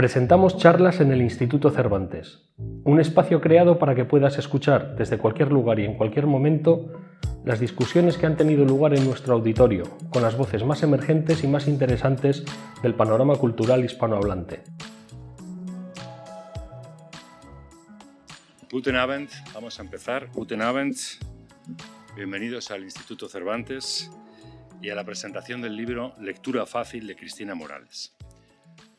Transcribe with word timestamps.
Presentamos 0.00 0.56
charlas 0.56 0.98
en 1.00 1.12
el 1.12 1.20
Instituto 1.20 1.70
Cervantes, 1.70 2.48
un 2.56 3.00
espacio 3.00 3.42
creado 3.42 3.78
para 3.78 3.94
que 3.94 4.06
puedas 4.06 4.38
escuchar 4.38 4.96
desde 4.96 5.18
cualquier 5.18 5.52
lugar 5.52 5.78
y 5.78 5.84
en 5.84 5.94
cualquier 5.98 6.26
momento 6.26 6.90
las 7.44 7.60
discusiones 7.60 8.16
que 8.16 8.24
han 8.24 8.38
tenido 8.38 8.64
lugar 8.64 8.96
en 8.96 9.04
nuestro 9.04 9.34
auditorio, 9.34 9.84
con 10.08 10.22
las 10.22 10.38
voces 10.38 10.64
más 10.64 10.82
emergentes 10.82 11.44
y 11.44 11.48
más 11.48 11.68
interesantes 11.68 12.46
del 12.82 12.94
panorama 12.94 13.36
cultural 13.36 13.84
hispanohablante. 13.84 14.62
Guten 18.72 18.96
Abend, 18.96 19.28
vamos 19.52 19.78
a 19.78 19.82
empezar. 19.82 20.30
Guten 20.32 20.62
Abend, 20.62 20.96
bienvenidos 22.16 22.70
al 22.70 22.84
Instituto 22.84 23.28
Cervantes 23.28 24.10
y 24.80 24.88
a 24.88 24.94
la 24.94 25.04
presentación 25.04 25.60
del 25.60 25.76
libro 25.76 26.14
Lectura 26.18 26.64
Fácil 26.64 27.06
de 27.06 27.16
Cristina 27.16 27.54
Morales. 27.54 28.16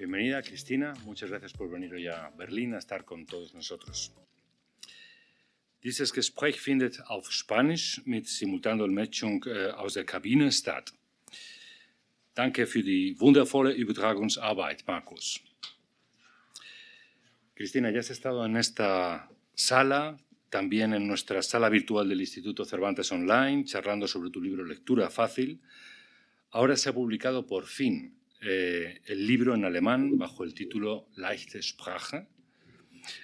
Bienvenida, 0.01 0.41
Cristina. 0.41 0.95
Muchas 1.05 1.29
gracias 1.29 1.53
por 1.53 1.69
venir 1.69 1.93
hoy 1.93 2.07
a 2.07 2.31
Berlín 2.35 2.73
a 2.73 2.79
estar 2.79 3.05
con 3.05 3.27
todos 3.27 3.53
nosotros. 3.53 4.11
Dieses 5.83 6.11
Gespräch 6.11 6.59
findet 6.59 6.99
auf 7.05 7.31
Spanisch 7.31 8.01
mit 8.05 8.27
Simultandolmetschung 8.27 9.45
äh, 9.45 9.69
aus 9.69 9.93
der 9.93 10.03
Kabine 10.03 10.51
statt. 10.51 10.91
Danke 12.33 12.65
für 12.65 12.81
die 12.81 13.15
wundervolle 13.19 13.73
Übertragungsarbeit, 13.73 14.87
Markus. 14.87 15.39
Cristina, 17.53 17.91
ya 17.91 17.99
has 17.99 18.09
estado 18.09 18.43
en 18.43 18.55
esta 18.55 19.29
sala, 19.53 20.17
también 20.49 20.93
en 20.93 21.05
nuestra 21.05 21.43
sala 21.43 21.69
virtual 21.69 22.09
del 22.09 22.21
Instituto 22.21 22.65
Cervantes 22.65 23.11
Online, 23.11 23.65
charlando 23.65 24.07
sobre 24.07 24.31
tu 24.31 24.41
libro 24.41 24.65
Lectura 24.65 25.11
Fácil. 25.11 25.61
Ahora 26.49 26.75
se 26.75 26.89
ha 26.89 26.93
publicado 26.93 27.45
por 27.45 27.67
fin 27.67 28.19
eh, 28.41 29.01
el 29.05 29.27
libro 29.27 29.53
en 29.53 29.65
alemán 29.65 30.17
bajo 30.17 30.43
el 30.43 30.53
título 30.53 31.07
Leichte 31.15 31.61
Sprache 31.61 32.27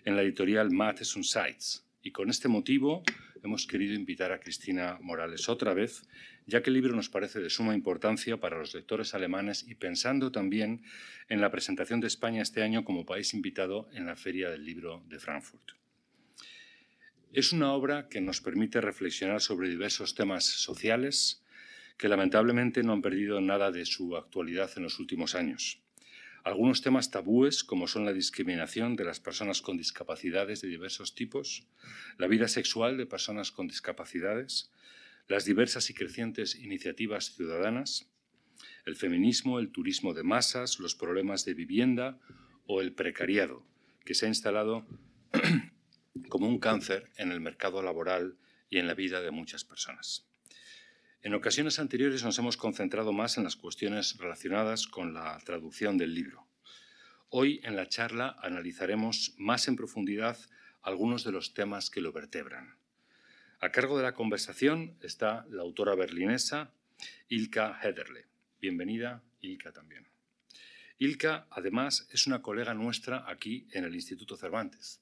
en 0.06 0.16
la 0.16 0.22
editorial 0.22 0.72
Mates 0.72 1.16
und 1.16 1.26
Seitz. 1.26 1.84
Y 2.04 2.12
con 2.12 2.30
este 2.30 2.48
motivo 2.48 3.04
hemos 3.44 3.66
querido 3.66 3.96
invitar 3.96 4.32
a 4.32 4.40
Cristina 4.40 4.98
Morales 5.02 5.50
otra 5.50 5.74
vez, 5.74 6.04
ya 6.46 6.62
que 6.62 6.70
el 6.70 6.76
libro 6.76 6.96
nos 6.96 7.10
parece 7.10 7.40
de 7.40 7.50
suma 7.50 7.74
importancia 7.74 8.38
para 8.38 8.58
los 8.58 8.74
lectores 8.74 9.14
alemanes 9.14 9.66
y 9.68 9.76
pensando 9.76 10.32
también 10.32 10.84
en 11.30 11.42
la 11.42 11.52
presentación 11.52 12.00
de 12.00 12.08
España 12.08 12.42
este 12.42 12.62
año 12.62 12.86
como 12.86 13.06
país 13.06 13.34
invitado 13.34 13.90
en 13.94 14.06
la 14.06 14.16
Feria 14.16 14.50
del 14.50 14.64
Libro 14.64 15.04
de 15.08 15.20
Frankfurt. 15.20 15.72
Es 17.34 17.52
una 17.52 17.74
obra 17.74 18.08
que 18.08 18.22
nos 18.22 18.40
permite 18.40 18.82
reflexionar 18.82 19.42
sobre 19.42 19.70
diversos 19.70 20.16
temas 20.16 20.46
sociales, 20.46 21.44
que 21.98 22.10
lamentablemente 22.10 22.84
no 22.84 22.94
han 22.94 23.02
perdido 23.02 23.42
nada 23.42 23.72
de 23.72 23.86
su 23.86 24.16
actualidad 24.16 24.72
en 24.76 24.84
los 24.84 25.00
últimos 25.00 25.36
años. 25.36 25.82
Algunos 26.44 26.82
temas 26.82 27.12
tabúes, 27.12 27.64
como 27.64 27.88
son 27.88 28.06
la 28.06 28.14
discriminación 28.14 28.96
de 28.96 29.04
las 29.04 29.20
personas 29.20 29.62
con 29.62 29.78
discapacidades 29.78 30.62
de 30.62 30.70
diversos 30.70 31.16
tipos, 31.16 31.68
la 32.18 32.28
vida 32.28 32.48
sexual 32.48 32.96
de 32.98 33.06
personas 33.06 33.52
con 33.52 33.68
discapacidades, 33.68 34.72
las 35.28 35.44
diversas 35.44 35.90
y 35.90 35.94
crecientes 35.94 36.56
iniciativas 36.56 37.36
ciudadanas, 37.36 38.10
el 38.86 38.96
feminismo, 38.96 39.60
el 39.60 39.72
turismo 39.72 40.14
de 40.14 40.24
masas, 40.24 40.80
los 40.80 40.96
problemas 40.96 41.44
de 41.44 41.54
vivienda 41.54 42.18
o 42.66 42.80
el 42.80 42.94
precariado, 42.94 43.66
que 44.06 44.14
se 44.14 44.26
ha 44.26 44.30
instalado 44.30 44.86
como 46.30 46.48
un 46.48 46.60
cáncer 46.60 47.12
en 47.18 47.32
el 47.32 47.42
mercado 47.42 47.82
laboral 47.82 48.38
y 48.70 48.78
en 48.78 48.88
la 48.88 48.94
vida 48.94 49.20
de 49.20 49.32
muchas 49.32 49.66
personas. 49.66 50.27
En 51.28 51.34
ocasiones 51.34 51.78
anteriores 51.78 52.24
nos 52.24 52.40
hemos 52.40 52.56
concentrado 52.56 53.12
más 53.12 53.38
en 53.38 53.44
las 53.44 53.58
cuestiones 53.58 54.18
relacionadas 54.18 54.88
con 54.88 55.14
la 55.14 55.38
traducción 55.40 55.98
del 55.98 56.14
libro. 56.14 56.48
Hoy 57.28 57.60
en 57.66 57.76
la 57.76 57.90
charla 57.90 58.38
analizaremos 58.42 59.36
más 59.38 59.68
en 59.68 59.76
profundidad 59.76 60.38
algunos 60.82 61.26
de 61.26 61.34
los 61.34 61.54
temas 61.54 61.90
que 61.90 62.00
lo 62.00 62.14
vertebran. 62.14 62.78
A 63.60 63.74
cargo 63.74 63.98
de 63.98 64.04
la 64.04 64.14
conversación 64.14 64.98
está 65.02 65.46
la 65.50 65.64
autora 65.64 65.96
berlinesa 65.96 66.72
Ilka 67.28 67.78
Hederle. 67.84 68.28
Bienvenida, 68.62 69.22
Ilka 69.42 69.74
también. 69.74 70.08
Ilka, 70.98 71.46
además, 71.52 72.08
es 72.14 72.26
una 72.26 72.42
colega 72.42 72.74
nuestra 72.74 73.30
aquí 73.30 73.68
en 73.74 73.84
el 73.84 73.96
Instituto 73.96 74.38
Cervantes. 74.38 75.02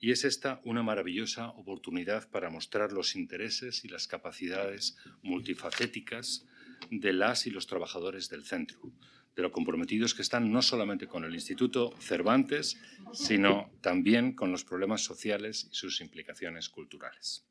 Y 0.00 0.12
es 0.12 0.24
esta 0.24 0.60
una 0.64 0.82
maravillosa 0.82 1.48
oportunidad 1.50 2.30
para 2.30 2.50
mostrar 2.50 2.92
los 2.92 3.16
intereses 3.16 3.84
y 3.84 3.88
las 3.88 4.06
capacidades 4.06 4.96
multifacéticas 5.22 6.46
de 6.90 7.12
las 7.12 7.46
y 7.46 7.50
los 7.50 7.66
trabajadores 7.66 8.28
del 8.28 8.44
centro, 8.44 8.92
de 9.34 9.42
lo 9.42 9.50
comprometidos 9.50 10.14
que 10.14 10.22
están 10.22 10.52
no 10.52 10.62
solamente 10.62 11.08
con 11.08 11.24
el 11.24 11.34
Instituto 11.34 11.92
Cervantes, 12.00 12.80
sino 13.12 13.72
también 13.80 14.32
con 14.32 14.52
los 14.52 14.64
problemas 14.64 15.02
sociales 15.02 15.68
y 15.70 15.74
sus 15.74 16.00
implicaciones 16.00 16.68
culturales. 16.68 17.44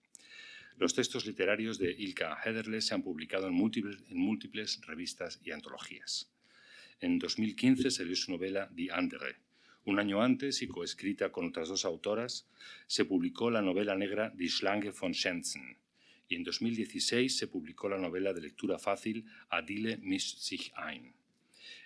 Los 0.78 0.94
textos 0.94 1.26
literarios 1.26 1.80
de 1.80 1.92
Ilka 1.92 2.38
Hederle 2.46 2.82
se 2.82 2.94
han 2.94 3.02
publicado 3.02 3.48
en 3.48 3.54
múltiples, 3.54 4.04
en 4.10 4.20
múltiples 4.20 4.80
revistas 4.86 5.40
y 5.44 5.52
antologías. 5.52 6.32
En 7.00 7.20
2015 7.20 7.92
salió 7.92 8.16
su 8.16 8.32
novela 8.32 8.70
Die 8.72 8.92
Andere, 8.92 9.38
un 9.88 10.00
año 10.00 10.22
antes, 10.22 10.62
y 10.62 10.68
coescrita 10.68 11.32
con 11.32 11.48
otras 11.48 11.70
dos 11.70 11.86
autoras, 11.86 12.46
se 12.88 13.06
publicó 13.06 13.50
la 13.50 13.62
novela 13.62 13.96
negra 13.96 14.30
Die 14.36 14.50
Schlange 14.50 14.92
von 14.92 15.14
Schenzen, 15.14 15.78
y 16.28 16.36
en 16.36 16.44
2016 16.44 17.38
se 17.38 17.48
publicó 17.48 17.88
la 17.88 17.98
novela 17.98 18.34
de 18.34 18.42
lectura 18.42 18.80
fácil 18.80 19.26
Adile 19.50 19.98
mischt 19.98 20.40
sich 20.40 20.74
ein. 20.76 21.14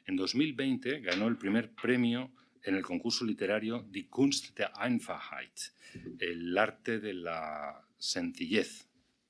En 0.07 0.17
2020 0.17 1.01
ganó 1.01 1.27
el 1.27 1.37
primer 1.37 1.73
premio 1.73 2.31
en 2.63 2.75
el 2.75 2.81
concurso 2.81 3.23
literario 3.23 3.85
Die 3.91 4.07
Kunst 4.09 4.57
der 4.57 4.75
Einfachheit, 4.77 5.71
el 6.19 6.57
arte 6.57 6.99
de 6.99 7.13
la 7.13 7.85
sencillez 7.99 8.87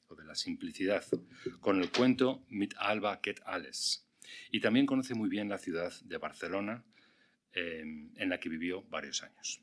o 0.08 0.16
de 0.16 0.24
la 0.24 0.36
simplicidad, 0.36 1.03
con 1.59 1.82
el 1.82 1.90
cuento 1.90 2.46
Mit 2.50 2.74
Alba 2.78 3.20
geht 3.22 3.42
alles. 3.46 4.08
Y 4.50 4.62
también 4.62 4.86
conoce 4.86 5.14
muy 5.14 5.28
bien 5.28 5.50
la 5.50 5.58
ciudad 5.58 5.92
de 6.03 6.18
Barcelona, 6.18 6.86
en 7.54 8.30
la 8.30 8.40
que 8.40 8.50
vivió 8.50 8.84
varios 8.84 9.24
años. 9.24 9.62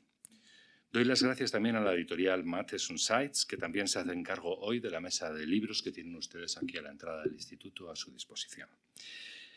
Doy 0.91 1.05
las 1.05 1.21
gracias 1.21 1.51
también 1.51 1.75
a 1.75 1.81
la 1.81 1.93
editorial 1.93 2.43
Matheson 2.43 2.97
Sites, 2.97 3.45
que 3.45 3.57
también 3.57 3.87
se 3.87 3.99
hace 3.99 4.11
encargo 4.11 4.57
hoy 4.57 4.79
de 4.79 4.89
la 4.89 4.99
mesa 4.99 5.31
de 5.31 5.45
libros 5.45 5.83
que 5.83 5.91
tienen 5.91 6.15
ustedes 6.15 6.57
aquí 6.57 6.77
a 6.77 6.81
la 6.81 6.89
entrada 6.89 7.21
del 7.21 7.33
instituto 7.33 7.91
a 7.91 7.95
su 7.95 8.11
disposición. 8.11 8.67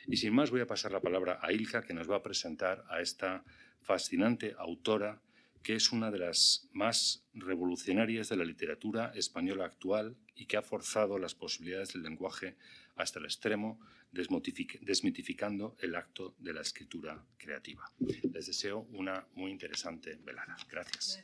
Y 0.06 0.18
sin 0.18 0.34
más 0.34 0.50
voy 0.50 0.60
a 0.60 0.66
pasar 0.66 0.92
la 0.92 1.00
palabra 1.00 1.38
a 1.40 1.50
Ilka, 1.50 1.82
que 1.82 1.94
nos 1.94 2.10
va 2.10 2.16
a 2.16 2.22
presentar 2.22 2.84
a 2.90 3.00
esta 3.00 3.44
fascinante 3.80 4.54
autora 4.58 5.22
que 5.62 5.74
es 5.74 5.92
una 5.92 6.10
de 6.10 6.18
las 6.18 6.68
más 6.72 7.24
revolucionarias 7.34 8.28
de 8.28 8.36
la 8.36 8.44
literatura 8.44 9.12
española 9.14 9.64
actual 9.64 10.16
y 10.34 10.46
que 10.46 10.56
ha 10.56 10.62
forzado 10.62 11.18
las 11.18 11.34
posibilidades 11.34 11.92
del 11.92 12.02
lenguaje 12.02 12.56
hasta 12.96 13.20
el 13.20 13.24
extremo, 13.24 13.80
desmitificando 14.12 15.76
el 15.80 15.94
acto 15.94 16.34
de 16.38 16.52
la 16.52 16.60
escritura 16.60 17.24
creativa. 17.36 17.90
Les 17.98 18.46
deseo 18.46 18.86
una 18.92 19.26
muy 19.34 19.50
interesante 19.50 20.18
velada. 20.22 20.56
Gracias. 20.70 21.20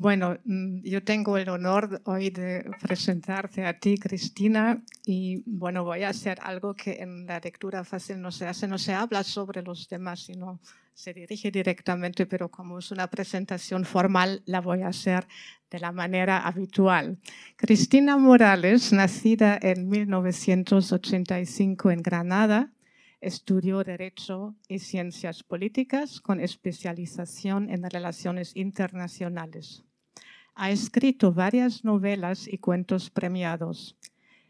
Bueno, 0.00 0.38
mm, 0.46 0.80
yo 0.82 1.04
tengo 1.04 1.36
el 1.36 1.50
honor 1.50 2.00
hoy 2.06 2.30
de 2.30 2.64
presentarte 2.80 3.66
a 3.66 3.78
ti, 3.78 3.98
Cristina, 3.98 4.82
y 5.04 5.42
bueno, 5.44 5.84
voy 5.84 6.04
a 6.04 6.08
hacer 6.08 6.38
algo 6.40 6.74
que 6.74 7.02
en 7.02 7.26
la 7.26 7.38
lectura 7.38 7.84
fácil 7.84 8.18
no 8.18 8.32
se 8.32 8.46
hace, 8.46 8.66
no 8.66 8.78
se 8.78 8.94
habla 8.94 9.22
sobre 9.22 9.60
los 9.60 9.86
temas, 9.88 10.20
sino 10.20 10.58
se 11.00 11.14
dirige 11.14 11.50
directamente, 11.50 12.26
pero 12.26 12.50
como 12.50 12.78
es 12.78 12.90
una 12.90 13.06
presentación 13.06 13.86
formal, 13.86 14.42
la 14.44 14.60
voy 14.60 14.82
a 14.82 14.88
hacer 14.88 15.26
de 15.70 15.80
la 15.80 15.92
manera 15.92 16.46
habitual. 16.46 17.16
Cristina 17.56 18.18
Morales, 18.18 18.92
nacida 18.92 19.58
en 19.62 19.88
1985 19.88 21.90
en 21.90 22.02
Granada, 22.02 22.70
estudió 23.22 23.82
Derecho 23.82 24.54
y 24.68 24.80
Ciencias 24.80 25.42
Políticas 25.42 26.20
con 26.20 26.38
especialización 26.38 27.70
en 27.70 27.88
relaciones 27.88 28.54
internacionales. 28.54 29.82
Ha 30.54 30.70
escrito 30.70 31.32
varias 31.32 31.82
novelas 31.82 32.46
y 32.46 32.58
cuentos 32.58 33.08
premiados. 33.08 33.96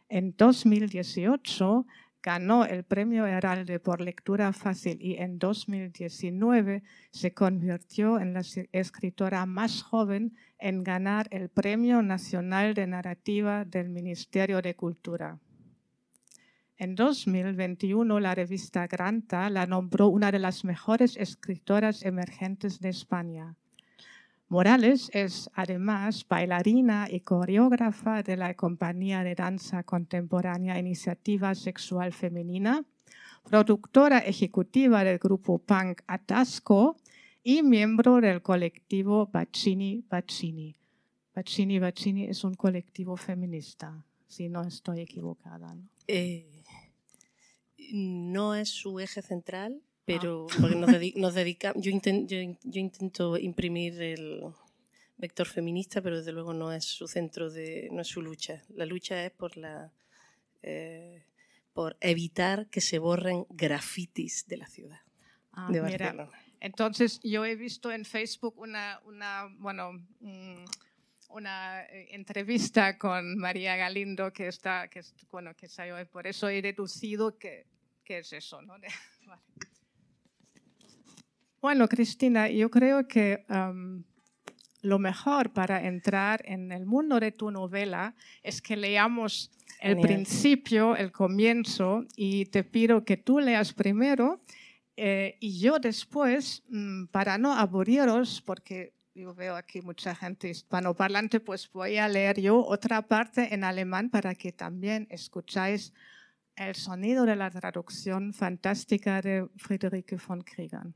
En 0.08 0.35
2018 0.37 1.87
ganó 2.23 2.65
el 2.65 2.85
Premio 2.85 3.27
Heralde 3.27 3.81
por 3.81 4.01
lectura 4.01 4.53
fácil 4.53 4.99
y 5.01 5.17
en 5.17 5.39
2019 5.39 6.83
se 7.11 7.33
convirtió 7.33 8.19
en 8.19 8.35
la 8.35 8.43
escritora 8.73 9.47
más 9.47 9.83
joven 9.83 10.37
en 10.59 10.85
ganar 10.85 11.29
el 11.31 11.49
Premio 11.49 12.03
Nacional 12.03 12.75
de 12.75 12.87
Narrativa 12.87 13.65
del 13.65 13.89
Ministerio 13.89 14.61
de 14.61 14.75
Cultura. 14.75 15.39
En 16.77 16.95
2021, 16.95 18.21
la 18.21 18.35
revista 18.35 18.87
Granta 18.87 19.51
la 19.51 19.67
nombró 19.67 20.09
una 20.09 20.33
de 20.33 20.39
las 20.39 20.65
mejores 20.65 21.17
escritoras 21.19 22.03
emergentes 22.05 22.81
de 22.81 22.89
España. 22.89 23.55
Morales 24.50 25.11
es 25.14 25.49
además 25.55 26.26
bailarina 26.29 27.06
y 27.08 27.20
coreógrafa 27.20 28.25
de 28.25 28.37
la 28.37 28.52
compañía 28.55 29.23
de 29.23 29.37
danza 29.37 29.85
contemporánea 29.85 30.76
Iniciativa 30.76 31.55
Sexual 31.55 32.12
Femenina, 32.12 32.85
productora 33.49 34.19
ejecutiva 34.19 35.05
del 35.05 35.19
grupo 35.19 35.61
punk 35.61 36.02
Atasco 36.08 36.97
y 37.44 37.62
miembro 37.62 38.20
del 38.20 38.43
colectivo 38.43 39.29
Bacini 39.32 40.05
Bacini. 40.11 40.75
Bacini 41.32 41.79
Bacini 41.79 42.25
es 42.25 42.43
un 42.43 42.55
colectivo 42.55 43.17
feminista, 43.17 44.05
si 44.26 44.49
no 44.49 44.62
estoy 44.62 45.02
equivocada. 45.02 45.76
¿no? 45.76 45.88
Eh, 46.08 46.64
no 47.93 48.56
es 48.56 48.69
su 48.70 48.99
eje 48.99 49.23
central, 49.23 49.81
pero 50.05 50.47
ah. 50.50 50.56
porque 50.61 50.76
nos, 50.76 50.91
nos 51.17 51.35
dedicamos, 51.35 51.85
yo, 51.85 51.93
yo, 51.93 52.81
intento 52.81 53.37
imprimir 53.37 54.00
el 54.00 54.43
vector 55.17 55.47
feminista, 55.47 56.00
pero 56.00 56.19
desde 56.19 56.32
luego 56.32 56.55
no 56.55 56.73
es 56.73 56.85
su 56.85 57.06
centro 57.06 57.50
de, 57.50 57.88
no 57.93 58.00
es 58.00 58.08
su 58.08 58.23
lucha. 58.23 58.62
La 58.75 58.87
lucha 58.87 59.25
es 59.25 59.31
por 59.32 59.56
la 59.56 59.93
eh, 60.62 61.25
por 61.73 61.97
evitar 62.00 62.69
que 62.69 62.81
se 62.81 62.99
borren 62.99 63.47
grafitis 63.49 64.47
de 64.47 64.56
la 64.56 64.67
ciudad. 64.67 65.00
Ah, 65.52 65.69
de 65.70 65.81
mira, 65.81 66.29
entonces 66.61 67.20
yo 67.23 67.44
he 67.44 67.56
visto 67.56 67.91
en 67.91 68.05
Facebook 68.05 68.58
una, 68.58 69.00
una 69.05 69.49
bueno, 69.58 69.93
mm, 70.20 70.64
una 71.31 71.82
eh, 71.85 72.08
entrevista 72.11 72.99
con 72.99 73.38
María 73.38 73.76
Galindo 73.76 74.32
que 74.32 74.49
está, 74.49 74.88
que, 74.88 75.00
bueno, 75.31 75.55
que 75.55 75.69
salió, 75.69 75.97
por 76.11 76.26
eso 76.26 76.49
he 76.49 76.61
deducido 76.61 77.38
que, 77.38 77.67
que 78.05 78.19
es 78.19 78.32
eso, 78.32 78.61
¿no? 78.62 78.75
vale. 79.26 79.43
Bueno, 81.61 81.89
Cristina, 81.89 82.49
yo 82.49 82.71
creo 82.71 83.07
que 83.07 83.45
lo 84.83 84.99
mejor 84.99 85.53
para 85.53 85.87
entrar 85.87 86.43
en 86.47 86.73
el 86.73 86.87
mundo 86.87 87.21
de 87.21 87.33
tu 87.33 87.51
novela 87.51 88.15
es 88.43 88.62
que 88.62 88.77
leamos 88.77 89.51
el 89.81 89.99
principio, 90.01 90.97
el 90.97 91.12
comienzo, 91.12 92.05
y 92.17 92.47
te 92.47 92.65
pido 92.65 93.05
que 93.05 93.17
tú 93.17 93.41
leas 93.41 93.73
primero 93.73 94.41
eh, 94.97 95.37
y 95.41 95.59
yo 95.59 95.79
después, 95.79 96.62
mm, 96.69 97.07
para 97.07 97.39
no 97.39 97.55
aburriros, 97.55 98.43
porque 98.43 98.93
yo 99.15 99.35
veo 99.35 99.57
aquí 99.57 99.81
mucha 99.81 100.15
gente 100.15 100.51
hispanoparlante, 100.51 101.41
pues 101.41 101.71
voy 101.73 101.97
a 101.97 102.09
leer 102.09 102.41
yo 102.41 102.65
otra 102.65 103.03
parte 103.03 103.55
en 103.55 103.65
alemán 103.65 104.11
para 104.11 104.35
que 104.35 104.53
también 104.53 105.07
escucháis 105.11 105.95
el 106.57 106.75
sonido 106.75 107.25
de 107.25 107.37
la 107.37 107.51
traducción 107.51 108.35
fantástica 108.35 109.23
de 109.23 109.49
Friederike 109.57 110.17
von 110.17 110.43
Kriegern. 110.43 110.95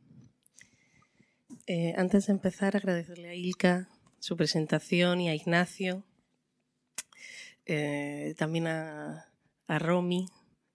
Eh, 1.67 1.95
antes 1.97 2.27
de 2.27 2.33
empezar, 2.35 2.77
agradecerle 2.77 3.31
a 3.31 3.35
Ilka 3.35 3.89
su 4.19 4.37
presentación 4.37 5.23
y 5.23 5.31
a 5.31 5.35
Ignacio, 5.35 6.05
eh, 7.65 8.35
también 8.37 8.67
a, 8.67 9.31
Romy, 9.67 10.27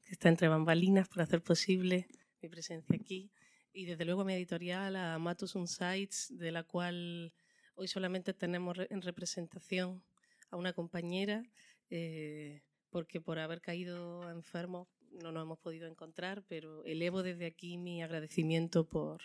que 0.02 0.14
está 0.14 0.30
entre 0.30 0.48
bambalinas 0.48 1.08
por 1.08 1.22
hacer 1.22 1.44
posible 1.44 2.08
mi 2.42 2.50
presencia 2.50 2.96
aquí, 2.96 3.30
y 3.72 3.86
desde 3.86 4.04
luego 4.04 4.22
a 4.22 4.26
mi 4.26 4.34
editorial, 4.34 4.96
a 4.96 5.20
Matus 5.20 5.54
Unsights, 5.54 6.36
de 6.36 6.52
la 6.52 6.64
cual 6.64 7.34
hoy 7.76 7.88
solamente 7.88 8.34
tenemos 8.34 8.76
en 8.90 9.04
representación 9.04 10.04
a 10.50 10.58
una 10.58 10.74
compañera, 10.74 11.44
eh, 11.92 12.64
porque 12.90 13.22
por 13.22 13.38
haber 13.38 13.62
caído 13.62 14.28
enfermo 14.32 14.90
no 15.12 15.32
nos 15.32 15.44
hemos 15.44 15.60
podido 15.60 15.88
encontrar, 15.88 16.44
pero 16.48 16.84
elevo 16.84 17.22
desde 17.22 17.46
aquí 17.46 17.78
mi 17.78 18.02
agradecimiento 18.02 18.90
por, 18.90 19.22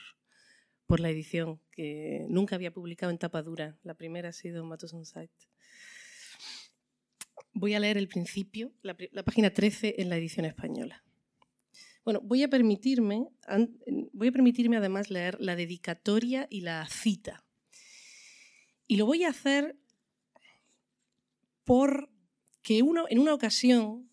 por 0.86 1.00
la 1.00 1.10
edición, 1.10 1.60
que 1.70 2.26
nunca 2.28 2.56
había 2.56 2.72
publicado 2.72 3.10
en 3.10 3.18
tapa 3.18 3.42
dura. 3.42 3.78
La 3.82 3.94
primera 3.94 4.28
ha 4.28 4.32
sido 4.32 4.64
Matos 4.64 4.92
on 4.94 5.06
Site. 5.06 5.32
Voy 7.52 7.74
a 7.74 7.80
leer 7.80 7.96
el 7.96 8.08
principio, 8.08 8.72
la, 8.82 8.96
página 9.24 9.50
13 9.50 9.96
en 9.98 10.08
la 10.08 10.16
edición 10.16 10.44
española. 10.44 11.04
Bueno, 12.04 12.20
voy 12.20 12.42
a 12.42 12.48
permitirme, 12.48 13.28
voy 14.12 14.28
a 14.28 14.32
permitirme 14.32 14.76
además 14.76 15.08
leer 15.08 15.40
la 15.40 15.56
dedicatoria 15.56 16.46
y 16.50 16.60
la 16.60 16.86
cita. 16.86 17.44
Y 18.86 18.96
lo 18.96 19.06
voy 19.06 19.24
a 19.24 19.30
hacer 19.30 19.76
porque 21.64 22.82
uno, 22.82 23.06
en 23.08 23.20
una 23.20 23.32
ocasión 23.32 24.10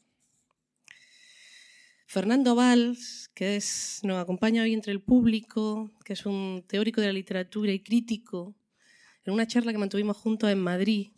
Fernando 2.12 2.56
Valls, 2.56 3.32
que 3.34 3.56
es, 3.56 4.02
nos 4.04 4.22
acompaña 4.22 4.64
hoy 4.64 4.74
entre 4.74 4.92
el 4.92 5.00
público, 5.00 5.90
que 6.04 6.12
es 6.12 6.26
un 6.26 6.62
teórico 6.68 7.00
de 7.00 7.08
la 7.08 7.14
literatura 7.14 7.72
y 7.72 7.80
crítico, 7.80 8.54
en 9.24 9.34
una 9.34 9.48
charla 9.48 9.72
que 9.72 9.78
mantuvimos 9.78 10.18
juntos 10.18 10.50
en 10.52 10.60
Madrid, 10.60 11.14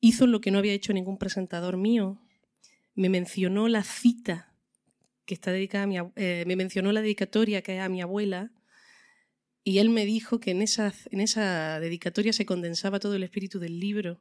hizo 0.00 0.26
lo 0.26 0.40
que 0.40 0.50
no 0.50 0.56
había 0.56 0.72
hecho 0.72 0.94
ningún 0.94 1.18
presentador 1.18 1.76
mío. 1.76 2.18
Me 2.94 3.10
mencionó 3.10 3.68
la 3.68 3.84
cita 3.84 4.54
que 5.26 5.34
está 5.34 5.52
dedicada 5.52 5.84
a 5.84 5.86
mi, 5.86 5.98
eh, 6.16 6.44
me 6.46 6.56
mencionó 6.56 6.90
la 6.90 7.02
dedicatoria 7.02 7.60
que 7.60 7.76
es 7.76 7.82
a 7.82 7.90
mi 7.90 8.00
abuela, 8.00 8.50
y 9.64 9.80
él 9.80 9.90
me 9.90 10.06
dijo 10.06 10.40
que 10.40 10.52
en 10.52 10.62
esa, 10.62 10.94
en 11.10 11.20
esa 11.20 11.78
dedicatoria 11.78 12.32
se 12.32 12.46
condensaba 12.46 13.00
todo 13.00 13.16
el 13.16 13.22
espíritu 13.22 13.58
del 13.58 13.78
libro 13.78 14.18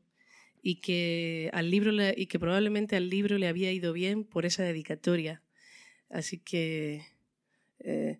y 0.69 0.81
que, 0.81 1.50
al 1.54 1.72
libro 1.72 1.94
y 2.14 2.25
que 2.25 2.40
probablemente 2.40 2.98
al 2.98 3.10
libro 3.10 3.38
le 3.38 3.48
había 3.48 3.72
ido 3.72 3.94
bien 3.94 4.25
por 4.25 4.46
esa 4.46 4.64
dedicatoria. 4.64 5.42
Así 6.10 6.40
que, 6.40 7.06
eh, 7.80 8.19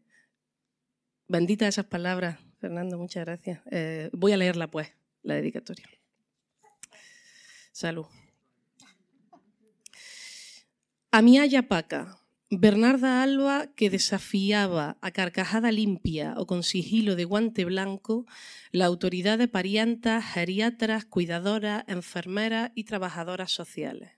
bendita 1.28 1.68
esas 1.68 1.88
palabras, 1.88 2.40
Fernando, 2.62 2.98
muchas 2.98 3.26
gracias. 3.26 3.60
Eh, 3.70 4.10
voy 4.14 4.32
a 4.32 4.38
leerla 4.38 4.72
pues, 4.72 4.94
la 5.24 5.34
dedicatoria. 5.34 5.90
Salud. 7.74 8.06
A 11.12 11.22
mi 11.22 11.40
Aya 11.40 11.68
Paca, 11.68 12.18
Bernarda 12.50 13.24
Alba, 13.24 13.74
que 13.76 13.90
desafiaba 13.90 14.98
a 15.02 15.12
carcajada 15.12 15.70
limpia 15.70 16.34
o 16.38 16.48
con 16.48 16.64
sigilo 16.64 17.18
de 17.18 17.26
guante 17.26 17.66
blanco 17.66 18.26
la 18.72 18.86
autoridad 18.86 19.38
de 19.38 19.50
parientas, 19.50 20.24
geriatras, 20.24 21.04
cuidadoras, 21.04 21.84
enfermeras 21.88 22.72
y 22.74 22.86
trabajadoras 22.86 23.52
sociales. 23.52 24.12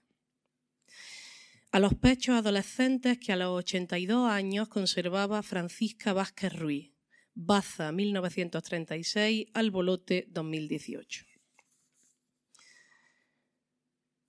A 1.72 1.80
los 1.80 1.94
pechos 1.94 2.36
adolescentes 2.36 3.18
que 3.18 3.32
a 3.32 3.36
los 3.36 3.58
82 3.58 4.30
años 4.30 4.68
conservaba 4.68 5.42
Francisca 5.42 6.12
Vázquez 6.12 6.52
Ruiz, 6.52 6.92
Baza 7.34 7.90
1936, 7.90 9.48
Albolote 9.54 10.28
2018. 10.30 11.26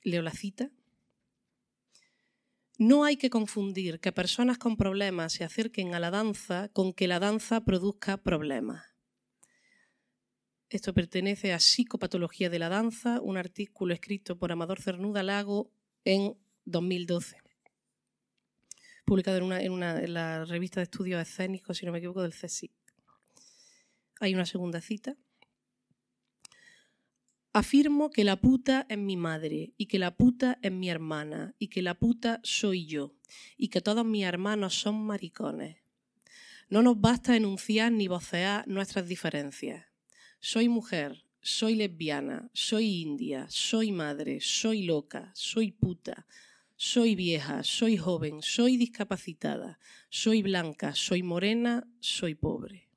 Leo 0.03 0.23
la 0.23 0.31
cita. 0.31 0.71
No 2.81 3.03
hay 3.03 3.15
que 3.15 3.29
confundir 3.29 3.99
que 3.99 4.11
personas 4.11 4.57
con 4.57 4.75
problemas 4.75 5.33
se 5.33 5.43
acerquen 5.43 5.93
a 5.93 5.99
la 5.99 6.09
danza 6.09 6.67
con 6.69 6.93
que 6.93 7.07
la 7.07 7.19
danza 7.19 7.63
produzca 7.63 8.17
problemas. 8.17 8.83
Esto 10.67 10.91
pertenece 10.91 11.53
a 11.53 11.59
Psicopatología 11.59 12.49
de 12.49 12.57
la 12.57 12.69
Danza, 12.69 13.21
un 13.21 13.37
artículo 13.37 13.93
escrito 13.93 14.39
por 14.39 14.51
Amador 14.51 14.81
Cernuda 14.81 15.21
Lago 15.21 15.69
en 16.05 16.35
2012, 16.65 17.37
publicado 19.05 19.37
en, 19.37 19.43
una, 19.43 20.01
en, 20.01 20.13
la 20.15 20.45
revista 20.45 20.79
de 20.79 20.85
estudios 20.85 21.21
escénicos, 21.21 21.77
si 21.77 21.85
no 21.85 21.91
me 21.91 21.99
equivoco, 21.99 22.23
del 22.23 22.33
CSIC. 22.33 22.71
Hay 24.21 24.33
una 24.33 24.47
segunda 24.47 24.81
cita. 24.81 25.15
Afirmo 27.53 28.11
que 28.11 28.23
la 28.23 28.37
puta 28.37 28.85
es 28.87 28.97
mi 28.97 29.17
madre 29.17 29.73
y 29.75 29.87
que 29.87 29.99
la 29.99 30.15
puta 30.15 30.57
es 30.61 30.71
mi 30.71 30.89
hermana 30.89 31.53
y 31.59 31.67
que 31.67 31.81
la 31.81 31.95
puta 31.95 32.39
soy 32.43 32.85
yo 32.85 33.13
y 33.57 33.67
que 33.67 33.81
todos 33.81 34.05
mis 34.05 34.23
hermanos 34.23 34.79
son 34.79 35.05
maricones. 35.05 35.75
No 36.69 36.81
nos 36.81 37.01
basta 37.01 37.35
enunciar 37.35 37.91
ni 37.91 38.07
vocear 38.07 38.65
nuestras 38.69 39.05
diferencias. 39.09 39.85
Soy 40.39 40.69
mujer, 40.69 41.25
soy 41.41 41.75
lesbiana, 41.75 42.49
soy 42.53 43.01
india, 43.01 43.47
soy 43.49 43.91
madre, 43.91 44.39
soy 44.39 44.83
loca, 44.83 45.31
soy 45.35 45.71
puta, 45.71 46.25
soy 46.77 47.15
vieja, 47.15 47.65
soy 47.65 47.97
joven, 47.97 48.41
soy 48.41 48.77
discapacitada, 48.77 49.77
soy 50.09 50.41
blanca, 50.41 50.95
soy 50.95 51.21
morena, 51.21 51.85
soy 51.99 52.33
pobre. 52.33 52.90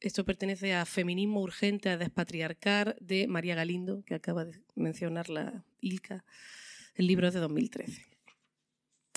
Esto 0.00 0.24
pertenece 0.24 0.74
a 0.74 0.86
Feminismo 0.86 1.40
Urgente 1.40 1.88
a 1.88 1.96
Despatriarcar 1.96 2.96
de 3.00 3.26
María 3.26 3.56
Galindo, 3.56 4.04
que 4.04 4.14
acaba 4.14 4.44
de 4.44 4.62
mencionar 4.76 5.28
la 5.28 5.64
Ilka. 5.80 6.24
El 6.94 7.08
libro 7.08 7.26
es 7.26 7.34
de 7.34 7.40
2013. 7.40 8.06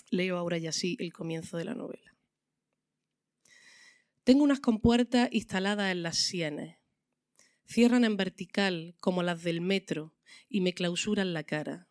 Leo 0.10 0.38
ahora 0.38 0.58
ya 0.58 0.72
sí 0.72 0.98
el 1.00 1.14
comienzo 1.14 1.58
de 1.58 1.66
la 1.66 1.76
novela. 1.76 2.16
Tengo 4.24 4.44
unas 4.44 4.60
compuertas 4.60 5.30
instaladas 5.32 5.92
en 5.92 6.02
las 6.02 6.18
sienes. 6.18 6.78
Cierran 7.66 8.04
en 8.04 8.18
vertical 8.18 8.96
como 9.00 9.22
las 9.22 9.44
del 9.44 9.62
metro 9.62 10.16
y 10.50 10.62
me 10.62 10.74
clausuran 10.74 11.34
la 11.34 11.44
cara. 11.44 11.88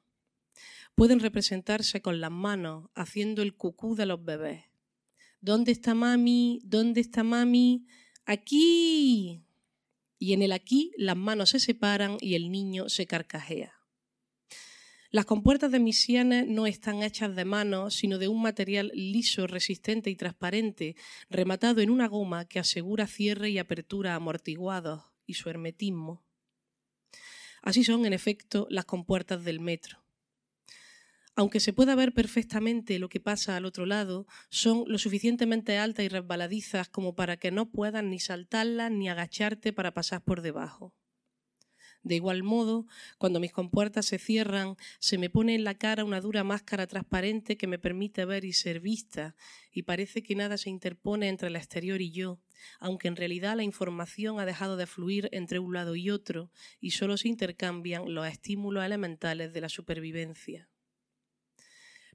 Pueden 0.97 1.21
representarse 1.21 2.03
con 2.03 2.21
las 2.21 2.33
manos 2.33 2.91
haciendo 2.97 3.43
el 3.43 3.55
cucú 3.55 3.95
de 3.95 4.07
los 4.07 4.25
bebés. 4.25 4.65
¿Dónde 5.41 5.71
está 5.71 5.95
mami? 5.95 6.61
¿Dónde 6.65 7.01
está 7.01 7.23
mami? 7.23 7.87
Aquí. 8.25 9.45
y 10.23 10.35
en 10.35 10.43
el 10.43 10.53
aquí 10.53 10.93
las 10.97 11.17
manos 11.17 11.51
se 11.51 11.61
separan 11.61 12.19
y 12.21 12.35
el 12.35 12.51
niño 12.51 12.89
se 12.89 13.07
carcajea. 13.07 13.81
Las 15.13 15.25
compuertas 15.25 15.73
de 15.73 15.81
mis 15.81 16.01
sienes 16.01 16.47
no 16.47 16.67
están 16.67 17.03
hechas 17.03 17.35
de 17.35 17.45
mano, 17.45 17.91
sino 17.91 18.19
de 18.19 18.29
un 18.29 18.41
material 18.41 18.93
liso, 18.95 19.49
resistente 19.49 20.09
y 20.09 20.15
transparente, 20.15 20.95
rematado 21.29 21.81
en 21.81 21.91
una 21.91 22.07
goma 22.07 22.45
que 22.45 22.61
asegura 22.61 23.09
cierre 23.09 23.51
y 23.51 23.59
apertura 23.59 24.15
amortiguados 24.15 25.03
y 25.27 25.35
su 25.35 25.51
hermetismo. 25.51 26.23
Así 27.61 27.83
son, 27.83 28.07
en 28.07 28.13
efecto, 28.13 28.69
las 28.71 28.85
compuertas 28.85 29.43
del 29.43 29.59
metro. 29.59 30.01
Aunque 31.35 31.59
se 31.59 31.73
pueda 31.73 31.97
ver 31.97 32.13
perfectamente 32.15 33.01
lo 33.01 33.09
que 33.09 33.19
pasa 33.19 33.57
al 33.57 33.65
otro 33.65 33.85
lado, 33.85 34.27
son 34.49 34.85
lo 34.87 34.97
suficientemente 34.97 35.77
altas 35.77 36.05
y 36.05 36.09
resbaladizas 36.09 36.89
como 36.89 37.17
para 37.17 37.37
que 37.37 37.51
no 37.51 37.69
puedas 37.73 38.05
ni 38.05 38.21
saltarlas 38.21 38.93
ni 38.93 39.09
agacharte 39.09 39.73
para 39.73 39.93
pasar 39.93 40.23
por 40.23 40.41
debajo. 40.41 40.95
De 42.03 42.15
igual 42.15 42.43
modo, 42.43 42.87
cuando 43.19 43.41
mis 43.41 43.53
compuertas 43.53 44.07
se 44.07 44.19
cierran, 44.19 44.77
se 44.99 45.19
me 45.19 45.31
pone 45.31 45.55
en 45.55 45.65
la 45.65 45.75
cara 45.75 46.05
una 46.05 46.21
dura 46.21 46.45
máscara 46.45 46.87
transparente 46.87 47.57
que 47.57 47.67
me 47.67 47.79
permite 47.79 48.25
ver 48.25 48.45
y 48.45 48.53
ser 48.55 48.81
vista, 48.81 49.37
y 49.73 49.83
parece 49.83 50.23
que 50.23 50.35
nada 50.35 50.57
se 50.57 50.71
interpone 50.71 51.29
entre 51.29 51.49
el 51.49 51.57
exterior 51.57 52.01
y 52.01 52.11
yo, 52.11 52.41
aunque 52.79 53.09
en 53.09 53.17
realidad 53.17 53.57
la 53.57 53.65
información 53.65 54.41
ha 54.41 54.47
dejado 54.47 54.77
de 54.77 54.87
fluir 54.87 55.29
entre 55.33 55.59
un 55.59 55.75
lado 55.75 55.95
y 55.97 56.11
otro, 56.11 56.51
y 56.81 56.93
solo 56.93 57.17
se 57.19 57.29
intercambian 57.29 58.15
los 58.15 58.27
estímulos 58.27 58.85
elementales 58.85 59.53
de 59.53 59.61
la 59.61 59.69
supervivencia. 59.69 60.70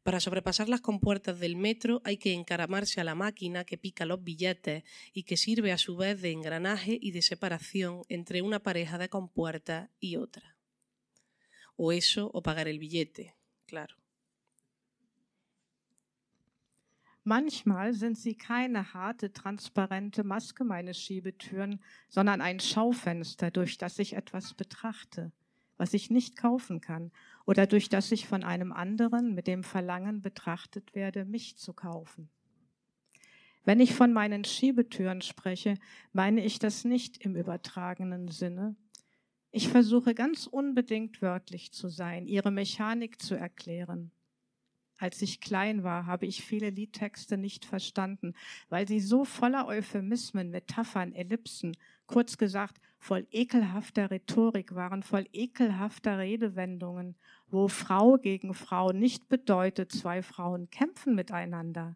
Para 0.06 0.20
sobrepasar 0.20 0.70
las 0.70 0.82
compuertas 0.82 1.40
del 1.40 1.56
metro 1.56 2.00
hay 2.06 2.18
que 2.18 2.32
encaramarse 2.32 3.02
a 3.02 3.04
la 3.04 3.16
máquina 3.16 3.64
que 3.64 3.76
pica 3.76 4.06
los 4.06 4.24
billetes 4.24 4.84
y 5.14 5.24
que 5.24 5.36
sirve 5.36 5.72
a 5.72 5.80
su 5.80 5.98
vez 5.98 6.22
de 6.22 6.32
engranaje 6.32 7.00
y 7.02 7.10
de 7.10 7.24
separación 7.24 8.04
entre 8.08 8.44
una 8.44 8.60
pareja 8.60 9.00
de 9.00 9.10
compuertas 9.10 9.90
y 10.00 10.18
otra. 10.18 10.58
O 11.76 11.92
eso 11.92 12.30
o 12.36 12.44
pagar 12.44 12.68
el 12.68 12.78
billete, 12.78 13.36
claro. 13.66 13.96
Manchmal 17.24 17.96
sind 17.96 18.16
sie 18.16 18.38
keine 18.38 18.86
harte, 18.94 19.32
transparente 19.32 20.24
Maske 20.24 20.64
meines 20.64 21.00
Schiebetüren, 21.00 21.82
sondern 22.10 22.42
ein 22.42 22.60
Schaufenster, 22.60 23.50
durch 23.50 23.80
das 23.80 23.98
ich 23.98 24.14
etwas 24.14 24.54
betrachte, 24.54 25.32
was 25.78 25.96
ich 25.96 26.12
nicht 26.12 26.38
kaufen 26.38 26.80
kann 26.80 27.12
oder 27.46 27.68
durch 27.68 27.90
das 27.90 28.12
ich 28.12 28.28
von 28.28 28.44
einem 28.44 28.72
anderen 28.72 29.34
mit 29.36 29.48
dem 29.48 29.64
Verlangen 29.64 30.22
betrachtet 30.22 30.96
werde, 30.96 31.26
mich 31.26 31.58
zu 31.58 31.74
kaufen. 31.74 32.30
Wenn 33.64 33.80
ich 33.80 33.94
von 33.96 34.14
meinen 34.14 34.44
Schiebetüren 34.44 35.22
spreche, 35.22 35.76
meine 36.14 36.44
ich 36.46 36.60
das 36.60 36.86
nicht 36.86 37.18
im 37.18 37.36
übertragenen 37.36 38.30
Sinne. 38.30 38.76
Ich 39.52 39.70
versuche 39.70 40.14
ganz 40.14 40.46
unbedingt 40.46 41.22
wörtlich 41.22 41.72
zu 41.72 41.88
sein, 41.88 42.28
ihre 42.28 42.52
Mechanik 42.52 43.22
zu 43.22 43.36
erklären. 43.36 44.12
Als 44.98 45.22
ich 45.22 45.42
klein 45.42 45.84
war, 45.84 46.06
habe 46.06 46.26
ich 46.26 46.44
viele 46.44 46.70
Liedtexte 46.70 47.38
nicht 47.38 47.66
verstanden, 47.66 48.34
weil 48.70 48.88
sie 48.88 49.00
so 49.00 49.26
voller 49.26 49.68
Euphemismen, 49.68 50.52
Metaphern, 50.52 51.14
Ellipsen, 51.14 51.76
kurz 52.06 52.38
gesagt, 52.38 52.80
voll 53.06 53.28
ekelhafter 53.30 54.10
Rhetorik 54.10 54.74
waren, 54.74 55.04
voll 55.04 55.28
ekelhafter 55.32 56.18
Redewendungen, 56.18 57.16
wo 57.48 57.68
Frau 57.68 58.18
gegen 58.18 58.56
Frau 58.56 58.92
nicht 58.94 59.30
bedeutet, 59.30 59.92
zwei 59.92 60.24
Frauen 60.24 60.72
kämpfen 60.72 61.14
miteinander, 61.14 61.96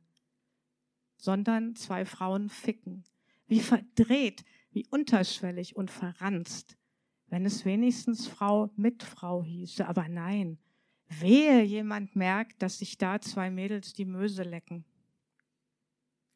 sondern 1.17 1.75
zwei 1.75 2.05
Frauen 2.05 2.47
ficken. 2.49 3.05
Wie 3.47 3.59
verdreht, 3.59 4.45
wie 4.69 4.85
unterschwellig 4.91 5.75
und 5.75 5.89
verranzt, 5.89 6.77
wenn 7.25 7.43
es 7.43 7.65
wenigstens 7.65 8.27
Frau 8.27 8.69
mit 8.75 9.01
Frau 9.01 9.43
hieße, 9.43 9.87
aber 9.87 10.07
nein, 10.07 10.59
Wehe, 11.07 11.63
jemand 11.63 12.15
merkt, 12.15 12.61
dass 12.61 12.77
sich 12.77 12.99
da 12.99 13.19
zwei 13.19 13.49
Mädels 13.49 13.93
die 13.93 14.05
Möse 14.05 14.43
lecken. 14.43 14.85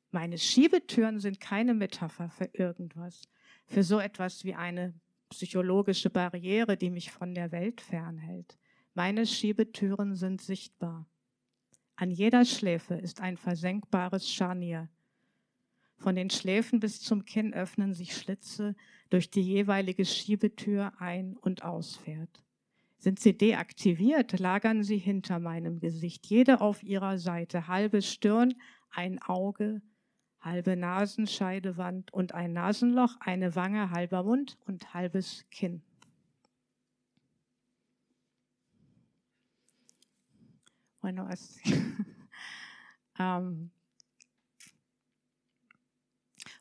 Meine 0.10 0.40
Schiebetüren 0.40 1.20
sind 1.20 1.40
keine 1.40 1.76
Metapher 1.76 2.30
für 2.30 2.50
irgendwas, 2.54 3.30
für 3.66 3.84
so 3.84 4.00
etwas 4.00 4.44
wie 4.44 4.56
eine 4.56 4.94
psychologische 5.30 6.10
Barriere, 6.10 6.78
die 6.78 6.90
mich 6.90 7.12
von 7.12 7.34
der 7.34 7.52
Welt 7.52 7.82
fernhält. 7.82 8.58
Meine 8.94 9.26
Schiebetüren 9.26 10.16
sind 10.16 10.42
sichtbar. 10.42 11.08
An 11.96 12.12
jeder 12.12 12.46
Schläfe 12.46 12.96
ist 12.96 13.22
ein 13.22 13.38
versenkbares 13.38 14.30
Scharnier. 14.32 14.90
Von 15.98 16.16
den 16.16 16.30
Schläfen 16.30 16.80
bis 16.80 17.02
zum 17.02 17.26
Kinn 17.26 17.54
öffnen 17.54 17.94
sich 17.94 18.16
Schlitze, 18.16 18.76
durch 19.10 19.30
die 19.30 19.42
jeweilige 19.42 20.06
Schiebetür 20.06 20.94
ein- 21.00 21.38
und 21.38 21.64
ausfährt. 21.64 22.44
Sind 22.98 23.20
sie 23.20 23.38
deaktiviert, 23.38 24.40
lagern 24.40 24.84
sie 24.84 24.98
hinter 24.98 25.40
meinem 25.40 25.80
Gesicht, 25.80 26.26
jede 26.28 26.62
auf 26.62 26.84
ihrer 26.84 27.18
Seite, 27.18 27.68
halbe 27.68 28.02
Stirn, 28.02 28.54
ein 28.90 29.22
Auge, 29.22 29.82
halbe 30.44 30.76
Nasenscheidewand 30.76 32.14
und 32.14 32.34
ein 32.34 32.54
Nasenloch, 32.54 33.16
eine 33.22 33.56
Wange, 33.56 33.92
halber 33.92 34.24
Mund 34.24 34.58
und 34.66 34.94
halbes 34.94 35.46
Kinn. 35.50 35.82
Bueno, 41.00 41.28
es, 41.30 41.60
um, 43.20 43.72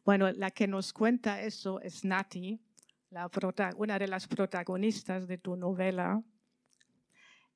bueno, 0.05 0.31
la 0.33 0.51
que 0.51 0.67
nos 0.67 0.93
cuenta 0.93 1.41
eso 1.41 1.81
es 1.81 2.05
Nati, 2.05 2.61
la 3.11 3.31
una 3.77 3.99
de 3.99 4.09
las 4.09 4.27
protagonistas 4.27 5.27
de 5.27 5.39
tu 5.39 5.57
novela. 5.57 6.23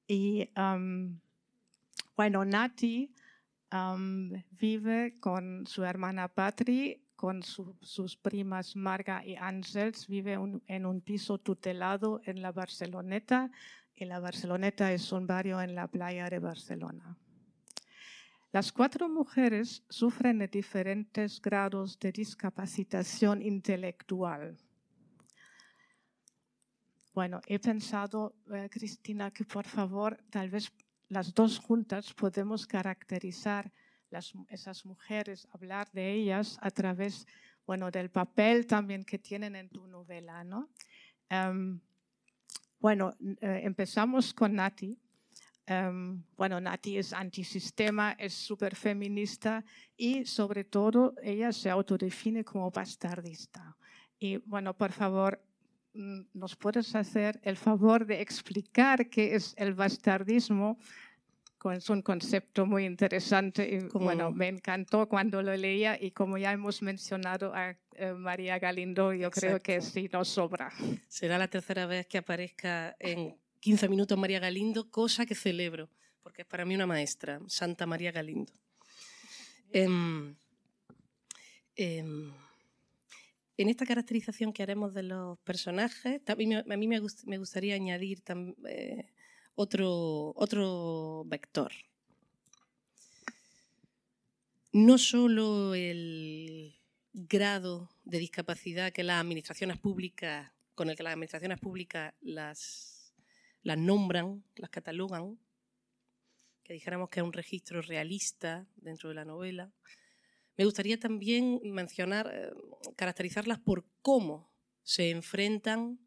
Y 0.09 0.49
um, 0.57 1.21
bueno, 2.17 2.45
Nati 2.45 3.13
vive 4.51 5.19
con 5.21 5.67
su 5.67 5.85
hermana 5.85 6.29
Patri, 6.29 7.03
con 7.17 7.43
su, 7.43 7.77
sus 7.81 8.17
primas 8.17 8.77
Marga 8.77 9.25
y 9.25 9.37
Ángels, 9.37 10.07
vive 10.07 10.39
en 10.67 10.87
un 10.87 11.01
piso 11.01 11.39
tutelado 11.39 12.21
en 12.25 12.43
la 12.43 12.53
Barceloneta. 12.53 13.51
Y 13.95 14.05
la 14.05 14.21
Barceloneta 14.21 14.93
es 14.93 15.11
un 15.13 15.27
barrio 15.27 15.61
en 15.61 15.75
la 15.75 15.89
playa 15.89 16.29
de 16.29 16.39
Barcelona. 16.39 17.17
Las 18.53 18.73
cuatro 18.73 19.09
mujeres 19.09 19.83
sufren 19.89 20.39
diferentes 20.51 21.41
grados 21.43 21.99
de 21.99 22.13
discapacitación 22.13 23.43
intelectual. 23.43 24.57
Bueno, 27.13 27.41
he 27.47 27.59
pensado, 27.59 28.35
eh, 28.53 28.69
Cristina, 28.71 29.31
que 29.31 29.45
por 29.45 29.65
favor, 29.65 30.19
tal 30.31 30.51
vez 30.51 30.73
las 31.09 31.35
dos 31.35 31.59
juntas 31.59 32.13
podemos 32.15 32.67
caracterizar 32.67 33.73
las, 34.11 34.33
esas 34.49 34.85
mujeres, 34.85 35.47
hablar 35.53 35.91
de 35.93 36.13
ellas 36.13 36.59
a 36.61 36.71
través, 36.71 37.27
bueno, 37.67 37.91
del 37.91 38.11
papel 38.11 38.67
también 38.67 39.05
que 39.05 39.19
tienen 39.19 39.57
en 39.57 39.69
tu 39.69 39.87
novela, 39.87 40.45
¿no? 40.45 40.71
Um, 41.31 41.81
bueno, 42.79 43.17
eh, 43.41 43.61
empezamos 43.65 44.33
con 44.33 44.55
Nati. 44.55 44.97
Um, 45.69 46.23
bueno, 46.37 46.61
Nati 46.61 46.99
es 46.99 47.13
antisistema, 47.13 48.13
es 48.13 48.35
súper 48.35 48.77
feminista 48.77 49.65
y 49.97 50.25
sobre 50.25 50.63
todo 50.63 51.15
ella 51.23 51.53
se 51.53 51.71
autodefine 51.71 52.45
como 52.45 52.71
bastardista. 52.71 53.77
Y 54.19 54.37
bueno, 54.39 54.75
por 54.77 54.93
favor, 54.93 55.43
nos 55.97 56.57
puedes 56.57 56.95
hacer 56.95 57.41
el 57.43 57.57
favor 57.57 58.07
de 58.07 58.21
explicar 58.21 59.09
qué 59.09 59.35
es 59.35 59.55
el 59.57 59.75
bastardismo. 59.75 60.79
Es 61.73 61.91
un 61.91 62.01
concepto 62.01 62.65
muy 62.65 62.85
interesante 62.85 63.69
y 63.69 63.89
bueno, 63.99 64.31
me 64.31 64.47
encantó 64.47 65.09
cuando 65.09 65.43
lo 65.43 65.57
leía 65.57 66.01
y 66.01 66.13
como 66.13 66.39
ya 66.39 66.53
hemos 66.53 66.81
mencionado 66.81 67.53
a 67.57 67.77
eh, 67.95 68.13
María 68.13 68.61
Galindo, 68.61 69.13
yo 69.13 69.33
creo 69.33 69.59
que 69.61 69.81
sí 69.81 70.09
nos 70.13 70.29
sobra. 70.29 70.73
Será 71.09 71.39
la 71.39 71.49
tercera 71.49 71.87
vez 71.87 72.07
que 72.07 72.19
aparezca 72.19 72.95
en 73.01 73.37
15 73.59 73.89
minutos 73.89 74.17
María 74.17 74.39
Galindo, 74.39 74.89
cosa 74.91 75.27
que 75.27 75.35
celebro, 75.35 75.91
porque 76.23 76.43
es 76.43 76.49
para 76.49 76.65
mí 76.65 76.77
una 76.77 76.87
maestra, 76.87 77.41
Santa 77.49 77.85
María 77.85 78.13
Galindo. 78.13 78.53
Eh, 79.73 79.89
en 83.59 83.69
esta 83.69 83.87
caracterización 83.87 84.53
que 84.53 84.63
haremos 84.63 84.93
de 84.93 85.03
los 85.03 85.39
personajes, 85.39 86.21
a 86.27 86.35
mí, 86.35 86.87
me, 86.87 87.39
gustaría 87.39 87.75
añadir 87.75 88.23
eh, 88.69 89.07
otro, 89.55 90.33
otro 90.37 91.25
vector. 91.27 91.73
No 94.73 94.99
solo 94.99 95.75
el 95.75 96.77
grado 97.15 97.89
de 98.05 98.19
discapacidad 98.19 98.93
que 98.93 99.03
las 99.03 99.23
administraciones 99.23 99.79
públicas, 99.79 100.53
con 100.75 100.91
el 100.91 100.97
que 100.97 101.03
las 101.03 101.15
administraciones 101.15 101.59
públicas 101.59 102.13
las, 102.21 103.15
las 103.63 103.79
nombran, 103.79 104.45
las 104.57 104.69
catalogan, 104.69 105.39
que 106.63 106.75
dijéramos 106.75 107.09
que 107.09 107.21
es 107.21 107.25
un 107.25 107.33
registro 107.33 107.81
realista 107.81 108.67
dentro 108.77 109.09
de 109.09 109.15
la 109.15 109.25
novela, 109.25 109.73
me 110.57 110.65
gustaría 110.65 110.99
también 110.99 111.61
mencionar, 111.65 112.31
eh, 112.33 112.51
caracterizarlas 112.97 113.59
por 113.59 113.87
cómo 114.03 114.51
se 114.83 115.11
enfrentan 115.11 116.01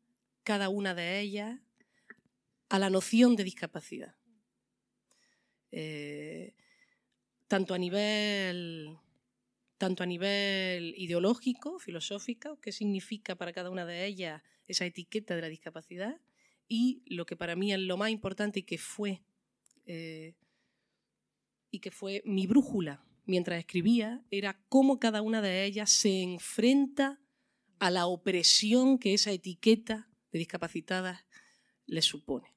cada 0.44 0.70
una 0.70 0.96
de 0.96 1.20
ellas 1.20 1.60
a 2.70 2.79
la 2.79 2.89
noción 2.89 3.36
de 3.36 3.44
discapacidad. 3.44 4.15
Eh, 5.72 6.56
tanto 7.48 7.74
a 7.74 7.77
nivel 7.77 8.98
tanto 9.77 10.03
a 10.03 10.06
nivel 10.06 10.94
ideológico, 10.98 11.79
filosófico, 11.79 12.60
qué 12.60 12.74
significa 12.74 13.36
para 13.36 13.53
cada 13.53 13.70
una 13.70 13.86
de 13.86 14.06
ellas 14.06 14.44
esa 14.68 14.86
etiqueta 14.86 15.36
de 15.36 15.41
la 15.41 15.48
discapacidad, 15.48 16.20
y 16.68 17.01
lo 17.06 17.25
que 17.25 17.38
para 17.38 17.56
mí 17.56 17.72
es 17.72 17.79
lo 17.79 17.96
más 17.96 18.10
importante 18.10 18.60
y 18.60 18.63
que 18.63 18.77
fue, 18.77 19.24
eh, 19.86 20.36
y 21.72 21.79
que 21.79 21.91
fue 21.91 22.22
mi 22.25 22.46
brújula 22.46 23.01
mientras 23.29 23.59
escribía, 23.59 24.25
era 24.31 24.59
cómo 24.69 25.00
cada 25.00 25.21
una 25.21 25.41
de 25.41 25.63
ellas 25.63 25.91
se 25.91 26.24
enfrenta 26.24 27.21
a 27.77 27.91
la 27.91 28.07
opresión 28.07 28.98
que 28.98 29.13
esa 29.13 29.31
etiqueta 29.31 30.09
de 30.31 30.39
discapacitadas 30.39 31.25
le 31.86 32.01
supone. 32.01 32.55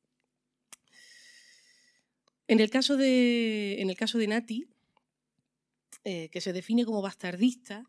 En 2.48 2.58
el 2.58 2.70
caso 2.70 2.96
de, 2.96 3.80
en 3.80 3.90
el 3.90 3.96
caso 3.96 4.16
de 4.16 4.26
Nati, 4.26 4.66
eh, 6.04 6.30
que 6.30 6.40
se 6.40 6.54
define 6.54 6.86
como 6.86 7.02
bastardista, 7.02 7.84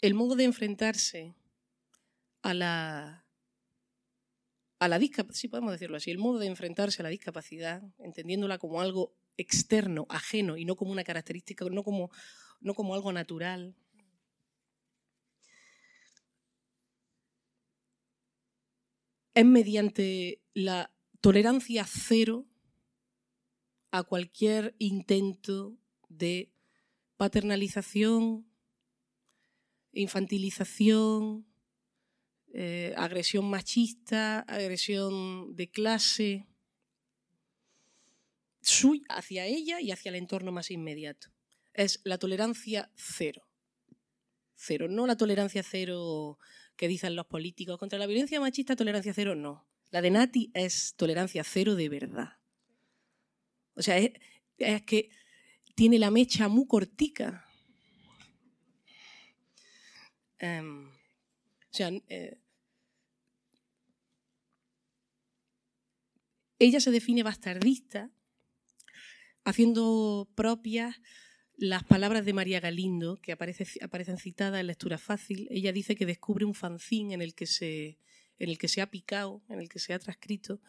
el 0.00 0.14
modo 0.14 0.34
de 0.34 0.44
enfrentarse 0.44 1.36
a 2.42 2.54
la, 2.54 3.24
a 4.80 4.88
la 4.88 4.98
discapacidad, 4.98 5.40
sí 5.40 5.48
podemos 5.48 5.72
decirlo 5.72 5.96
así, 5.96 6.10
el 6.10 6.18
modo 6.18 6.40
de 6.40 6.46
enfrentarse 6.46 7.02
a 7.02 7.04
la 7.04 7.08
discapacidad, 7.08 7.82
entendiéndola 7.98 8.58
como 8.58 8.80
algo 8.80 9.14
externo, 9.36 10.06
ajeno 10.08 10.56
y 10.56 10.64
no 10.64 10.76
como 10.76 10.92
una 10.92 11.04
característica, 11.04 11.64
no 11.70 11.82
como, 11.82 12.10
no 12.60 12.74
como 12.74 12.94
algo 12.94 13.12
natural. 13.12 13.74
Es 19.34 19.46
mediante 19.46 20.42
la 20.54 20.92
tolerancia 21.20 21.86
cero 21.86 22.46
a 23.90 24.02
cualquier 24.02 24.74
intento 24.78 25.78
de 26.08 26.52
paternalización, 27.16 28.46
infantilización, 29.92 31.46
eh, 32.54 32.94
agresión 32.96 33.48
machista, 33.48 34.40
agresión 34.40 35.54
de 35.56 35.70
clase, 35.70 36.46
hacia 39.08 39.46
ella 39.46 39.80
y 39.80 39.90
hacia 39.90 40.10
el 40.10 40.16
entorno 40.16 40.52
más 40.52 40.70
inmediato. 40.70 41.28
Es 41.74 42.00
la 42.04 42.18
tolerancia 42.18 42.90
cero. 42.94 43.48
Cero, 44.54 44.86
no 44.88 45.06
la 45.06 45.16
tolerancia 45.16 45.62
cero 45.62 46.38
que 46.76 46.88
dicen 46.88 47.16
los 47.16 47.26
políticos. 47.26 47.78
Contra 47.78 47.98
la 47.98 48.06
violencia 48.06 48.40
machista, 48.40 48.76
tolerancia 48.76 49.12
cero, 49.14 49.34
no. 49.34 49.66
La 49.90 50.00
de 50.00 50.10
Nati 50.10 50.50
es 50.54 50.94
tolerancia 50.96 51.44
cero 51.44 51.74
de 51.74 51.88
verdad. 51.88 52.38
O 53.74 53.82
sea, 53.82 53.98
es 53.98 54.82
que 54.82 55.10
tiene 55.74 55.98
la 55.98 56.10
mecha 56.10 56.48
muy 56.48 56.66
cortica. 56.66 57.46
Em, 60.38 60.88
o 60.88 61.74
sea, 61.74 61.90
eh, 62.08 62.38
ella 66.58 66.80
se 66.80 66.90
define 66.90 67.22
bastardista 67.22 68.10
haciendo 69.44 70.28
propias 70.34 70.96
las 71.56 71.84
palabras 71.84 72.24
de 72.24 72.32
María 72.32 72.60
Galindo, 72.60 73.20
que 73.20 73.32
aparecen 73.32 74.18
citadas 74.18 74.60
en 74.60 74.66
lectura 74.66 74.98
fácil. 74.98 75.46
Ella 75.50 75.72
dice 75.72 75.94
que 75.94 76.06
descubre 76.06 76.44
un 76.44 76.54
fanzín 76.54 77.12
en 77.12 77.22
el 77.22 77.34
que 77.34 77.46
se, 77.46 77.98
ha 78.80 78.90
picado, 78.90 79.42
en 79.48 79.60
el 79.60 79.68
que 79.68 79.78
se 79.78 79.94
ha 79.94 79.98
transcrito 79.98 80.60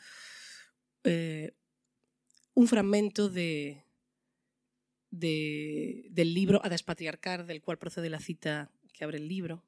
eh, 1.04 1.56
un 2.54 2.68
fragmento 2.68 3.30
de, 3.30 3.86
del 5.10 6.34
libro 6.34 6.62
A 6.64 6.70
despatriarcar, 6.70 7.46
del 7.46 7.62
cual 7.62 7.80
procede 7.80 8.10
la 8.10 8.20
cita 8.20 8.72
que 8.94 9.04
abre 9.04 9.18
el 9.18 9.28
libro. 9.28 9.64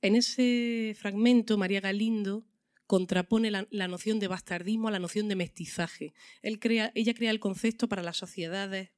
En 0.00 0.14
ese 0.14 0.94
fragmento, 0.96 1.58
María 1.58 1.80
Galindo 1.80 2.47
contrapone 2.88 3.50
la, 3.50 3.86
noción 3.86 4.18
de 4.18 4.28
bastardismo 4.28 4.88
a 4.88 4.90
la 4.90 4.98
noción 4.98 5.28
de 5.28 5.36
mestizaje. 5.36 6.14
Ella 6.42 7.14
crea 7.14 7.30
el 7.30 7.38
concepto 7.38 7.86
para 7.86 8.02
las 8.02 8.16
sociedades, 8.16 8.90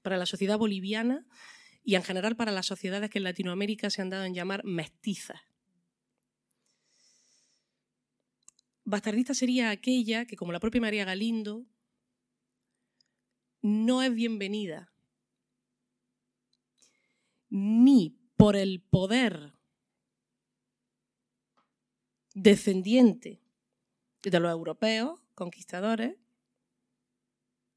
para 0.00 0.16
la 0.16 0.26
sociedad 0.26 0.56
boliviana 0.56 1.26
y 1.82 1.96
en 1.96 2.04
general 2.04 2.36
para 2.36 2.52
las 2.52 2.66
sociedades 2.66 3.10
que 3.10 3.18
en 3.18 3.24
Latinoamérica 3.24 3.90
se 3.90 4.00
han 4.00 4.10
dado 4.10 4.24
en 4.24 4.32
llamar 4.32 4.64
mestizas. 4.64 5.40
Bastardista 8.84 9.34
sería 9.34 9.70
aquella 9.70 10.24
que, 10.24 10.36
como 10.36 10.52
la 10.52 10.60
propia 10.60 10.80
María 10.80 11.04
Galindo, 11.04 11.66
no 13.60 14.04
es 14.04 14.14
bienvenida 14.14 14.92
ni 17.50 18.16
por 18.36 18.54
el 18.54 18.80
poder 18.82 19.57
descendiente 22.42 23.40
de 24.22 24.40
los 24.40 24.50
europeos 24.50 25.20
conquistadores, 25.34 26.16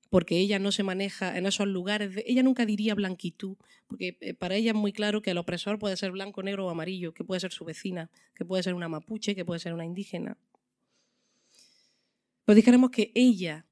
porque 0.10 0.38
ella 0.38 0.60
no 0.60 0.72
se 0.72 0.84
maneja 0.84 1.38
en 1.38 1.46
esos 1.46 1.68
lugares, 1.68 2.12
ella 2.26 2.44
nunca 2.44 2.66
diría 2.66 2.96
blanquitud, 2.96 3.56
porque 3.88 4.18
eh, 4.20 4.34
para 4.34 4.56
ella 4.56 4.72
es 4.72 4.78
muy 4.78 4.92
claro 4.92 5.22
que 5.22 5.32
el 5.32 5.38
opresor 5.38 5.80
puede 5.80 5.96
ser 5.96 6.12
blanco, 6.12 6.44
negro 6.44 6.68
o 6.68 6.70
amarillo, 6.70 7.14
que 7.14 7.24
puede 7.24 7.40
ser 7.40 7.54
su 7.54 7.64
vecina, 7.64 8.10
que 8.36 8.44
puede 8.44 8.62
ser 8.62 8.74
una 8.74 8.90
mapuche, 8.90 9.36
que 9.36 9.46
puede 9.46 9.60
ser 9.60 9.74
una 9.74 9.86
indígena. 9.86 10.38
Pues 12.44 12.56
dijéramos 12.56 12.92
que 12.92 13.12
ella 13.16 13.66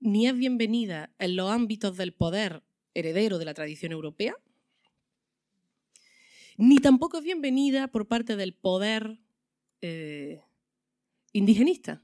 ni 0.00 0.26
es 0.26 0.36
bienvenida 0.36 1.10
en 1.18 1.34
los 1.34 1.50
ámbitos 1.50 1.96
del 1.96 2.12
poder 2.12 2.62
heredero 2.94 3.38
de 3.38 3.44
la 3.46 3.54
tradición 3.54 3.92
europea, 3.92 4.36
ni 6.58 6.78
tampoco 6.78 7.18
es 7.18 7.24
bienvenida 7.24 7.88
por 7.88 8.06
parte 8.06 8.36
del 8.36 8.52
poder 8.52 9.18
eh, 9.80 10.42
indigenista, 11.32 12.02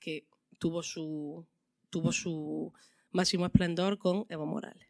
que 0.00 0.26
tuvo 0.58 0.82
su, 0.82 1.46
tuvo 1.90 2.12
su 2.12 2.72
máximo 3.10 3.46
esplendor 3.46 3.98
con 3.98 4.26
Evo 4.28 4.46
Morales. 4.46 4.88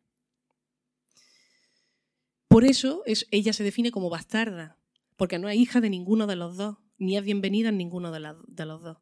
Por 2.48 2.64
eso 2.64 3.02
es, 3.06 3.26
ella 3.30 3.52
se 3.52 3.64
define 3.64 3.90
como 3.90 4.10
bastarda, 4.10 4.78
porque 5.16 5.38
no 5.38 5.48
es 5.48 5.56
hija 5.56 5.80
de 5.80 5.90
ninguno 5.90 6.26
de 6.26 6.36
los 6.36 6.56
dos, 6.56 6.76
ni 6.98 7.16
es 7.16 7.24
bienvenida 7.24 7.68
en 7.68 7.78
ninguno 7.78 8.12
de, 8.12 8.20
los 8.20 8.82
dos. 8.82 8.98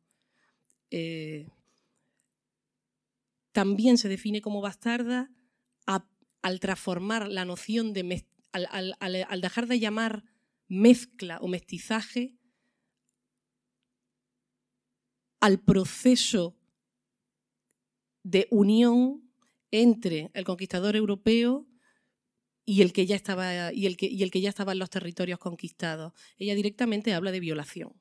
Eh, 0.90 1.48
también 3.52 3.98
se 3.98 4.08
define 4.08 4.40
como 4.40 4.60
bastarda 4.60 5.30
al 5.86 6.58
transformar 6.60 7.28
la 7.28 7.44
noción 7.44 7.92
de 7.92 8.26
al, 8.52 9.40
dejar 9.40 9.66
de 9.66 9.78
llamar 9.78 10.24
mezcla 10.66 11.38
o 11.40 11.46
mestizaje 11.46 12.36
al 15.42 15.58
proceso 15.58 16.56
de 18.22 18.46
unión 18.52 19.28
entre 19.72 20.30
el 20.34 20.44
conquistador 20.44 20.94
europeo 20.94 21.66
y 22.64 22.82
el 22.82 22.92
que 22.92 23.06
ya 23.06 23.16
estaba 23.16 23.72
y 23.72 23.86
el 23.86 23.96
que, 23.96 24.06
y 24.06 24.22
el 24.22 24.30
que 24.30 24.40
ya 24.40 24.54
en 24.56 24.78
los 24.78 24.88
territorios 24.88 25.40
conquistados. 25.40 26.12
Ella 26.38 26.54
directamente 26.54 27.12
habla 27.12 27.32
de 27.32 27.40
violación. 27.40 28.00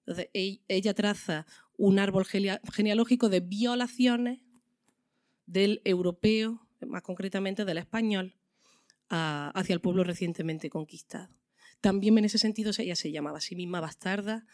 Entonces, 0.00 0.30
ella 0.32 0.94
traza 0.94 1.46
un 1.76 2.00
árbol 2.00 2.26
genealógico 2.26 3.28
de 3.28 3.38
violaciones 3.38 4.40
del 5.46 5.80
europeo, 5.84 6.66
más 6.80 7.02
concretamente 7.02 7.64
del 7.64 7.78
español, 7.78 8.34
hacia 9.08 9.74
el 9.74 9.80
pueblo 9.80 10.02
recientemente 10.02 10.70
conquistado. 10.70 11.32
También 11.80 12.18
en 12.18 12.24
ese 12.24 12.38
sentido 12.38 12.72
ella 12.76 12.96
se 12.96 13.12
llamaba 13.12 13.38
a 13.38 13.42
sí 13.42 13.54
misma 13.54 13.80
bastarda 13.80 14.44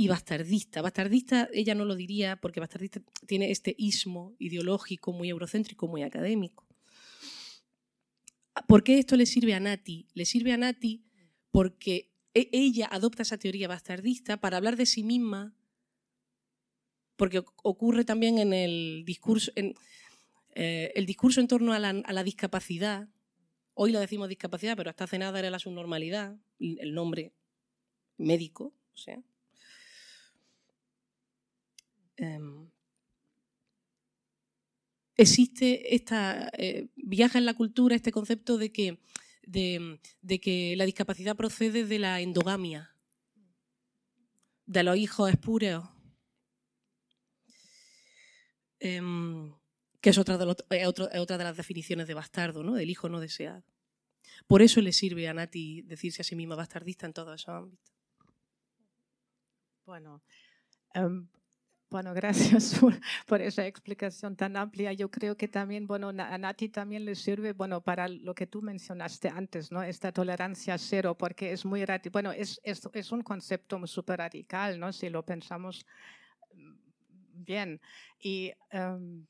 y 0.00 0.08
bastardista. 0.08 0.80
Bastardista 0.80 1.50
ella 1.52 1.74
no 1.74 1.84
lo 1.84 1.94
diría 1.94 2.36
porque 2.36 2.58
bastardista 2.58 3.02
tiene 3.26 3.50
este 3.50 3.74
ismo 3.76 4.34
ideológico 4.38 5.12
muy 5.12 5.28
eurocéntrico, 5.28 5.88
muy 5.88 6.02
académico. 6.02 6.66
¿Por 8.66 8.82
qué 8.82 8.98
esto 8.98 9.14
le 9.16 9.26
sirve 9.26 9.52
a 9.52 9.60
Nati? 9.60 10.08
Le 10.14 10.24
sirve 10.24 10.52
a 10.52 10.56
Nati 10.56 11.04
porque 11.50 12.14
e, 12.32 12.48
ella 12.50 12.88
adopta 12.90 13.24
esa 13.24 13.36
teoría 13.36 13.68
bastardista 13.68 14.38
para 14.38 14.56
hablar 14.56 14.76
de 14.76 14.86
sí 14.86 15.02
misma, 15.02 15.54
porque 17.16 17.42
ocurre 17.62 18.06
también 18.06 18.38
en 18.38 18.54
el 18.54 19.04
discurso, 19.04 19.52
eh, 19.54 20.92
el 20.94 21.04
discurso 21.04 21.42
en 21.42 21.48
torno 21.48 21.74
a 21.74 21.78
la, 21.78 22.24
discapacidad, 22.24 23.10
hoy 23.74 23.92
lo 23.92 24.00
decimos 24.00 24.30
discapacidad, 24.30 24.78
pero 24.78 24.88
hasta 24.88 25.04
hace 25.04 25.18
nada 25.18 25.38
era 25.38 25.50
la 25.50 25.58
subnormalidad, 25.58 26.38
el 26.58 26.94
nombre 26.94 27.34
médico, 28.16 28.72
o 28.94 28.96
sea. 28.96 29.22
Em, 32.20 32.70
existe 35.16 35.94
esta, 35.94 36.50
eh, 36.52 36.88
viaja 36.96 37.38
en 37.38 37.46
la 37.46 37.54
cultura 37.54 37.96
este 37.96 38.12
concepto 38.12 38.58
de 38.58 38.70
que 38.70 39.00
de, 39.42 40.40
que 40.40 40.74
la 40.76 40.84
discapacidad 40.84 41.34
procede 41.34 41.84
de 41.84 41.98
la 41.98 42.20
endogamia, 42.20 42.94
de 44.66 44.82
los 44.84 44.96
hijos 44.96 45.30
espúreos, 45.30 45.88
em, 48.78 49.52
que 50.00 50.10
es 50.10 50.18
otra, 50.18 50.38
de 50.38 51.44
las 51.44 51.56
definiciones 51.56 52.06
de 52.06 52.14
bastardo, 52.14 52.62
¿no? 52.62 52.74
del 52.74 52.90
hijo 52.90 53.08
no 53.08 53.18
deseado. 53.18 53.64
Por 54.46 54.62
eso 54.62 54.80
le 54.80 54.92
sirve 54.92 55.26
a 55.26 55.34
Nati 55.34 55.82
decirse 55.82 56.22
a 56.22 56.24
sí 56.24 56.36
misma 56.36 56.54
bastardista 56.54 57.06
en 57.06 57.12
todos 57.12 57.40
esos 57.40 57.54
ámbitos. 57.54 57.92
Bueno, 59.84 60.22
em, 60.94 61.26
bueno, 61.90 62.14
gracias 62.14 62.80
por, 63.26 63.42
esa 63.42 63.66
explicación 63.66 64.36
tan 64.36 64.56
amplia. 64.56 64.92
Yo 64.92 65.10
creo 65.10 65.36
que 65.36 65.48
también, 65.48 65.86
bueno, 65.86 66.08
a 66.08 66.38
Nati 66.38 66.68
también 66.68 67.04
le 67.04 67.14
sirve, 67.14 67.52
bueno, 67.52 67.80
para 67.80 68.08
lo 68.08 68.34
que 68.34 68.46
tú 68.46 68.62
mencionaste 68.62 69.28
antes, 69.28 69.72
¿no? 69.72 69.82
Esta 69.82 70.12
tolerancia 70.12 70.78
cero, 70.78 71.16
porque 71.16 71.52
es 71.52 71.64
muy, 71.64 71.84
bueno, 72.12 72.32
es, 72.32 72.60
es, 72.62 72.88
es 72.92 73.12
un 73.12 73.22
concepto 73.22 73.84
súper 73.86 74.18
radical, 74.18 74.78
¿no? 74.78 74.92
Si 74.92 75.10
lo 75.10 75.24
pensamos 75.24 75.84
mm, 76.54 76.74
bien. 77.44 77.80
Y, 78.18 78.52
em, 78.70 79.26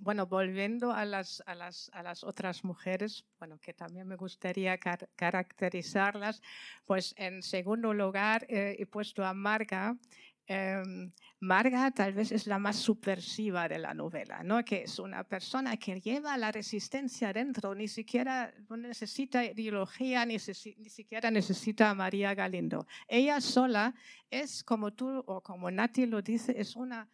bueno, 0.00 0.26
volviendo 0.26 0.92
a 0.92 1.04
las, 1.04 1.42
a, 1.46 1.54
las, 1.54 1.90
a 1.94 2.02
las, 2.02 2.24
otras 2.24 2.64
mujeres, 2.64 3.24
bueno, 3.38 3.58
que 3.58 3.72
también 3.72 4.06
me 4.06 4.16
gustaría 4.16 4.78
caracterizarlas, 4.78 6.42
pues 6.84 7.14
en 7.16 7.42
segundo 7.42 7.94
lugar 7.94 8.44
eh, 8.48 8.76
he 8.78 8.86
puesto 8.86 9.24
a 9.24 9.32
Marga, 9.32 9.96
Em, 10.46 11.10
Marga 11.40 11.90
tal 11.90 12.12
vez 12.12 12.32
es 12.32 12.46
la 12.46 12.58
más 12.58 12.76
subversiva 12.76 13.68
de 13.68 13.78
la 13.78 13.94
novela, 13.94 14.42
¿no? 14.42 14.64
que 14.64 14.82
es 14.82 14.98
una 14.98 15.24
persona 15.24 15.76
que 15.76 16.00
lleva 16.00 16.36
la 16.36 16.52
resistencia 16.52 17.32
dentro, 17.32 17.74
ni 17.74 17.88
siquiera 17.88 18.52
necesita 18.70 19.44
ideología, 19.44 20.24
ni, 20.24 20.38
siquiera 20.38 21.30
necesita 21.30 21.90
a 21.90 21.94
María 21.94 22.34
Galindo. 22.34 22.86
Ella 23.08 23.40
sola 23.40 23.94
es, 24.30 24.64
como 24.64 24.92
tú 24.92 25.22
o 25.26 25.42
como 25.42 25.70
Nati 25.70 26.06
lo 26.06 26.22
dice, 26.22 26.54
es 26.58 26.76
una 26.76 27.08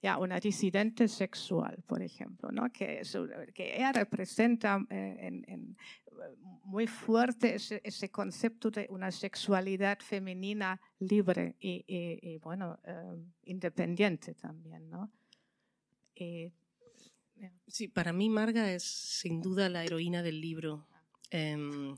ya 0.00 0.18
una 0.18 0.38
disidente 0.38 1.08
sexual, 1.08 1.82
por 1.86 2.02
ejemplo, 2.02 2.50
¿no? 2.52 2.70
que, 2.72 3.02
que 3.54 3.76
ella 3.76 3.92
representa 3.92 4.80
eh, 4.90 5.42
en, 5.46 5.76
muy 6.64 6.86
fuerte 6.86 7.56
ese, 7.56 8.10
concepto 8.10 8.70
de 8.70 8.86
una 8.90 9.10
sexualidad 9.10 9.98
femenina 10.00 10.80
libre 10.98 11.56
y, 11.60 12.38
bueno, 12.38 12.78
eh, 12.84 13.24
independiente 13.44 14.34
también. 14.34 14.88
¿no? 14.90 15.10
sí, 17.66 17.88
para 17.88 18.12
mí 18.12 18.28
Marga 18.28 18.72
es 18.72 18.82
sin 18.82 19.40
duda 19.40 19.68
la 19.68 19.84
heroína 19.84 20.22
del 20.22 20.40
libro. 20.40 20.88
Em, 21.30 21.96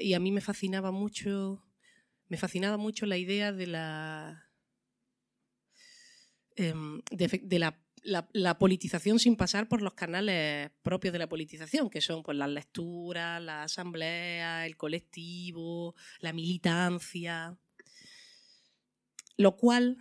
y 0.00 0.14
a 0.14 0.20
mí 0.20 0.32
me 0.32 0.40
fascinaba 0.40 0.90
mucho, 0.90 1.64
me 2.28 2.36
fascinaba 2.36 2.76
mucho 2.76 3.06
la 3.06 3.16
idea 3.16 3.52
de 3.52 3.66
la 3.66 4.51
Em, 6.56 7.00
de, 7.10 7.58
la, 8.04 8.58
politización 8.58 9.18
sin 9.18 9.36
pasar 9.36 9.68
por 9.68 9.80
los 9.80 9.94
canales 9.94 10.70
propios 10.82 11.12
de 11.12 11.18
la 11.18 11.28
politización, 11.28 11.88
que 11.88 12.00
son 12.00 12.22
pues, 12.22 12.36
las 12.36 12.50
lecturas, 12.50 13.40
la 13.40 13.62
asamblea, 13.62 14.66
el 14.66 14.76
colectivo, 14.76 15.94
la 16.20 16.32
militancia, 16.32 17.56
lo 19.36 19.56
cual 19.56 19.96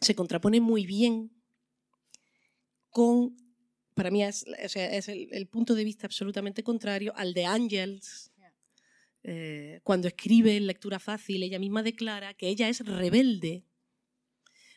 se 0.00 0.14
contrapone 0.14 0.60
muy 0.60 0.84
bien 0.84 1.30
con, 2.90 3.36
para 3.94 4.10
mí 4.10 4.22
es, 4.22 4.44
el, 5.08 5.48
punto 5.48 5.74
de 5.74 5.84
vista 5.84 6.06
absolutamente 6.06 6.62
contrario 6.62 7.12
al 7.16 7.32
de 7.32 7.46
Ángels. 7.46 8.30
Eh, 9.24 9.80
cuando 9.84 10.08
escribe 10.08 10.56
en 10.56 10.66
Lectura 10.66 10.98
Fácil, 10.98 11.44
ella 11.44 11.60
misma 11.60 11.84
declara 11.84 12.34
que 12.34 12.48
ella 12.48 12.68
es 12.68 12.84
rebelde 12.84 13.64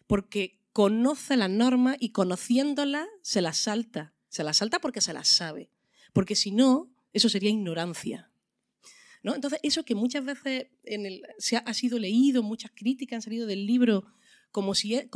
porque 0.08 0.62
conoce 0.74 1.38
las 1.38 1.50
normas 1.50 1.98
y 2.00 2.10
conociéndolas 2.10 3.08
se 3.22 3.42
las 3.42 3.58
salta. 3.58 4.14
Se 4.30 4.44
las 4.44 4.58
salta 4.58 4.80
porque 4.80 5.02
se 5.02 5.14
las 5.14 5.28
sabe. 5.28 5.70
Porque 6.12 6.36
si 6.36 6.52
no, 6.52 6.92
eso 7.14 7.30
sería 7.30 7.50
ignorancia. 7.50 8.30
¿no? 9.24 9.34
Entonces, 9.34 9.60
eso 9.64 9.84
que 9.86 9.96
muchas 9.96 10.24
veces 10.24 10.68
se 11.40 11.58
ha, 11.58 11.74
sido 11.74 11.98
leído, 11.98 12.44
muchas 12.44 12.72
críticas 12.76 13.16
han 13.16 13.22
salido 13.24 13.48
del 13.48 13.66
libro, 13.66 14.06
como 14.52 14.76
si, 14.76 14.96
e, 14.96 15.10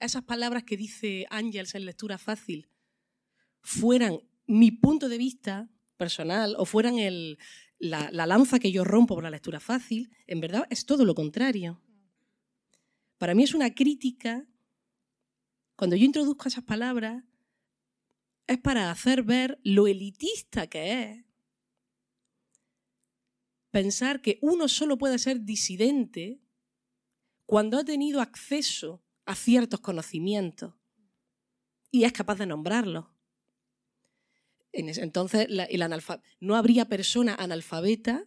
esas 0.00 0.24
palabras 0.24 0.64
que 0.64 0.76
dice 0.76 1.26
Ángels 1.30 1.74
en 1.74 1.86
lectura 1.86 2.18
fácil 2.18 2.68
fueran 3.62 4.20
mi 4.46 4.72
punto 4.72 5.08
de 5.08 5.18
vista 5.18 5.70
personal 5.96 6.54
o 6.58 6.66
fueran 6.66 6.96
la, 7.78 8.10
la 8.12 8.26
lanza 8.26 8.58
que 8.58 8.72
yo 8.72 8.84
rompo 8.84 9.14
por 9.14 9.24
la 9.24 9.30
lectura 9.30 9.58
fácil, 9.58 10.10
en 10.26 10.40
verdad 10.40 10.66
es 10.68 10.84
todo 10.84 11.04
lo 11.04 11.14
contrario. 11.14 11.80
Para 13.18 13.34
mí 13.34 13.44
es 13.44 13.54
una 13.54 13.74
crítica, 13.74 14.46
cuando 15.74 15.96
yo 15.96 16.04
introduzco 16.04 16.48
esas 16.48 16.64
palabras, 16.64 17.24
es 18.46 18.58
para 18.58 18.90
hacer 18.90 19.22
ver 19.22 19.58
lo 19.64 19.86
elitista 19.86 20.66
que 20.66 21.02
es. 21.02 21.24
Pensar 23.70 24.22
que 24.22 24.38
uno 24.42 24.68
solo 24.68 24.96
puede 24.96 25.18
ser 25.18 25.42
disidente 25.42 26.40
cuando 27.44 27.78
ha 27.78 27.84
tenido 27.84 28.20
acceso 28.20 29.04
a 29.24 29.34
ciertos 29.34 29.80
conocimientos 29.80 30.74
y 31.90 32.04
es 32.04 32.12
capaz 32.12 32.36
de 32.36 32.46
nombrarlos. 32.46 33.06
Entonces, 34.72 35.48
no 36.40 36.54
habría 36.54 36.84
persona 36.86 37.34
analfabeta 37.34 38.26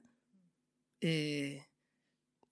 eh, 0.99 1.67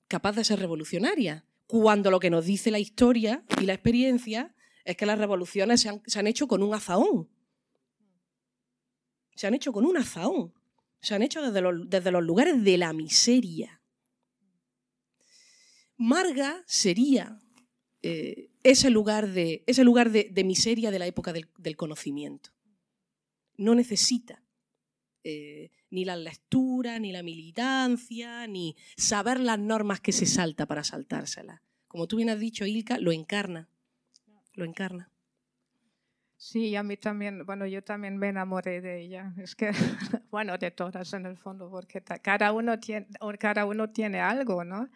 capaz 0.08 0.34
de 0.34 0.44
ser 0.44 0.60
revolucionaria 0.60 1.47
cuando 1.68 2.10
lo 2.10 2.20
que 2.20 2.30
nos 2.30 2.46
dice 2.46 2.72
la 2.72 2.80
historia 2.80 3.44
y 3.62 3.66
la 3.66 3.74
experiencia 3.74 4.56
es 4.86 4.96
que 4.96 5.06
las 5.06 5.20
revoluciones 5.20 5.82
se 5.82 6.20
han, 6.20 6.28
hecho 6.28 6.48
con 6.48 6.64
un 6.64 6.74
azaón. 6.74 7.30
Se 9.36 9.48
han 9.48 9.54
hecho 9.54 9.74
con 9.74 9.86
un 9.86 9.98
azaón. 9.98 10.54
Se 11.02 11.14
han 11.14 11.22
hecho 11.22 11.42
desde 11.42 12.12
los, 12.12 12.24
lugares 12.24 12.64
de 12.64 12.78
la 12.78 12.94
miseria. 12.94 13.82
Marga 15.98 16.64
sería 16.66 17.42
eh, 18.02 18.50
ese 18.64 18.90
lugar, 18.90 19.28
de, 19.28 19.64
ese 19.68 19.84
lugar 19.84 20.10
de, 20.10 20.44
miseria 20.46 20.90
de 20.90 21.00
la 21.00 21.06
época 21.06 21.34
del, 21.34 21.76
conocimiento. 21.76 22.52
No 23.58 23.76
necesita 23.76 24.42
eh, 25.30 25.72
ni 25.90 26.06
la 26.06 26.16
lectura, 26.16 27.00
ni 27.00 27.12
la 27.12 27.22
militancia, 27.22 28.48
ni 28.48 28.78
saber 28.96 29.42
las 29.42 29.60
normas 29.60 30.00
que 30.00 30.14
se 30.14 30.26
salta 30.26 30.66
para 30.66 30.86
saltárselas. 30.86 31.60
Como 31.90 32.08
tú 32.08 32.16
bien 32.16 32.30
has 32.30 32.40
dicho, 32.40 32.66
Ilka, 32.66 32.98
lo 32.98 33.12
encarna. 33.12 33.68
Lo 34.54 34.64
encarna. 34.64 35.12
Sí, 36.38 36.78
a 36.78 36.84
mí 36.84 36.96
también, 36.96 37.46
bueno, 37.46 37.66
yo 37.66 37.84
también 37.84 38.18
me 38.18 38.30
enamoré 38.30 38.80
de 38.80 39.02
ella. 39.02 39.34
Es 39.38 39.54
que, 39.54 39.72
bueno, 40.32 40.58
de 40.58 40.72
todas 40.72 41.12
en 41.12 41.26
el 41.26 41.36
fondo, 41.36 41.70
porque 41.70 42.02
cada 42.02 42.54
uno 42.54 42.80
tiene, 42.80 43.08
cada 43.38 43.66
uno 43.66 43.90
tiene 43.90 44.22
algo, 44.22 44.64
¿no? 44.64 44.90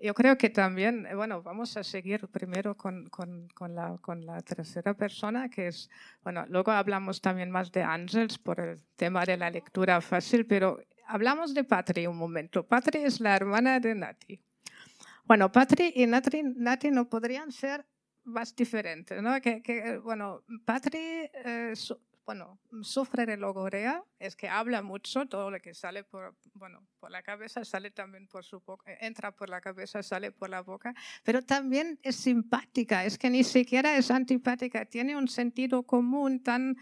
Yo 0.00 0.14
creo 0.14 0.38
que 0.38 0.48
también, 0.48 1.06
eh, 1.06 1.14
bueno, 1.16 1.42
vamos 1.42 1.76
a 1.76 1.82
seguir 1.82 2.28
primero 2.28 2.76
con, 2.76 3.08
con, 3.08 3.48
con, 3.48 3.74
la, 3.74 3.98
con, 4.00 4.24
la, 4.24 4.40
tercera 4.42 4.94
persona, 4.94 5.48
que 5.48 5.68
es, 5.68 5.90
bueno, 6.22 6.46
luego 6.48 6.70
hablamos 6.70 7.20
también 7.20 7.50
más 7.50 7.72
de 7.72 7.82
Ángels 7.82 8.38
por 8.38 8.60
el 8.60 8.80
tema 8.94 9.24
de 9.24 9.36
la 9.36 9.50
lectura 9.50 10.00
fácil, 10.00 10.46
pero 10.46 10.78
hablamos 11.06 11.52
de 11.52 11.64
Patri 11.64 12.06
un 12.06 12.16
momento. 12.16 12.64
Patri 12.64 13.00
es 13.00 13.20
la 13.20 13.34
hermana 13.34 13.80
de 13.80 13.94
Nati. 13.96 14.40
Bueno, 15.24 15.50
Patri 15.50 15.92
y 15.96 16.06
Nati, 16.06 16.42
Nati 16.44 16.90
no 16.92 17.08
podrían 17.08 17.50
ser 17.50 17.84
más 18.22 18.54
diferentes, 18.54 19.20
¿no? 19.20 19.40
Que, 19.40 19.62
que 19.62 19.98
bueno, 19.98 20.44
Patri 20.64 20.98
eh, 20.98 21.72
bueno, 22.28 22.58
sufre 22.82 23.24
de 23.24 23.38
logorea, 23.38 24.04
es 24.18 24.36
que 24.36 24.50
habla 24.50 24.82
mucho, 24.82 25.24
todo 25.24 25.50
lo 25.50 25.58
que 25.60 25.72
sale 25.72 26.04
por, 26.04 26.34
bueno, 26.52 26.86
por 27.00 27.10
la 27.10 27.22
cabeza 27.22 27.64
sale 27.64 27.90
también 27.90 28.26
por 28.26 28.44
su 28.44 28.60
boca, 28.60 28.92
eh, 28.92 28.98
entra 29.00 29.32
por 29.32 29.48
la 29.48 29.62
cabeza, 29.62 30.02
sale 30.02 30.30
por 30.30 30.50
la 30.50 30.60
boca, 30.60 30.94
pero 31.24 31.40
también 31.40 31.98
es 32.02 32.16
simpática, 32.16 33.06
es 33.06 33.16
que 33.16 33.30
ni 33.30 33.44
siquiera 33.44 33.96
es 33.96 34.10
antipática, 34.10 34.84
tiene 34.84 35.16
un 35.16 35.26
sentido 35.26 35.84
común 35.84 36.42
tan, 36.42 36.76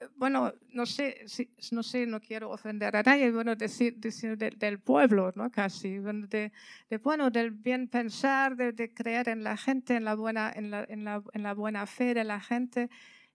eh, 0.00 0.06
bueno, 0.14 0.54
no 0.68 0.86
sé, 0.86 1.26
no 1.72 1.82
sé, 1.82 2.06
no 2.06 2.20
quiero 2.20 2.50
ofender 2.50 2.94
a 2.94 3.02
nadie, 3.02 3.32
bueno, 3.32 3.56
decir, 3.56 3.96
decir 3.96 4.38
del 4.38 4.78
pueblo, 4.78 5.32
¿no? 5.34 5.50
Casi, 5.50 5.98
de, 5.98 6.52
de, 6.88 6.98
bueno, 6.98 7.28
del 7.28 7.50
bien 7.50 7.88
pensar, 7.88 8.54
de, 8.54 8.70
de, 8.70 8.94
creer 8.94 9.30
en 9.30 9.42
la 9.42 9.56
gente, 9.56 9.96
en 9.96 10.04
la 10.04 10.14
buena, 10.14 10.52
en 10.54 10.70
la, 10.70 10.84
en 10.88 11.02
la, 11.02 11.24
en 11.32 11.42
la 11.42 11.54
buena 11.54 11.86
fe 11.86 12.14
de 12.14 12.22
la 12.22 12.38
gente. 12.38 12.88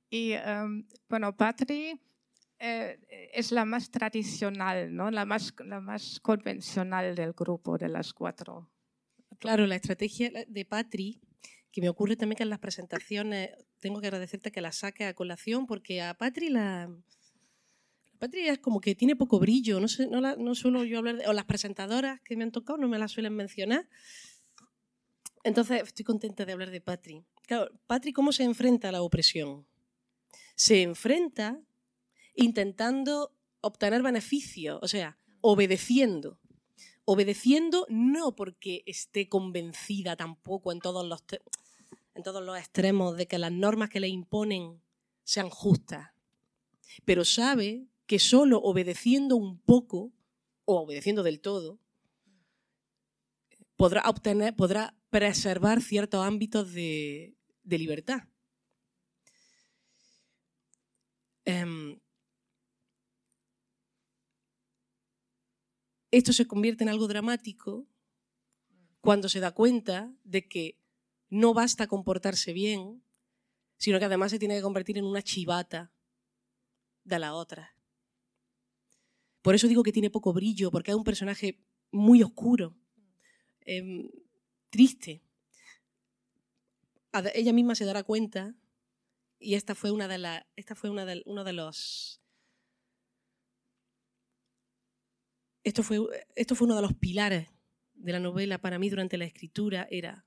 Y 0.09 0.31
em, 0.31 0.87
bueno, 1.09 1.35
Patri 1.35 1.99
eh, 2.59 2.99
es 3.33 3.51
la 3.51 3.65
más 3.65 3.91
tradicional, 3.91 4.95
¿no? 4.95 5.11
la, 5.11 5.25
más, 5.25 5.53
la 5.65 5.79
más 5.79 6.19
convencional 6.21 7.15
del 7.15 7.33
grupo 7.33 7.77
de 7.77 7.89
las 7.89 8.13
cuatro. 8.13 8.69
Claro, 9.39 9.67
la 9.67 9.75
estrategia 9.75 10.31
de 10.47 10.65
Patri, 10.65 11.21
que 11.71 11.81
me 11.81 11.89
ocurre 11.89 12.15
también 12.15 12.37
que 12.37 12.43
en 12.43 12.49
las 12.49 12.59
presentaciones 12.59 13.51
tengo 13.79 14.01
que 14.01 14.07
agradecerte 14.07 14.51
que 14.51 14.61
la 14.61 14.71
saque 14.71 15.05
a 15.05 15.13
colación, 15.13 15.67
porque 15.67 16.01
a 16.01 16.15
Patri 16.15 16.49
la, 16.49 16.89
Patri 18.17 18.47
es 18.47 18.59
como 18.59 18.81
que 18.81 18.95
tiene 18.95 19.15
poco 19.15 19.39
brillo, 19.39 19.79
no, 19.79 19.87
sé, 19.87 20.07
no, 20.07 20.21
la, 20.21 20.35
no 20.35 20.55
suelo 20.55 20.83
yo 20.83 20.97
hablar 20.97 21.17
de... 21.17 21.27
O 21.27 21.33
las 21.33 21.45
presentadoras 21.45 22.19
que 22.21 22.35
me 22.35 22.43
han 22.43 22.51
tocado 22.51 22.77
no 22.77 22.87
me 22.87 22.97
las 22.97 23.11
suelen 23.11 23.35
mencionar. 23.35 23.87
Entonces, 25.43 25.83
estoy 25.83 26.03
contenta 26.03 26.45
de 26.45 26.53
hablar 26.53 26.71
de 26.71 26.81
Patri. 26.81 27.23
Claro, 27.43 27.69
Patri, 27.85 28.11
¿cómo 28.11 28.31
se 28.31 28.43
enfrenta 28.43 28.89
a 28.89 28.91
la 28.91 29.01
opresión? 29.01 29.65
Se 30.57 30.81
enfrenta 30.81 31.61
intentando 32.35 33.33
obtener 33.61 34.03
beneficio, 34.03 34.79
o 34.81 34.87
sea, 34.89 35.17
obedeciendo. 35.39 36.39
Obedeciendo 37.05 37.85
no 37.89 38.35
porque 38.35 38.83
esté 38.85 39.29
convencida 39.29 40.17
tampoco 40.17 40.73
en 40.73 40.79
todos 40.79 41.07
los, 41.07 41.23
en 42.15 42.23
todos 42.23 42.43
los 42.43 42.57
extremos 42.57 43.15
de 43.15 43.27
que 43.27 43.37
las 43.37 43.51
normas 43.51 43.89
que 43.89 44.01
le 44.01 44.09
imponen 44.09 44.81
sean 45.23 45.49
justas, 45.49 46.09
pero 47.05 47.23
sabe 47.23 47.87
que 48.05 48.19
solo 48.19 48.59
obedeciendo 48.59 49.35
un 49.35 49.59
poco 49.59 50.11
o 50.65 50.81
obedeciendo 50.81 51.23
del 51.23 51.39
todo 51.39 51.79
podrá 53.77 54.01
obtener, 54.09 54.55
podrá 54.55 54.97
preservar 55.09 55.81
ciertos 55.81 56.25
ámbitos 56.25 56.73
de, 56.73 57.35
libertad. 57.63 58.23
Em, 61.47 61.97
esto 66.11 66.33
se 66.33 66.45
convierte 66.45 66.83
en 66.83 66.89
algo 66.89 67.07
dramático 67.07 67.87
cuando 68.99 69.29
se 69.29 69.39
da 69.39 69.53
cuenta 69.53 70.13
de 70.25 70.45
que 70.49 70.77
no 71.29 71.53
basta 71.53 71.87
comportarse 71.87 72.51
bien, 72.51 73.01
sino 73.77 73.97
que 73.97 74.05
además 74.05 74.31
se 74.31 74.39
tiene 74.39 74.57
que 74.57 74.61
convertir 74.61 74.97
en 74.97 75.05
una 75.05 75.21
chivata 75.21 75.93
de 77.05 77.17
la 77.17 77.33
otra. 77.33 77.77
Por 79.41 79.55
eso 79.55 79.69
digo 79.69 79.83
que 79.83 79.93
tiene 79.93 80.09
poco 80.09 80.33
brillo, 80.33 80.69
porque 80.69 80.91
es 80.91 80.97
un 80.97 81.05
personaje 81.05 81.63
muy 81.91 82.23
oscuro, 82.23 82.75
em, 83.61 84.09
triste. 84.69 85.23
Ella 87.33 87.53
misma 87.53 87.73
se 87.73 87.85
dará 87.85 88.03
cuenta, 88.03 88.53
y 89.39 89.55
esta 89.55 89.75
fue 89.75 89.91
una 89.91 90.07
de 90.07 90.17
las, 90.17 90.45
esta 90.55 90.75
fue 90.75 90.89
una 90.89 91.05
de, 91.05 91.21
uno 91.25 91.43
de 91.43 91.53
los 91.53 92.21
esto 95.63 95.83
fue, 95.83 95.99
esto 96.35 96.55
fue 96.55 96.65
uno 96.65 96.75
de 96.75 96.81
los 96.81 96.93
pilares 96.93 97.49
de 97.93 98.11
la 98.13 98.19
novela 98.19 98.59
para 98.59 98.79
mí 98.79 98.89
durante 98.89 99.17
la 99.17 99.25
escritura, 99.25 99.87
era 99.91 100.25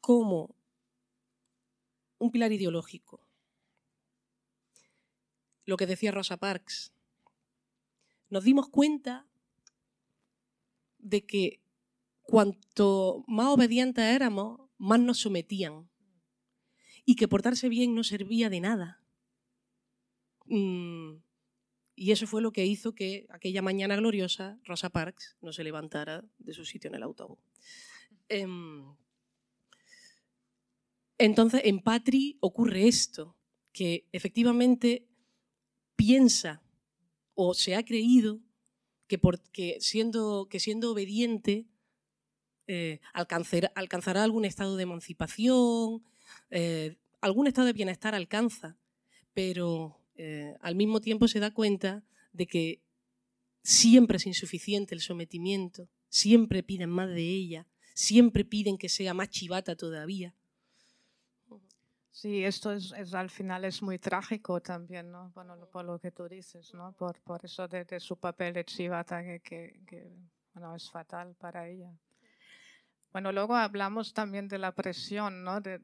cómo 0.00 0.54
un 2.18 2.30
pilar 2.30 2.52
ideológico, 2.52 3.26
lo 5.64 5.76
que 5.76 5.86
decía 5.86 6.10
Rosa 6.10 6.36
Parks, 6.36 6.92
nos 8.28 8.44
dimos 8.44 8.68
cuenta 8.68 9.26
de 10.98 11.24
que 11.24 11.62
cuanto 12.22 13.24
más 13.26 13.46
obedientes 13.46 14.04
éramos, 14.04 14.63
más 14.78 15.00
nos 15.00 15.18
sometían 15.18 15.88
y 17.04 17.16
que 17.16 17.28
portarse 17.28 17.68
bien 17.68 17.94
no 17.94 18.04
servía 18.04 18.50
de 18.50 18.60
nada. 18.60 19.04
Mm, 20.46 21.16
y 21.96 22.10
eso 22.10 22.26
fue 22.26 22.42
lo 22.42 22.52
que 22.52 22.66
hizo 22.66 22.94
que 22.94 23.26
aquella 23.30 23.62
mañana 23.62 23.96
gloriosa 23.96 24.58
Rosa 24.64 24.90
Parks 24.90 25.36
no 25.40 25.52
se 25.52 25.64
levantara 25.64 26.24
de 26.38 26.52
su 26.52 26.64
sitio 26.64 26.88
en 26.88 26.96
el 26.96 27.02
autobús. 27.02 27.38
Em, 28.28 28.96
entonces, 31.18 31.60
en 31.64 31.80
Patri 31.80 32.36
ocurre 32.40 32.88
esto, 32.88 33.36
que 33.72 34.08
efectivamente 34.12 35.08
piensa 35.96 36.62
o 37.34 37.54
se 37.54 37.76
ha 37.76 37.84
creído 37.84 38.40
que, 39.06 39.78
siendo, 39.80 40.48
que 40.48 40.60
siendo 40.60 40.92
obediente 40.92 41.68
eh, 42.66 43.00
alcanzará 43.12 44.22
algún 44.22 44.44
estado 44.44 44.76
de 44.76 44.84
emancipación, 44.84 46.02
eh, 46.50 46.96
algún 47.20 47.46
estado 47.46 47.66
de 47.66 47.72
bienestar 47.72 48.14
alcanza, 48.14 48.76
pero 49.32 49.98
eh, 50.16 50.56
al 50.60 50.74
mismo 50.74 51.00
tiempo 51.00 51.28
se 51.28 51.40
da 51.40 51.52
cuenta 51.52 52.04
de 52.32 52.46
que 52.46 52.80
siempre 53.62 54.16
es 54.16 54.26
insuficiente 54.26 54.94
el 54.94 55.00
sometimiento, 55.00 55.88
siempre 56.08 56.62
piden 56.62 56.90
más 56.90 57.08
de 57.08 57.22
ella, 57.22 57.66
siempre 57.94 58.44
piden 58.44 58.78
que 58.78 58.88
sea 58.88 59.14
más 59.14 59.30
chivata 59.30 59.76
todavía. 59.76 60.34
Sí, 62.10 62.44
esto 62.44 62.72
es, 62.72 62.92
al 63.12 63.28
final 63.28 63.64
es 63.64 63.82
muy 63.82 63.98
trágico 63.98 64.60
también, 64.62 65.10
¿no? 65.10 65.32
Bueno, 65.34 65.56
por 65.72 65.84
lo 65.84 65.98
que 65.98 66.12
tú 66.12 66.28
dices, 66.28 66.72
¿no? 66.72 66.92
Por, 66.92 67.20
por 67.22 67.44
eso 67.44 67.66
de, 67.66 67.98
su 67.98 68.16
papel 68.16 68.54
de 68.54 68.64
chivata 68.64 69.22
que, 69.22 69.80
que, 69.84 70.08
bueno, 70.52 70.76
es 70.76 70.88
fatal 70.88 71.34
para 71.34 71.68
ella. 71.68 71.92
Bueno, 73.14 73.30
luego 73.30 73.54
hablamos 73.54 74.12
también 74.12 74.48
de 74.48 74.58
la 74.58 74.72
presión, 74.72 75.44
¿no? 75.44 75.60
De, 75.60 75.78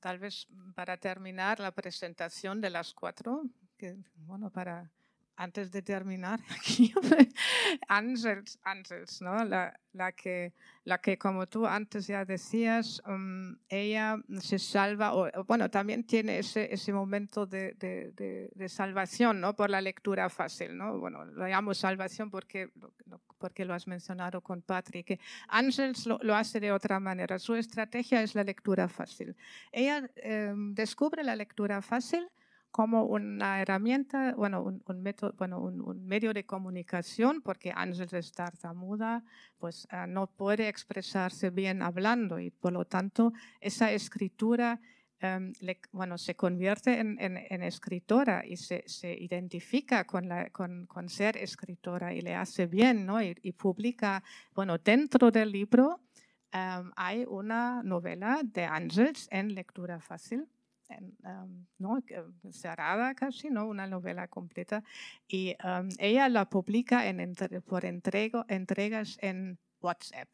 tal 0.00 0.18
vez 0.18 0.48
para 0.74 0.96
terminar 0.96 1.60
la 1.60 1.70
presentación 1.70 2.60
de 2.60 2.68
las 2.68 2.92
cuatro, 2.94 3.44
que, 3.78 3.96
bueno, 4.16 4.50
para 4.50 4.90
antes 5.36 5.70
de 5.70 5.82
terminar 5.82 6.40
aquí, 6.50 6.92
Ángels, 7.88 9.22
¿no? 9.22 9.44
La, 9.44 9.78
la, 9.92 10.12
que, 10.12 10.52
la 10.84 10.98
que, 10.98 11.16
como 11.16 11.46
tú 11.46 11.66
antes 11.66 12.06
ya 12.06 12.24
decías, 12.24 13.02
um, 13.06 13.56
ella 13.68 14.18
se 14.40 14.58
salva, 14.58 15.14
o, 15.14 15.30
bueno, 15.44 15.70
también 15.70 16.04
tiene 16.04 16.38
ese, 16.38 16.72
ese 16.72 16.92
momento 16.92 17.46
de, 17.46 17.74
de, 17.74 18.50
de, 18.54 18.68
salvación, 18.68 19.40
¿no? 19.40 19.56
Por 19.56 19.70
la 19.70 19.80
lectura 19.80 20.28
fácil, 20.28 20.76
¿no? 20.76 20.98
Bueno, 20.98 21.24
lo 21.24 21.46
llamo 21.46 21.74
salvación 21.74 22.30
porque, 22.30 22.70
porque 23.38 23.64
lo 23.64 23.74
has 23.74 23.86
mencionado 23.86 24.42
con 24.42 24.62
Patrick. 24.62 25.20
Ángels 25.48 26.06
lo, 26.06 26.18
lo, 26.22 26.34
hace 26.36 26.60
de 26.60 26.70
otra 26.70 27.00
manera. 27.00 27.38
Su 27.38 27.54
estrategia 27.54 28.22
es 28.22 28.34
la 28.34 28.44
lectura 28.44 28.88
fácil. 28.88 29.34
Ella 29.72 30.08
em, 30.16 30.74
descubre 30.74 31.24
la 31.24 31.34
lectura 31.34 31.80
fácil 31.80 32.28
como 32.70 33.04
una 33.04 33.60
herramienta, 33.60 34.34
bueno, 34.36 34.62
un, 34.62 35.02
método, 35.02 35.34
bueno, 35.36 35.60
un, 35.60 36.06
medio 36.06 36.32
de 36.32 36.44
comunicación, 36.44 37.42
porque 37.42 37.72
Ángel 37.74 38.08
es 38.12 38.32
tartamuda, 38.32 39.24
pues 39.58 39.88
ah, 39.90 40.06
no 40.06 40.28
puede 40.28 40.68
expresarse 40.68 41.50
bien 41.50 41.82
hablando 41.82 42.38
y 42.38 42.50
por 42.50 42.72
lo 42.72 42.84
tanto 42.84 43.32
esa 43.60 43.90
escritura 43.90 44.80
em, 45.18 45.52
bueno, 45.92 46.16
se 46.16 46.34
convierte 46.36 46.98
en, 47.00 47.18
en, 47.20 47.62
escritora 47.62 48.44
y 48.46 48.56
se, 48.56 48.84
se 48.86 49.12
identifica 49.12 50.04
con, 50.04 50.28
la, 50.28 50.48
con, 50.50 50.86
con, 50.86 51.08
ser 51.08 51.36
escritora 51.36 52.14
y 52.14 52.22
le 52.22 52.34
hace 52.34 52.66
bien, 52.66 53.04
¿no? 53.04 53.20
Y, 53.20 53.52
publica, 53.52 54.22
bueno, 54.54 54.78
dentro 54.78 55.30
del 55.30 55.52
libro 55.52 56.00
em, 56.52 56.90
hay 56.96 57.24
una 57.28 57.82
novela 57.82 58.40
de 58.44 58.64
Ángels 58.64 59.28
en 59.30 59.54
lectura 59.54 60.00
fácil 60.00 60.48
Em, 60.90 61.66
¿no? 61.78 62.02
cerrada 62.50 63.14
casi, 63.14 63.48
¿no? 63.48 63.66
una 63.66 63.86
novela 63.86 64.26
completa. 64.28 64.82
Y 65.28 65.56
em, 65.62 65.88
ella 65.98 66.28
la 66.28 66.48
publica 66.48 67.06
en, 67.06 67.34
por 67.66 67.84
entrego, 67.84 68.44
entregas 68.48 69.18
en 69.20 69.58
WhatsApp. 69.80 70.28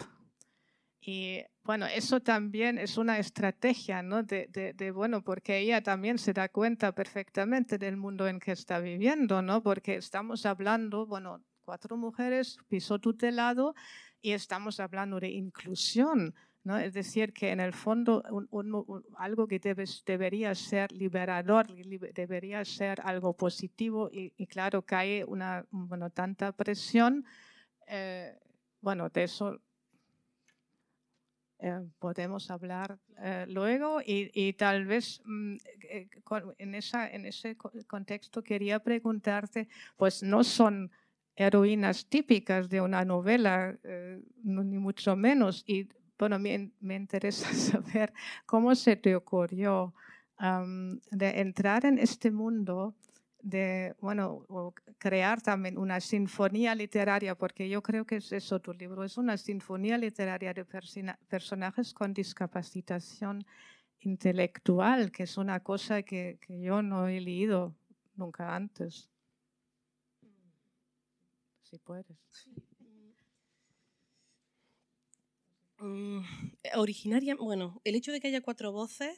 Y 1.00 1.44
bueno, 1.62 1.86
eso 1.86 2.20
también 2.20 2.78
es 2.78 2.96
una 2.96 3.18
estrategia, 3.18 4.02
¿no? 4.02 4.24
De, 4.24 4.48
de, 4.48 4.90
bueno, 4.90 5.22
porque 5.22 5.58
ella 5.58 5.80
también 5.80 6.18
se 6.18 6.32
da 6.32 6.48
cuenta 6.48 6.92
perfectamente 6.92 7.78
del 7.78 7.96
mundo 7.96 8.26
en 8.26 8.40
que 8.40 8.52
está 8.52 8.80
viviendo, 8.80 9.40
¿no? 9.40 9.62
Porque 9.62 9.94
estamos 9.96 10.46
hablando, 10.46 11.06
bueno, 11.06 11.44
cuatro 11.64 11.96
mujeres, 11.96 12.56
piso 12.66 12.98
tutelado, 12.98 13.74
y 14.20 14.32
estamos 14.32 14.80
hablando 14.80 15.20
de 15.20 15.30
inclusión, 15.30 16.34
es 16.74 16.94
decir, 16.94 17.32
que 17.32 17.50
en 17.52 17.60
el 17.60 17.72
fondo 17.72 18.24
algo 19.16 19.46
que 19.46 19.60
debería 20.04 20.52
ser 20.56 20.90
liberador, 20.90 21.68
debería 22.12 22.64
ser 22.64 23.00
algo 23.04 23.34
positivo 23.34 24.10
y, 24.12 24.46
claro 24.48 24.82
que 24.82 24.94
hay 24.96 25.22
una, 25.22 25.64
bueno, 25.70 26.10
tanta 26.10 26.50
presión, 26.50 27.24
eh, 27.86 28.36
bueno, 28.80 29.08
de 29.10 29.22
eso 29.22 29.60
eh, 31.60 31.86
podemos 32.00 32.50
hablar 32.50 32.98
eh, 33.22 33.46
luego 33.48 34.00
y, 34.04 34.52
tal 34.54 34.86
vez 34.86 35.22
mm, 35.24 35.56
en, 36.58 36.74
esa, 36.74 37.08
en 37.08 37.26
ese 37.26 37.56
contexto 37.86 38.42
quería 38.42 38.80
preguntarte, 38.80 39.68
pues 39.96 40.24
no 40.24 40.42
son 40.42 40.90
heroínas 41.36 42.06
típicas 42.06 42.68
de 42.68 42.80
una 42.80 43.04
novela, 43.04 43.78
ni 44.42 44.78
mucho 44.78 45.14
menos, 45.14 45.62
y 45.66 45.86
bueno, 46.18 46.38
me, 46.38 46.72
me 46.80 46.94
interesa 46.94 47.52
saber 47.54 48.12
cómo 48.46 48.74
se 48.74 48.96
te 48.96 49.14
ocurrió 49.16 49.94
de 50.38 51.40
entrar 51.40 51.86
en 51.86 51.98
este 51.98 52.30
mundo 52.30 52.94
de, 53.40 53.94
bueno, 54.00 54.44
crear 54.98 55.40
también 55.40 55.78
una 55.78 56.00
sinfonía 56.00 56.74
literaria, 56.74 57.36
porque 57.36 57.68
yo 57.68 57.80
creo 57.80 58.04
que 58.04 58.16
es 58.16 58.32
eso 58.32 58.60
tu 58.60 58.72
libro, 58.72 59.04
es 59.04 59.16
una 59.18 59.36
sinfonía 59.36 59.96
literaria 59.96 60.52
de 60.52 60.64
personajes 61.28 61.94
con 61.94 62.12
discapacitación 62.12 63.46
intelectual, 64.00 65.12
que 65.12 65.22
es 65.22 65.36
una 65.36 65.60
cosa 65.60 66.02
que, 66.02 66.38
que 66.40 66.60
yo 66.60 66.82
no 66.82 67.06
he 67.06 67.20
leído 67.20 67.74
nunca 68.16 68.54
antes. 68.54 69.08
Si 71.62 71.78
puedes. 71.78 72.16
Mm, 75.78 76.20
originaria, 76.74 77.36
bueno, 77.36 77.80
el 77.84 77.94
hecho 77.96 78.12
de 78.12 78.20
que 78.20 78.28
haya 78.28 78.40
cuatro 78.40 78.72
voces 78.72 79.16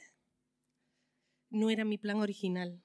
no 1.51 1.71
era 1.71 1.85
mi 1.85 1.99
plan 1.99 2.21
original. 2.21 2.83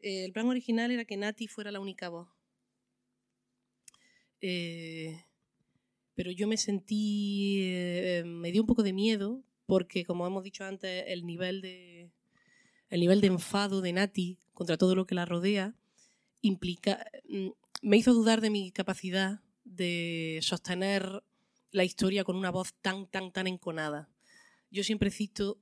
Eh, 0.00 0.24
el 0.24 0.32
plan 0.32 0.48
original 0.48 0.90
era 0.90 1.04
que 1.04 1.16
Nati 1.16 1.46
fuera 1.46 1.70
la 1.70 1.80
única 1.80 2.08
voz. 2.08 2.28
Eh, 4.40 5.24
pero 6.14 6.30
yo 6.30 6.48
me 6.48 6.56
sentí, 6.56 7.60
eh, 7.62 8.22
me 8.26 8.50
dio 8.52 8.62
un 8.62 8.66
poco 8.66 8.82
de 8.82 8.92
miedo 8.92 9.44
porque, 9.66 10.04
como 10.04 10.26
hemos 10.26 10.42
dicho 10.42 10.64
antes, 10.64 11.04
el 11.06 11.26
nivel 11.26 11.60
de, 11.60 12.10
el 12.88 13.00
nivel 13.00 13.20
de 13.20 13.28
enfado 13.28 13.80
de 13.80 13.92
Nati 13.92 14.38
contra 14.52 14.76
todo 14.76 14.94
lo 14.94 15.06
que 15.06 15.14
la 15.14 15.26
rodea 15.26 15.74
implica, 16.40 17.06
mm, 17.28 17.50
me 17.82 17.96
hizo 17.96 18.14
dudar 18.14 18.40
de 18.40 18.50
mi 18.50 18.72
capacidad 18.72 19.40
de 19.64 20.40
sostener 20.42 21.22
la 21.70 21.84
historia 21.84 22.24
con 22.24 22.36
una 22.36 22.50
voz 22.50 22.74
tan, 22.80 23.06
tan, 23.06 23.32
tan 23.32 23.46
enconada. 23.46 24.08
Yo 24.70 24.82
siempre 24.84 25.10
cito, 25.10 25.58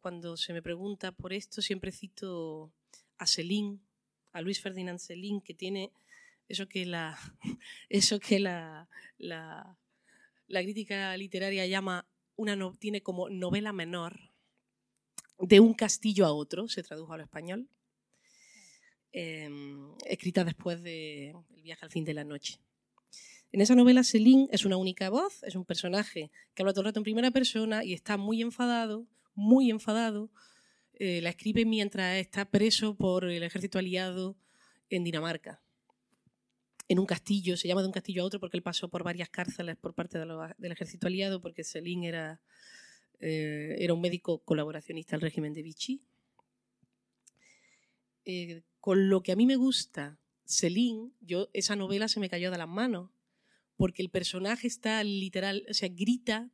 cuando 0.00 0.36
se 0.36 0.52
me 0.52 0.62
pregunta 0.62 1.12
por 1.12 1.32
esto, 1.32 1.62
siempre 1.62 1.92
cito 1.92 2.72
a 3.18 3.26
Selín, 3.26 3.82
a 4.32 4.40
Luis 4.40 4.60
Ferdinand 4.60 4.98
Selín, 4.98 5.40
que 5.40 5.54
tiene 5.54 5.92
eso 6.48 6.68
que 6.68 6.86
la, 6.86 7.18
eso 7.88 8.20
que 8.20 8.38
la, 8.38 8.88
la, 9.18 9.76
crítica 10.48 11.16
literaria 11.16 11.66
llama 11.66 12.06
una 12.36 12.56
tiene 12.78 13.02
como 13.02 13.28
novela 13.28 13.72
menor 13.72 14.32
de 15.38 15.60
un 15.60 15.74
castillo 15.74 16.24
a 16.26 16.32
otro, 16.32 16.68
se 16.68 16.82
tradujo 16.82 17.12
al 17.12 17.20
español, 17.20 17.68
em, 19.12 19.92
escrita 20.06 20.44
después 20.44 20.82
de 20.82 21.30
El 21.54 21.62
viaje 21.62 21.84
al 21.84 21.90
fin 21.90 22.04
de 22.04 22.14
la 22.14 22.24
noche. 22.24 22.60
En 23.50 23.60
esa 23.60 23.74
novela 23.74 24.04
Selín 24.04 24.48
es 24.52 24.64
una 24.64 24.76
única 24.76 25.08
voz, 25.10 25.42
es 25.42 25.54
un 25.54 25.64
personaje 25.64 26.30
que 26.54 26.62
habla 26.62 26.72
todo 26.72 26.82
el 26.82 26.86
rato 26.86 27.00
en 27.00 27.04
primera 27.04 27.30
persona 27.30 27.82
y 27.84 27.94
está 27.94 28.16
muy 28.16 28.42
enfadado, 28.42 29.06
muy 29.34 29.70
enfadado 29.70 30.30
eh, 31.00 31.20
la 31.22 31.30
escribe 31.30 31.64
mientras 31.64 32.16
está 32.16 32.50
preso 32.50 32.96
por 32.96 33.24
el 33.24 33.44
ejército 33.44 33.78
aliado 33.78 34.36
en 34.90 35.04
Dinamarca. 35.04 35.62
En 36.88 36.98
un 36.98 37.06
castillo, 37.06 37.56
se 37.56 37.68
llama 37.68 37.82
de 37.82 37.86
un 37.86 37.92
castillo 37.92 38.22
a 38.22 38.26
otro 38.26 38.40
porque 38.40 38.56
él 38.56 38.64
pasó 38.64 38.88
por 38.88 39.04
varias 39.04 39.28
cárceles 39.28 39.76
por 39.76 39.94
parte 39.94 40.18
del 40.18 40.72
ejército 40.72 41.06
aliado, 41.06 41.40
porque 41.40 41.62
Selin 41.62 42.02
era, 42.02 42.40
eh, 43.20 43.76
era 43.78 43.94
un 43.94 44.00
médico 44.00 44.38
colaboracionista 44.38 45.14
al 45.14 45.22
régimen 45.22 45.52
de 45.54 45.62
Vichy. 45.62 46.02
Eh, 48.24 48.62
con 48.80 49.08
lo 49.08 49.22
que 49.22 49.32
a 49.32 49.36
mí 49.36 49.46
me 49.46 49.56
gusta, 49.56 50.18
Selin, 50.44 51.14
yo, 51.20 51.48
esa 51.52 51.76
novela 51.76 52.08
se 52.08 52.18
me 52.18 52.28
cayó 52.28 52.50
de 52.50 52.58
las 52.58 52.68
manos, 52.68 53.10
porque 53.78 54.02
el 54.02 54.10
personaje 54.10 54.66
está 54.66 55.02
literal, 55.04 55.64
o 55.70 55.72
sea, 55.72 55.88
grita 55.88 56.50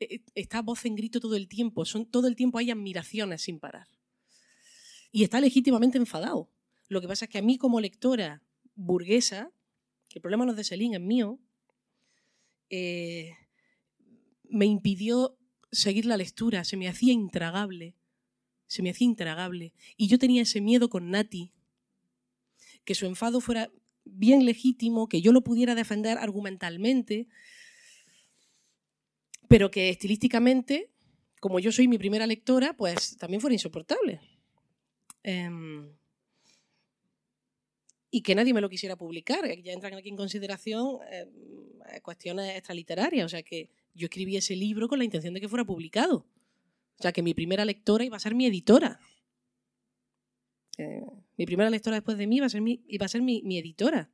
eh, 0.00 0.14
eh, 0.14 0.22
está 0.34 0.62
voz 0.62 0.86
en 0.86 0.96
grito 0.96 1.20
todo 1.20 1.36
el 1.36 1.46
tiempo, 1.46 1.84
todo 2.10 2.26
el 2.26 2.34
tiempo 2.34 2.58
hay 2.58 2.70
admiraciones 2.70 3.42
sin 3.42 3.60
parar. 3.60 3.86
Y 5.12 5.22
está 5.22 5.38
legítimamente 5.38 5.98
enfadado. 5.98 6.50
Lo 6.88 7.02
que 7.02 7.08
pasa 7.08 7.26
es 7.26 7.30
que 7.30 7.38
a 7.38 7.42
mí 7.42 7.58
como 7.58 7.78
lectora 7.78 8.42
burguesa, 8.74 9.52
que 10.08 10.18
el 10.18 10.22
problema 10.22 10.46
no 10.46 10.52
es 10.52 10.56
de 10.56 10.64
Selín, 10.64 10.94
es 10.94 11.00
mío, 11.00 11.38
eh, 12.70 13.32
me 14.48 14.64
impidió 14.64 15.36
seguir 15.70 16.06
la 16.06 16.16
lectura, 16.16 16.64
se 16.64 16.78
me 16.78 16.88
hacía 16.88 17.12
intragable, 17.12 17.96
se 18.66 18.82
me 18.82 18.88
hacía 18.88 19.06
intragable. 19.06 19.74
Y 19.98 20.08
yo 20.08 20.18
tenía 20.18 20.40
ese 20.40 20.62
miedo 20.62 20.88
con 20.88 21.10
Nati, 21.10 21.52
que 22.86 22.94
su 22.94 23.04
enfado 23.04 23.42
fuera 23.42 23.70
bien 24.04 24.44
legítimo, 24.44 25.08
que 25.08 25.20
yo 25.20 25.32
lo 25.32 25.42
pudiera 25.42 25.74
defender 25.74 26.18
argumentalmente, 26.18 27.28
pero 29.48 29.70
que 29.70 29.90
estilísticamente, 29.90 30.90
como 31.40 31.60
yo 31.60 31.72
soy 31.72 31.88
mi 31.88 31.98
primera 31.98 32.26
lectora, 32.26 32.76
pues 32.76 33.16
también 33.16 33.40
fuera 33.40 33.54
insoportable. 33.54 34.20
Em, 35.22 35.92
y 38.10 38.22
que 38.22 38.34
nadie 38.34 38.52
me 38.52 38.60
lo 38.60 38.68
quisiera 38.68 38.96
publicar. 38.96 39.44
Ya 39.62 39.72
entran 39.72 39.94
aquí 39.94 40.10
en 40.10 40.16
consideración 40.16 40.98
em, 41.10 41.30
cuestiones 42.02 42.56
extraliterarias. 42.56 43.24
O 43.24 43.28
sea, 43.28 43.42
que 43.42 43.70
yo 43.94 44.06
escribí 44.06 44.36
ese 44.36 44.54
libro 44.54 44.88
con 44.88 44.98
la 44.98 45.04
intención 45.04 45.34
de 45.34 45.40
que 45.40 45.48
fuera 45.48 45.64
publicado. 45.64 46.26
O 46.98 47.02
sea, 47.02 47.12
que 47.12 47.22
mi 47.22 47.34
primera 47.34 47.64
lectora 47.64 48.04
iba 48.04 48.16
a 48.16 48.20
ser 48.20 48.34
mi 48.34 48.46
editora. 48.46 49.00
Eh, 50.82 51.04
mi 51.36 51.46
primera 51.46 51.70
lectora 51.70 51.96
después 51.96 52.18
de 52.18 52.26
mí 52.26 52.36
iba 52.36 52.46
a 52.46 52.50
ser 52.50 52.60
mi, 52.60 52.82
iba 52.88 53.06
a 53.06 53.08
ser 53.08 53.22
mi, 53.22 53.58
editora. 53.58 54.10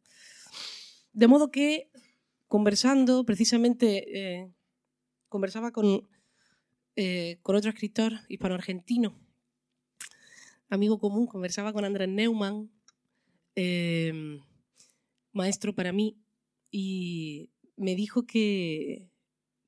De 1.12 1.26
modo 1.26 1.50
que, 1.50 1.90
conversando 2.46 3.24
precisamente 3.24 3.86
eh, 4.18 4.52
conversaba 5.28 5.72
con, 5.72 6.08
eh, 6.96 7.38
con 7.42 7.56
otro 7.56 7.70
escritor 7.70 8.12
hispano-argentino, 8.28 9.18
amigo 10.68 10.98
común, 10.98 11.26
conversaba 11.26 11.72
con 11.72 11.84
Andrés 11.84 12.08
Neumann, 12.08 12.70
em, 13.54 14.40
maestro 15.32 15.74
para 15.74 15.92
mí, 15.92 16.18
y 16.70 17.50
me 17.76 17.94
dijo 17.94 18.26
que, 18.26 19.08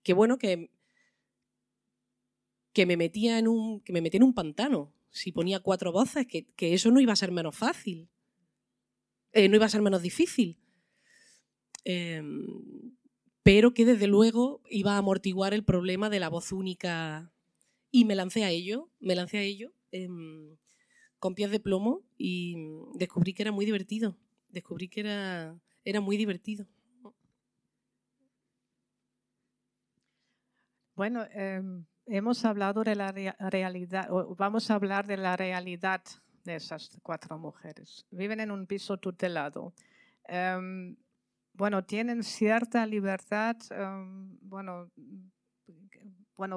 que 0.02 0.12
bueno, 0.12 0.36
que, 0.38 0.70
que, 2.74 2.84
me 2.84 2.96
metía 2.96 3.38
en 3.38 3.48
un, 3.48 3.80
que 3.80 3.92
me 3.92 4.02
metía 4.02 4.18
en 4.18 4.24
un 4.24 4.34
pantano 4.34 4.92
si 5.11 5.33
ponía 5.33 5.61
cuatro 5.61 5.92
voces, 5.92 6.27
que, 6.27 6.46
que 6.57 6.75
eso 6.75 6.90
no 6.90 7.01
iba 7.01 7.12
a 7.12 7.16
ser 7.16 7.33
menos 7.33 7.57
fácil, 7.57 8.09
eh, 9.33 9.49
no 9.49 9.57
iba 9.57 9.66
a 9.66 9.70
ser 9.70 9.83
menos 9.83 10.03
difícil. 10.03 10.59
Em, 11.85 12.46
pero 13.42 13.73
que 13.73 13.85
desde 13.85 14.07
luego 14.07 14.62
iba 14.68 14.94
a 14.94 14.99
amortiguar 14.99 15.55
el 15.55 15.64
problema 15.64 16.11
de 16.11 16.20
la 16.20 16.29
voz 16.29 16.53
única. 16.53 17.33
Y 17.90 18.05
me 18.05 18.14
lancé 18.14 18.44
a 18.44 18.51
ello, 18.51 18.90
me 19.01 19.14
lancé 19.16 19.38
a 19.38 19.42
ello 19.42 19.73
em, 19.90 20.57
con 21.18 21.35
pies 21.35 21.51
de 21.51 21.61
plomo 21.61 22.05
y 22.16 22.57
descubrí 22.94 23.35
que 23.35 23.42
era 23.42 23.53
muy 23.53 23.64
divertido. 23.66 24.16
Descubrí 24.49 24.88
que 24.88 25.01
era, 25.01 25.61
era 25.85 26.01
muy 26.01 26.16
divertido. 26.16 26.66
Bueno, 30.94 31.25
em, 31.33 31.87
hemos 32.16 32.44
hablado 32.44 32.85
de 32.85 32.94
la 32.94 33.12
realidad, 33.12 34.11
o 34.11 34.35
vamos 34.35 34.70
a 34.70 34.75
hablar 34.75 35.07
de 35.07 35.16
la 35.16 35.37
realidad 35.37 36.03
de 36.44 36.57
esas 36.57 36.99
cuatro 37.03 37.38
mujeres. 37.38 38.07
Viven 38.11 38.40
en 38.40 38.51
un 38.51 38.66
piso 38.66 38.99
tutelado. 38.99 39.73
Em, 40.27 40.96
bueno, 41.53 41.85
tienen 41.85 42.23
cierta 42.23 42.87
libertad, 42.87 43.57
em, 43.70 44.38
bueno, 44.40 44.90
bueno, 46.37 46.57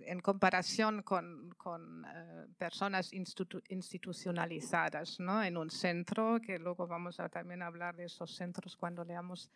en 0.00 0.20
comparación 0.20 1.02
con, 1.02 1.50
con 1.56 2.04
eh, 2.04 2.46
personas 2.58 3.14
institucionalizadas, 3.14 5.18
¿no? 5.20 5.42
En 5.42 5.56
un 5.56 5.70
centro, 5.70 6.38
que 6.38 6.58
luego 6.58 6.86
vamos 6.86 7.18
a 7.18 7.30
también 7.30 7.62
hablar 7.62 7.96
de 7.96 8.04
esos 8.04 8.36
centros 8.36 8.76
cuando 8.76 9.04
leamos 9.04 9.50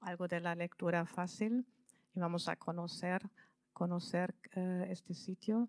algo 0.00 0.28
de 0.28 0.40
la 0.40 0.54
lectura 0.54 1.06
fácil 1.06 1.66
y 2.14 2.20
vamos 2.20 2.48
a 2.48 2.56
conocer, 2.56 3.22
conocer 3.74 4.34
eh, 4.56 4.86
este 4.88 5.12
sitio. 5.12 5.68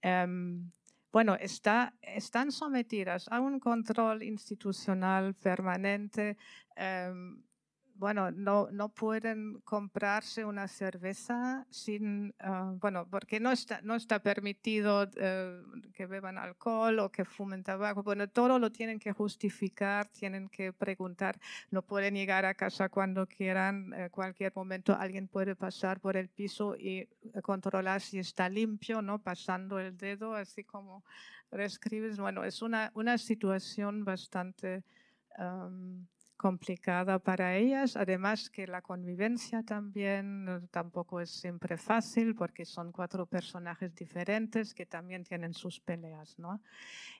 Em, 0.00 0.70
bueno, 1.10 1.34
está, 1.34 1.94
están 2.02 2.52
sometidas 2.52 3.26
a 3.30 3.40
un 3.40 3.58
control 3.58 4.22
institucional 4.22 5.34
permanente. 5.34 6.36
Em, 6.76 7.42
bueno, 7.98 8.30
no, 8.30 8.68
no 8.70 8.88
pueden 8.90 9.60
comprarse 9.60 10.44
una 10.44 10.68
cerveza 10.68 11.66
sin, 11.70 12.34
ah, 12.40 12.74
bueno, 12.78 13.06
porque 13.08 13.40
no 13.40 13.50
está, 13.52 13.80
no 13.82 13.94
está 13.94 14.22
permitido 14.22 15.08
eh, 15.16 15.62
que 15.94 16.06
beban 16.06 16.38
alcohol 16.38 16.98
o 16.98 17.10
que 17.10 17.24
fumen 17.24 17.62
tabaco. 17.62 18.02
Bueno, 18.02 18.28
todo 18.28 18.58
lo 18.58 18.70
tienen 18.70 18.98
que 18.98 19.12
justificar, 19.12 20.08
tienen 20.08 20.48
que 20.48 20.72
preguntar, 20.72 21.38
no 21.70 21.82
pueden 21.82 22.14
llegar 22.14 22.44
a 22.44 22.54
casa 22.54 22.88
cuando 22.88 23.26
quieran, 23.26 23.92
en 23.94 24.08
cualquier 24.10 24.52
momento 24.54 24.94
alguien 24.94 25.28
puede 25.28 25.56
pasar 25.56 26.00
por 26.00 26.16
el 26.16 26.28
piso 26.28 26.76
y 26.76 26.98
eh, 26.98 27.08
controlar 27.42 28.00
si 28.00 28.18
está 28.18 28.48
limpio, 28.48 29.00
¿no? 29.00 29.18
Pasando 29.18 29.78
el 29.78 29.96
dedo, 29.96 30.34
así 30.34 30.64
como 30.64 31.04
reescribes. 31.50 32.18
Bueno, 32.18 32.44
es 32.44 32.62
una, 32.62 32.90
una 32.94 33.16
situación 33.16 34.04
bastante 34.04 34.84
complicada 36.36 37.18
para 37.18 37.56
ellas, 37.56 37.96
además 37.96 38.50
que 38.50 38.66
la 38.66 38.82
convivencia 38.82 39.62
también 39.62 40.68
tampoco 40.70 41.20
es 41.20 41.30
siempre 41.30 41.76
fácil 41.76 42.34
porque 42.34 42.64
son 42.64 42.92
cuatro 42.92 43.26
personajes 43.26 43.94
diferentes 43.94 44.74
que 44.74 44.86
también 44.86 45.24
tienen 45.24 45.54
sus 45.54 45.80
peleas, 45.80 46.38
¿no? 46.38 46.60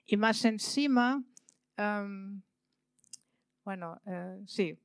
Y 0.05 0.17
más 0.17 0.45
encima, 0.45 1.23
bueno, 3.65 4.01
eh, 4.05 4.41
sí, 4.45 4.79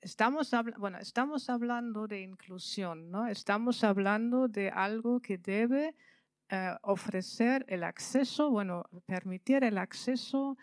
estamos, 0.00 0.50
bueno, 0.78 0.98
estamos 0.98 1.48
hablando 1.48 2.06
de 2.06 2.20
inclusión, 2.20 3.10
¿no? 3.10 3.26
Estamos 3.26 3.84
hablando 3.84 4.48
de 4.48 4.68
algo 4.68 5.20
que 5.20 5.38
debe 5.38 5.94
eh, 6.48 6.76
ofrecer 6.82 7.64
el 7.68 7.84
acceso, 7.84 8.50
bueno, 8.50 8.84
permitir 9.06 9.64
el 9.64 9.78
acceso 9.78 10.58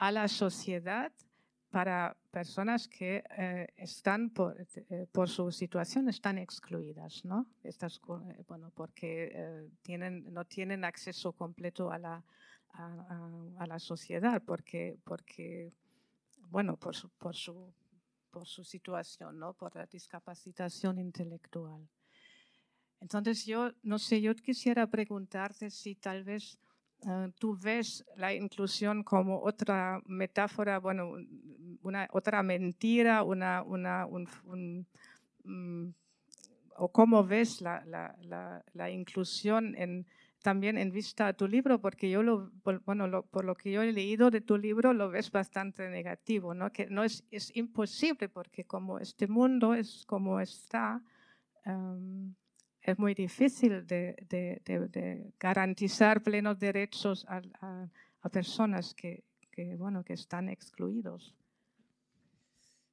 a 0.00 0.10
la 0.10 0.28
sociedad 0.28 1.12
para 1.70 2.16
personas 2.30 2.88
que 2.88 3.22
eh, 3.36 3.68
están 3.76 4.32
eh, 4.90 5.06
por, 5.12 5.28
su 5.28 5.52
situación 5.52 6.08
están 6.08 6.38
excluidas, 6.38 7.24
¿no? 7.24 7.46
Estas, 7.62 8.00
bueno, 8.48 8.72
porque 8.74 9.68
tienen, 9.82 10.32
no 10.32 10.44
tienen 10.44 10.84
acceso 10.84 11.32
completo 11.32 11.92
a 11.92 11.98
la, 11.98 12.24
a, 12.72 13.66
la 13.66 13.78
sociedad, 13.78 14.42
porque, 14.44 14.98
porque 15.04 15.72
bueno, 16.48 16.76
por 16.76 16.96
su, 16.96 17.10
por 17.10 17.36
su, 17.36 17.72
por 18.30 18.46
su 18.46 18.64
situación, 18.64 19.38
¿no? 19.38 19.52
por 19.52 19.76
la 19.76 19.86
discapacitación 19.86 20.98
intelectual. 20.98 21.86
Entonces 23.00 23.44
yo, 23.44 23.70
no 23.82 23.98
sé, 23.98 24.20
yo 24.22 24.34
quisiera 24.34 24.86
preguntarte 24.86 25.70
si 25.70 25.94
tal 25.94 26.24
vez 26.24 26.54
eh, 26.54 26.69
tú 27.38 27.56
ves 27.56 28.04
la 28.16 28.34
inclusión 28.34 29.02
como 29.02 29.40
otra 29.42 30.00
metáfora, 30.06 30.78
bueno, 30.78 31.14
una, 31.82 32.08
otra 32.12 32.42
mentira, 32.42 33.22
una, 33.22 33.62
una, 33.62 34.06
un, 34.06 34.86
mm, 35.44 35.88
o 36.76 36.92
cómo 36.92 37.24
ves 37.24 37.60
la, 37.60 37.84
la, 37.86 38.64
la, 38.72 38.90
inclusión 38.90 39.74
en, 39.76 40.06
también 40.42 40.78
en 40.78 40.90
vista 40.90 41.26
a 41.28 41.32
tu 41.32 41.46
libro, 41.46 41.80
porque 41.80 42.10
yo 42.10 42.22
lo, 42.22 42.50
bueno, 42.84 43.22
por 43.24 43.44
lo 43.44 43.54
que 43.54 43.72
yo 43.72 43.82
he 43.82 43.92
leído 43.92 44.30
de 44.30 44.40
tu 44.40 44.56
libro 44.56 44.92
lo 44.92 45.10
ves 45.10 45.30
bastante 45.30 45.88
negativo, 45.90 46.54
¿no? 46.54 46.72
Que 46.72 46.86
no 46.86 47.04
es, 47.04 47.24
es 47.30 47.54
imposible 47.54 48.28
porque 48.28 48.64
como 48.64 48.98
este 48.98 49.26
mundo 49.26 49.74
es 49.74 50.04
como 50.06 50.40
está, 50.40 51.02
em, 51.64 52.34
es 52.82 52.98
muy 52.98 53.14
difícil 53.14 53.86
de, 53.86 55.32
garantizar 55.38 56.22
plenos 56.22 56.58
derechos 56.58 57.26
a, 57.28 57.90
personas 58.30 58.94
que, 58.94 59.24
bueno, 59.76 60.04
que 60.04 60.14
están 60.14 60.48
excluidos. 60.48 61.34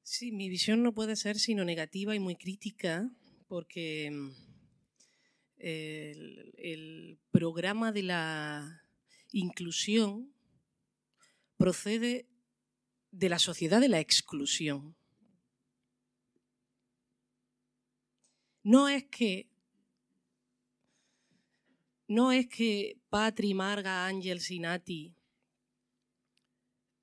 Sí, 0.02 0.32
mi 0.32 0.48
visión 0.48 0.82
no 0.82 0.94
puede 0.94 1.16
ser 1.16 1.38
sino 1.38 1.64
negativa 1.64 2.14
y 2.14 2.18
muy 2.18 2.36
crítica, 2.36 3.10
porque 3.46 4.10
mm, 4.10 4.30
el, 5.58 6.52
el 6.56 7.18
programa 7.30 7.92
de 7.92 8.02
la 8.02 8.82
inclusión 9.32 10.32
procede 11.56 12.26
de 13.10 13.28
la 13.28 13.38
sociedad 13.38 13.80
de 13.80 13.88
la 13.88 14.00
exclusión. 14.00 14.96
No 18.62 18.88
es 18.88 19.04
que 19.04 19.50
no 22.08 22.32
es 22.32 22.48
que 22.48 22.98
Patri, 23.10 23.54
Marga, 23.54 24.06
Ángel 24.06 24.40
y 24.48 24.58
Nati 24.58 25.14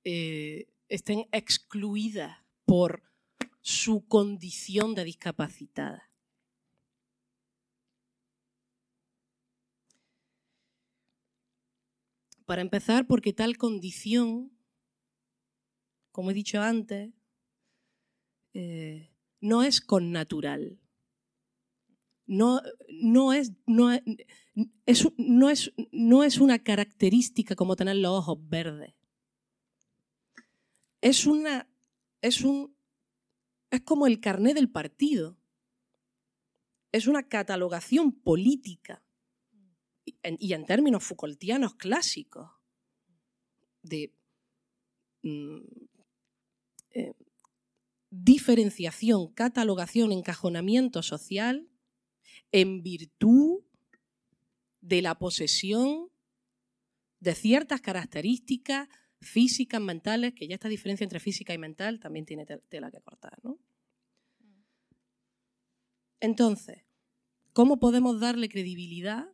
eh, 0.04 0.68
estén 0.88 1.26
excluidas 1.32 2.36
por 2.64 3.02
su 3.60 4.06
condición 4.06 4.94
de 4.94 5.04
discapacitada. 5.04 6.10
Para 12.44 12.62
empezar, 12.62 13.06
porque 13.08 13.32
tal 13.32 13.56
condición, 13.56 14.56
como 16.12 16.30
he 16.30 16.34
dicho 16.34 16.60
antes, 16.60 17.12
eh, 18.54 19.10
no 19.40 19.64
es 19.64 19.80
connatural 19.80 20.80
no, 22.26 22.60
no, 22.88 23.32
es, 23.32 23.52
no, 23.66 23.92
es, 23.92 24.02
no, 25.16 25.50
es, 25.50 25.72
no 25.92 26.24
es 26.24 26.38
una 26.38 26.58
característica 26.58 27.54
como 27.54 27.76
tener 27.76 27.96
los 27.96 28.18
ojos 28.18 28.38
verdes. 28.48 28.94
Es 31.00 31.26
una. 31.26 31.68
Es 32.20 32.42
un. 32.42 32.76
Es 33.70 33.82
como 33.82 34.06
el 34.06 34.20
carné 34.20 34.54
del 34.54 34.70
partido. 34.70 35.38
Es 36.92 37.06
una 37.06 37.28
catalogación 37.28 38.12
política. 38.12 39.02
Y 40.04 40.52
en, 40.52 40.66
términos 40.66 41.04
Foucaultianos 41.04 41.74
clásicos. 41.74 42.50
De. 43.82 44.12
Mm, 45.22 45.60
eh, 46.90 47.14
diferenciación, 48.10 49.32
catalogación, 49.34 50.10
encajonamiento 50.12 51.02
social 51.02 51.68
en 52.52 52.82
virtud 52.82 53.64
de 54.80 55.02
la 55.02 55.18
posesión 55.18 56.10
de 57.20 57.34
ciertas 57.34 57.80
características 57.80 58.88
físicas, 59.20 59.80
mentales, 59.80 60.34
que 60.34 60.46
ya 60.46 60.54
esta 60.54 60.68
diferencia 60.68 61.04
entre 61.04 61.20
física 61.20 61.52
y 61.54 61.58
mental 61.58 61.98
también 61.98 62.26
tiene 62.26 62.46
tela 62.46 62.90
que 62.90 63.00
cortar. 63.00 63.38
¿no? 63.42 63.58
Entonces, 66.20 66.84
¿cómo 67.52 67.78
podemos 67.78 68.20
darle 68.20 68.48
credibilidad 68.48 69.26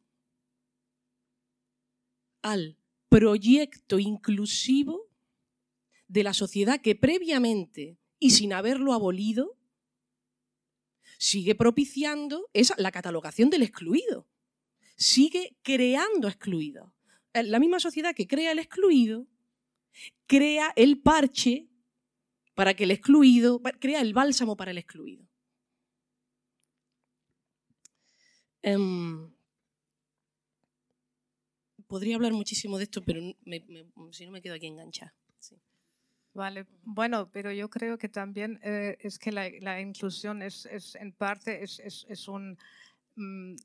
al 2.43 2.77
proyecto 3.09 3.99
inclusivo 3.99 5.11
de 6.09 6.23
la 6.23 6.35
sociedad 6.35 6.81
que 6.81 6.95
previamente 6.95 7.99
y 8.19 8.31
sin 8.31 8.53
haberlo 8.53 8.93
abolido 8.93 9.59
sigue 11.23 11.55
propiciando 11.55 12.51
la 12.79 12.91
catalogación 12.91 13.49
del 13.49 13.63
excluido. 13.63 14.27
Sigue 14.97 15.57
creando 15.63 16.27
excluidos. 16.27 16.93
Eh, 17.33 17.45
la 17.45 17.61
misma 17.61 17.79
sociedad 17.79 18.13
que 18.13 18.27
crea 18.27 18.51
el 18.51 18.59
excluido, 18.59 19.29
crea 20.27 20.73
el 20.75 21.01
parche 21.01 21.69
para 22.55 22.75
que 22.75 22.85
el 22.85 22.91
excluido, 22.91 23.63
crea 23.79 24.01
el 24.01 24.13
bálsamo 24.13 24.57
para 24.57 24.73
el 24.73 24.79
excluido. 24.79 25.25
Em, 28.63 29.33
podría 31.87 32.17
hablar 32.17 32.33
muchísimo 32.33 32.79
de 32.79 32.85
esto, 32.85 33.01
pero 33.05 33.21
si 34.11 34.27
no 34.27 34.33
me 34.33 34.43
quedo 34.43 34.55
aquí 34.55 34.67
enganchada. 34.67 35.15
Vale, 36.35 36.67
bueno, 36.83 37.31
pero 37.31 37.53
yo 37.53 37.69
creo 37.69 37.99
que 37.99 38.09
también 38.09 38.59
eh, 38.63 38.97
es 39.01 39.19
que 39.19 39.33
la, 39.33 39.81
inclusión 39.81 40.41
es, 40.43 40.67
es, 40.67 40.95
en 40.95 41.13
parte 41.13 41.63
es, 41.63 41.79
es 42.09 42.29
un 42.29 42.57
mm, 43.17 43.57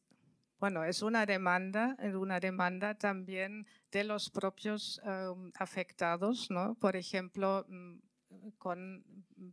bueno, 0.60 0.84
es 0.84 1.02
una 1.04 1.26
demanda, 1.26 1.96
una 2.16 2.40
demanda 2.40 2.96
también 2.96 3.68
de 3.92 4.04
los 4.04 4.30
propios 4.30 5.00
em, 5.04 5.52
afectados, 5.60 6.50
¿no? 6.50 6.74
Por 6.76 6.96
ejemplo, 6.96 7.66
mm, 7.70 7.98
con, 8.58 9.04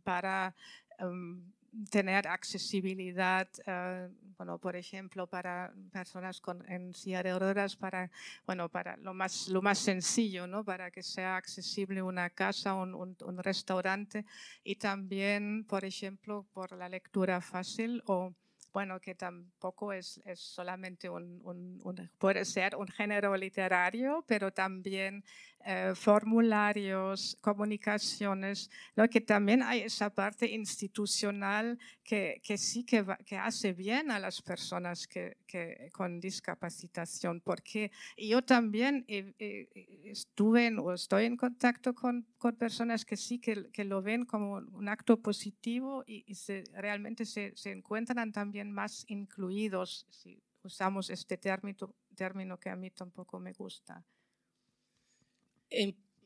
para 0.03 0.55
em, 0.97 1.53
tener 1.89 2.27
accesibilidad, 2.27 3.47
eh, 3.65 4.09
bueno, 4.37 4.57
por 4.57 4.75
ejemplo, 4.75 5.27
para 5.27 5.73
personas 5.91 6.41
con, 6.41 6.69
en 6.69 6.93
silla 6.93 7.23
de 7.23 7.37
ruedas, 7.37 7.75
para, 7.75 8.11
bueno, 8.45 8.69
para 8.69 8.97
lo 8.97 9.13
más, 9.13 9.47
lo 9.47 9.61
más 9.61 9.79
sencillo, 9.79 10.47
¿no? 10.47 10.63
Para 10.63 10.91
que 10.91 11.03
sea 11.03 11.37
accesible 11.37 12.01
una 12.01 12.29
casa, 12.29 12.73
un, 12.73 12.93
un, 12.93 13.37
restaurante 13.37 14.25
y 14.63 14.75
también, 14.75 15.65
por 15.65 15.85
ejemplo, 15.85 16.45
por 16.53 16.71
la 16.73 16.89
lectura 16.89 17.41
fácil 17.41 18.01
o 18.05 18.33
bueno, 18.75 18.99
que 18.99 19.15
tampoco 19.15 19.93
es, 19.93 20.21
es 20.25 20.41
solamente 20.41 21.09
un, 21.09 21.39
un, 21.45 22.09
puede 22.17 22.43
ser 22.43 22.75
un 22.75 22.89
género 22.89 23.37
literario, 23.37 24.25
pero 24.27 24.51
también 24.51 25.23
eh, 25.67 25.93
formularios, 25.95 27.37
comunicaciones, 27.41 28.69
lo 28.95 29.07
que 29.09 29.19
también 29.19 29.63
hay 29.63 29.79
esa 29.79 30.11
parte 30.11 30.45
institucional 30.45 31.79
que, 32.03 32.39
que 32.43 32.55
sí 32.55 32.83
que, 32.83 33.03
que, 33.25 33.35
hace 33.35 33.73
bien 33.73 34.11
a 34.11 34.19
las 34.19 34.43
personas 34.43 35.07
que, 35.07 35.37
que 35.47 35.89
con 35.91 36.19
discapacitación, 36.19 37.41
porque 37.41 37.91
yo 38.15 38.43
también 38.43 39.05
estuve 39.07 40.71
o 40.77 40.93
estoy 40.93 41.25
en 41.25 41.35
contacto 41.35 41.95
con, 41.95 42.27
con 42.37 42.55
personas 42.57 43.03
que 43.03 43.17
sí 43.17 43.39
que, 43.39 43.71
que, 43.71 43.85
lo 43.85 44.03
ven 44.03 44.25
como 44.25 44.57
un 44.57 44.87
acto 44.87 45.19
positivo 45.19 46.03
y, 46.05 46.35
se, 46.35 46.63
realmente 46.73 47.25
se, 47.25 47.53
se, 47.55 47.71
encuentran 47.71 48.31
también 48.31 48.64
más 48.71 49.05
incluidos, 49.07 50.05
si 50.09 50.41
usamos 50.63 51.09
este 51.09 51.37
término, 51.37 51.93
término 52.15 52.59
que 52.59 52.69
a 52.69 52.75
mí 52.75 52.91
tampoco 52.91 53.39
me 53.39 53.53
gusta. 53.53 54.05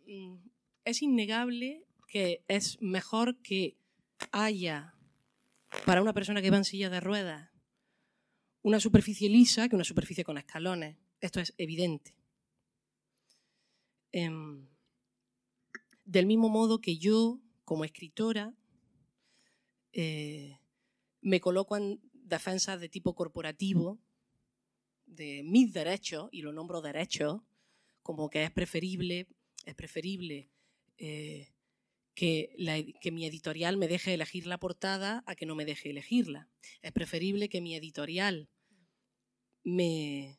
Mm, 0.07 0.35
es 0.85 1.01
innegable 1.01 1.85
que 2.07 2.43
es 2.47 2.81
mejor 2.81 3.37
que 3.41 3.77
haya 4.31 4.95
para 5.85 6.01
una 6.01 6.13
persona 6.13 6.41
que 6.41 6.51
va 6.51 6.57
en 6.57 6.65
silla 6.65 6.89
de 6.89 6.99
ruedas 6.99 7.49
una 8.61 8.79
superficie 8.79 9.29
lisa 9.29 9.69
que 9.69 9.75
una 9.75 9.83
superficie 9.85 10.23
con 10.23 10.37
escalones. 10.37 10.97
Esto 11.21 11.39
es 11.39 11.53
evidente. 11.57 12.15
Em, 14.11 14.67
del 16.05 16.25
mismo 16.25 16.49
modo 16.49 16.81
que 16.81 16.97
yo, 16.97 17.39
como 17.65 17.83
escritora, 17.83 18.53
eh, 19.93 20.59
me 21.21 21.39
coloco 21.39 21.77
en 21.77 21.99
defensas 22.29 22.79
de 22.79 22.89
tipo 22.89 23.15
corporativo 23.15 23.99
de 25.05 25.41
mis 25.43 25.73
derechos, 25.73 26.29
y 26.31 26.41
lo 26.41 26.53
nombro 26.53 26.81
derechos, 26.81 27.41
como 28.03 28.29
que 28.29 28.43
es 28.43 28.51
preferible, 28.51 29.27
es 29.65 29.75
preferible 29.75 30.49
eh, 30.97 31.51
que, 32.13 32.55
que, 33.01 33.11
mi 33.11 33.25
editorial 33.25 33.77
me 33.77 33.87
deje 33.87 34.13
elegir 34.13 34.45
la 34.45 34.59
portada 34.59 35.23
a 35.25 35.35
que 35.35 35.45
no 35.45 35.55
me 35.55 35.65
deje 35.65 35.89
elegirla. 35.89 36.49
Es 36.81 36.91
preferible 36.91 37.49
que 37.49 37.61
mi 37.61 37.75
editorial 37.75 38.49
me... 39.63 40.37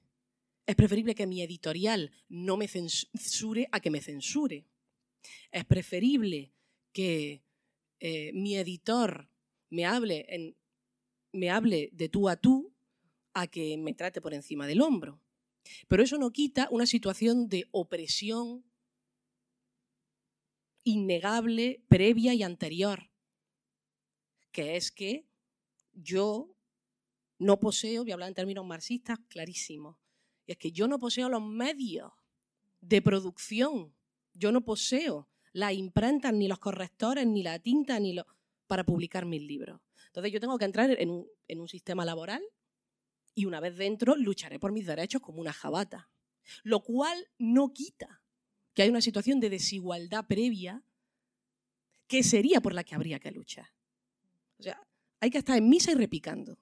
Es 0.66 0.76
preferible 0.76 1.14
que 1.16 1.26
mi 1.26 1.42
editorial 1.42 2.12
no 2.28 2.56
me 2.56 2.68
censure 2.68 3.68
a 3.72 3.80
que 3.80 3.90
me 3.90 4.00
censure. 4.00 4.66
Es 5.50 5.64
preferible 5.64 6.52
que 6.92 7.42
eh, 7.98 8.30
mi 8.34 8.56
editor 8.56 9.28
me 9.68 9.84
hable, 9.84 10.26
en, 10.28 10.56
me 11.32 11.50
hable 11.50 11.90
de 11.92 12.08
tú 12.08 12.28
a 12.28 12.36
tú 12.36 12.72
a 13.32 13.46
que 13.46 13.76
me 13.78 13.94
trate 13.94 14.20
por 14.20 14.34
encima 14.34 14.66
del 14.66 14.80
hombro. 14.80 15.20
Pero 15.88 16.02
eso 16.02 16.18
no 16.18 16.30
quita 16.30 16.68
una 16.70 16.86
situación 16.86 17.48
de 17.48 17.66
opresión 17.70 18.64
innegable, 20.84 21.84
previa 21.88 22.34
y 22.34 22.42
anterior, 22.42 23.10
que 24.50 24.76
es 24.76 24.90
que 24.90 25.28
yo 25.92 26.56
no 27.38 27.60
poseo, 27.60 28.02
voy 28.02 28.10
a 28.10 28.14
hablar 28.14 28.28
en 28.28 28.34
términos 28.34 28.66
marxistas 28.66 29.18
clarísimos, 29.28 29.96
es 30.46 30.56
que 30.56 30.72
yo 30.72 30.88
no 30.88 30.98
poseo 30.98 31.28
los 31.28 31.42
medios 31.42 32.12
de 32.80 33.02
producción, 33.02 33.94
yo 34.32 34.52
no 34.52 34.64
poseo 34.64 35.28
las 35.52 35.74
imprentas, 35.74 36.32
ni 36.32 36.48
los 36.48 36.58
correctores, 36.58 37.26
ni 37.26 37.42
la 37.42 37.58
tinta, 37.58 37.98
ni 38.00 38.14
lo, 38.14 38.26
para 38.66 38.84
publicar 38.84 39.26
mis 39.26 39.42
libros. 39.42 39.80
Entonces 40.10 40.32
yo 40.32 40.40
tengo 40.40 40.58
que 40.58 40.64
entrar 40.64 40.90
en 40.90 41.10
un, 41.10 41.68
sistema 41.68 42.04
laboral 42.04 42.42
y 43.34 43.44
una 43.44 43.60
vez 43.60 43.76
dentro 43.76 44.16
lucharé 44.16 44.58
por 44.58 44.72
mis 44.72 44.86
derechos 44.86 45.22
como 45.22 45.40
una 45.40 45.52
jabata. 45.52 46.10
Lo 46.64 46.80
cual 46.80 47.28
no 47.38 47.72
quita 47.72 48.20
que 48.74 48.82
hay 48.82 48.88
una 48.88 49.00
situación 49.00 49.38
de 49.38 49.50
desigualdad 49.50 50.26
previa 50.26 50.82
que 52.08 52.24
sería 52.24 52.60
por 52.60 52.74
la 52.74 52.82
que 52.82 52.96
habría 52.96 53.20
que 53.20 53.30
luchar. 53.30 53.68
O 54.58 54.64
sea, 54.64 54.84
hay 55.20 55.30
que 55.30 55.38
estar 55.38 55.56
en 55.56 55.68
misa 55.68 55.92
y 55.92 55.94
repicando. 55.94 56.58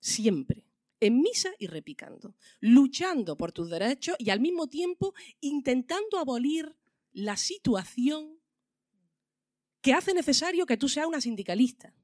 Siempre. 0.00 0.66
En 0.98 1.20
misa 1.20 1.50
y 1.60 1.68
repicando. 1.68 2.34
Luchando 2.58 3.36
por 3.36 3.52
tus 3.52 3.70
derechos 3.70 4.16
y 4.18 4.30
al 4.30 4.40
mismo 4.40 4.66
tiempo 4.66 5.14
intentando 5.40 6.18
abolir 6.18 6.74
la 7.12 7.36
situación 7.36 8.40
que 9.80 9.92
hace 9.92 10.12
necesario 10.12 10.66
que 10.66 10.76
tú 10.76 10.88
seas 10.88 11.06
una 11.06 11.20
sindicalista. 11.20 11.94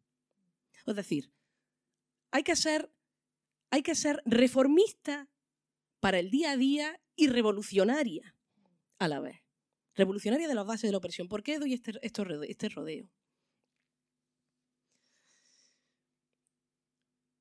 Es 0.87 0.97
decir, 0.97 1.33
hay 2.31 2.43
que 2.43 2.57
ser, 2.57 2.93
hay 3.71 3.83
que 3.83 3.95
ser 3.95 4.23
reformista 4.25 5.29
para 6.01 6.19
el 6.19 6.31
día 6.31 6.53
a 6.53 6.57
día 6.57 7.01
y 7.17 7.29
revolucionaria 7.29 8.37
a 8.99 9.09
la 9.09 9.21
vez. 9.21 9.43
Revolucionaria 9.95 10.49
de 10.49 10.55
las 10.55 10.67
bases 10.67 10.89
de 10.89 10.93
la 10.93 10.99
opresión. 10.99 11.29
¿Por 11.29 11.43
qué 11.43 11.59
doy 11.59 11.75
este, 11.75 11.99
este 12.03 12.69
rodeo? 12.69 13.11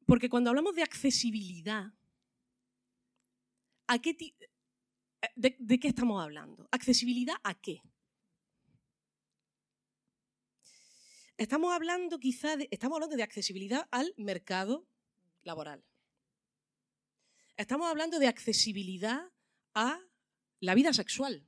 Porque 0.05 0.29
cuando 0.29 0.49
hablamos 0.49 0.75
de 0.75 0.83
accesibilidad, 0.83 1.93
¿a 3.87 3.99
qué, 3.99 4.13
¿De, 5.35 5.79
qué 5.79 5.87
estamos 5.87 6.21
hablando? 6.21 6.67
¿Accesibilidad 6.71 7.35
a 7.43 7.53
qué? 7.53 7.81
Estamos 11.41 11.73
hablando 11.73 12.19
quizá 12.19 12.55
de, 12.55 12.67
estamos 12.69 12.97
hablando 12.97 13.15
de 13.15 13.23
accesibilidad 13.23 13.87
al 13.89 14.13
mercado 14.15 14.87
laboral. 15.41 15.83
Estamos 17.57 17.89
hablando 17.89 18.19
de 18.19 18.27
accesibilidad 18.27 19.23
a 19.73 19.99
la 20.59 20.75
vida 20.75 20.93
sexual. 20.93 21.43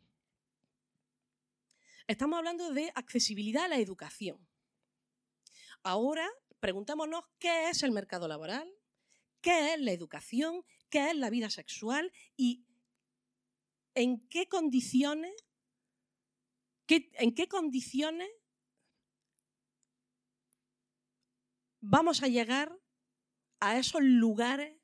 Estamos 2.07 2.39
hablando 2.39 2.73
de 2.73 2.91
accesibilidad 2.95 3.65
a 3.65 3.67
la 3.67 3.77
educación. 3.77 4.43
Ahora 5.83 6.27
preguntémonos 6.59 7.25
qué 7.37 7.69
es 7.69 7.83
el 7.83 7.91
mercado 7.91 8.27
laboral, 8.27 8.67
qué 9.41 9.75
es 9.75 9.79
la 9.79 9.91
educación, 9.91 10.65
qué 10.89 11.11
es 11.11 11.15
la 11.15 11.29
vida 11.29 11.51
sexual 11.51 12.11
y 12.35 12.65
en 13.93 14.27
qué 14.27 14.47
condiciones, 14.47 15.35
en 16.87 17.35
qué 17.35 17.47
condiciones 17.47 18.31
vamos 21.83 22.23
a 22.23 22.29
llegar 22.29 22.79
a 23.59 23.77
esos 23.77 24.01
lugares 24.01 24.77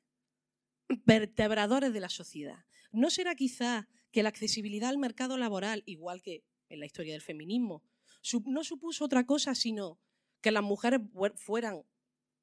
vertebradores 1.06 1.92
de 1.92 2.00
la 2.00 2.10
sociedad. 2.10 2.66
¿No 2.92 3.08
será 3.08 3.34
quizá 3.34 3.88
que 4.12 4.22
la 4.22 4.28
accesibilidad 4.28 4.90
al 4.90 4.98
mercado 4.98 5.38
laboral, 5.38 5.82
igual 5.86 6.20
que 6.20 6.44
en 6.68 6.78
la 6.78 6.86
historia 6.86 7.14
del 7.14 7.22
feminismo, 7.22 7.82
no 8.44 8.64
supuso 8.64 9.04
otra 9.04 9.24
cosa 9.24 9.54
sino 9.54 9.98
que 10.42 10.50
las 10.50 10.62
mujeres 10.62 11.00
fueran, 11.36 11.82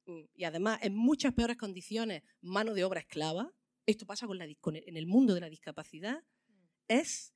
mm, 0.06 0.24
y 0.34 0.44
además 0.44 0.80
en 0.82 0.96
muchas 0.96 1.34
peores 1.34 1.56
condiciones, 1.56 2.22
mano 2.40 2.74
de 2.74 2.84
obra 2.84 3.00
esclava? 3.00 3.54
Esto 3.86 4.06
pasa 4.06 4.26
con 4.26 4.38
la, 4.38 4.44
en 4.44 4.96
el 4.96 5.06
mundo 5.06 5.34
de 5.34 5.40
la 5.40 5.48
discapacidad 5.48 6.24
es, 6.88 7.32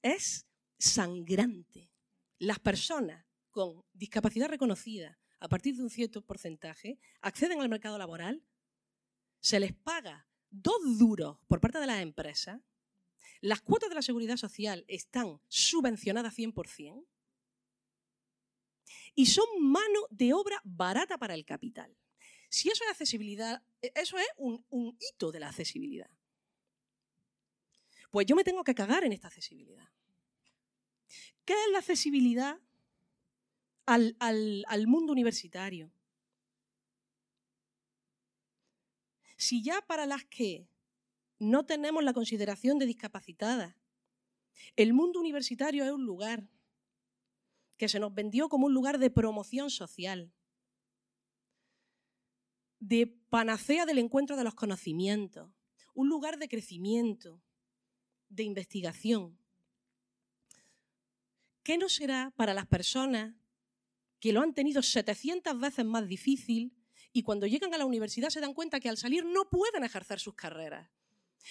es 0.00 0.46
sangrante. 0.78 1.90
Las 2.38 2.58
personas 2.60 3.26
con 3.50 3.84
discapacidad 3.92 4.48
reconocida 4.48 5.21
a 5.42 5.48
partir 5.48 5.74
de 5.74 5.82
un 5.82 5.90
cierto 5.90 6.24
porcentaje 6.24 7.00
acceden 7.20 7.60
al 7.60 7.68
mercado 7.68 7.98
laboral, 7.98 8.44
se 9.40 9.58
les 9.58 9.72
paga 9.72 10.28
dos 10.50 10.98
duros 10.98 11.38
por 11.48 11.60
parte 11.60 11.80
de 11.80 11.88
las 11.88 12.00
empresas, 12.00 12.60
las 13.40 13.60
cuotas 13.60 13.88
de 13.88 13.96
la 13.96 14.02
seguridad 14.02 14.36
social 14.36 14.84
están 14.86 15.40
subvencionadas 15.48 16.38
100% 16.38 17.04
y 19.16 19.26
son 19.26 19.46
mano 19.58 20.06
de 20.10 20.32
obra 20.32 20.60
barata 20.62 21.18
para 21.18 21.34
el 21.34 21.44
capital. 21.44 21.98
Si 22.48 22.68
eso 22.68 22.84
es 22.84 22.90
accesibilidad, 22.90 23.64
e, 23.80 23.92
eso 23.96 24.18
es 24.18 24.28
un, 24.36 24.64
un 24.70 24.96
hito 25.00 25.32
de 25.32 25.40
la 25.40 25.48
accesibilidad. 25.48 26.10
Pues 28.12 28.26
yo 28.26 28.36
me 28.36 28.44
tengo 28.44 28.62
que 28.62 28.76
cagar 28.76 29.02
en 29.02 29.12
esta 29.12 29.26
accesibilidad. 29.26 29.90
¿Qué 31.44 31.54
es 31.54 31.72
la 31.72 31.78
accesibilidad 31.78 32.60
al, 33.86 34.86
mundo 34.86 35.12
universitario? 35.12 35.92
Si 39.36 39.62
ya 39.62 39.80
para 39.82 40.06
las 40.06 40.24
que 40.24 40.68
no 41.38 41.66
tenemos 41.66 42.04
la 42.04 42.12
consideración 42.12 42.78
de 42.78 42.86
discapacitadas, 42.86 43.74
el 44.76 44.92
mundo 44.92 45.18
universitario 45.18 45.84
es 45.84 45.90
un 45.90 46.04
lugar 46.04 46.48
que 47.76 47.88
se 47.88 47.98
nos 47.98 48.14
vendió 48.14 48.48
como 48.48 48.66
un 48.66 48.74
lugar 48.74 48.98
de 48.98 49.10
promoción 49.10 49.70
social, 49.70 50.32
de 52.78 53.06
panacea 53.06 53.86
del 53.86 53.98
encuentro 53.98 54.36
de 54.36 54.44
los 54.44 54.54
conocimientos, 54.54 55.50
un 55.94 56.08
lugar 56.08 56.38
de 56.38 56.48
crecimiento, 56.48 57.42
de 58.28 58.44
investigación. 58.44 59.38
¿Qué 61.62 61.78
no 61.78 61.88
será 61.88 62.32
para 62.36 62.54
las 62.54 62.66
personas 62.66 63.34
que 64.22 64.32
lo 64.32 64.40
han 64.40 64.54
tenido 64.54 64.82
700 64.82 65.58
veces 65.58 65.84
más 65.84 66.06
difícil 66.06 66.72
y 67.12 67.24
cuando 67.24 67.48
llegan 67.48 67.74
a 67.74 67.76
la 67.76 67.84
universidad 67.84 68.30
se 68.30 68.40
dan 68.40 68.54
cuenta 68.54 68.78
que 68.78 68.88
al 68.88 68.96
salir 68.96 69.24
no 69.24 69.50
pueden 69.50 69.82
ejercer 69.82 70.20
sus 70.20 70.34
carreras? 70.34 70.88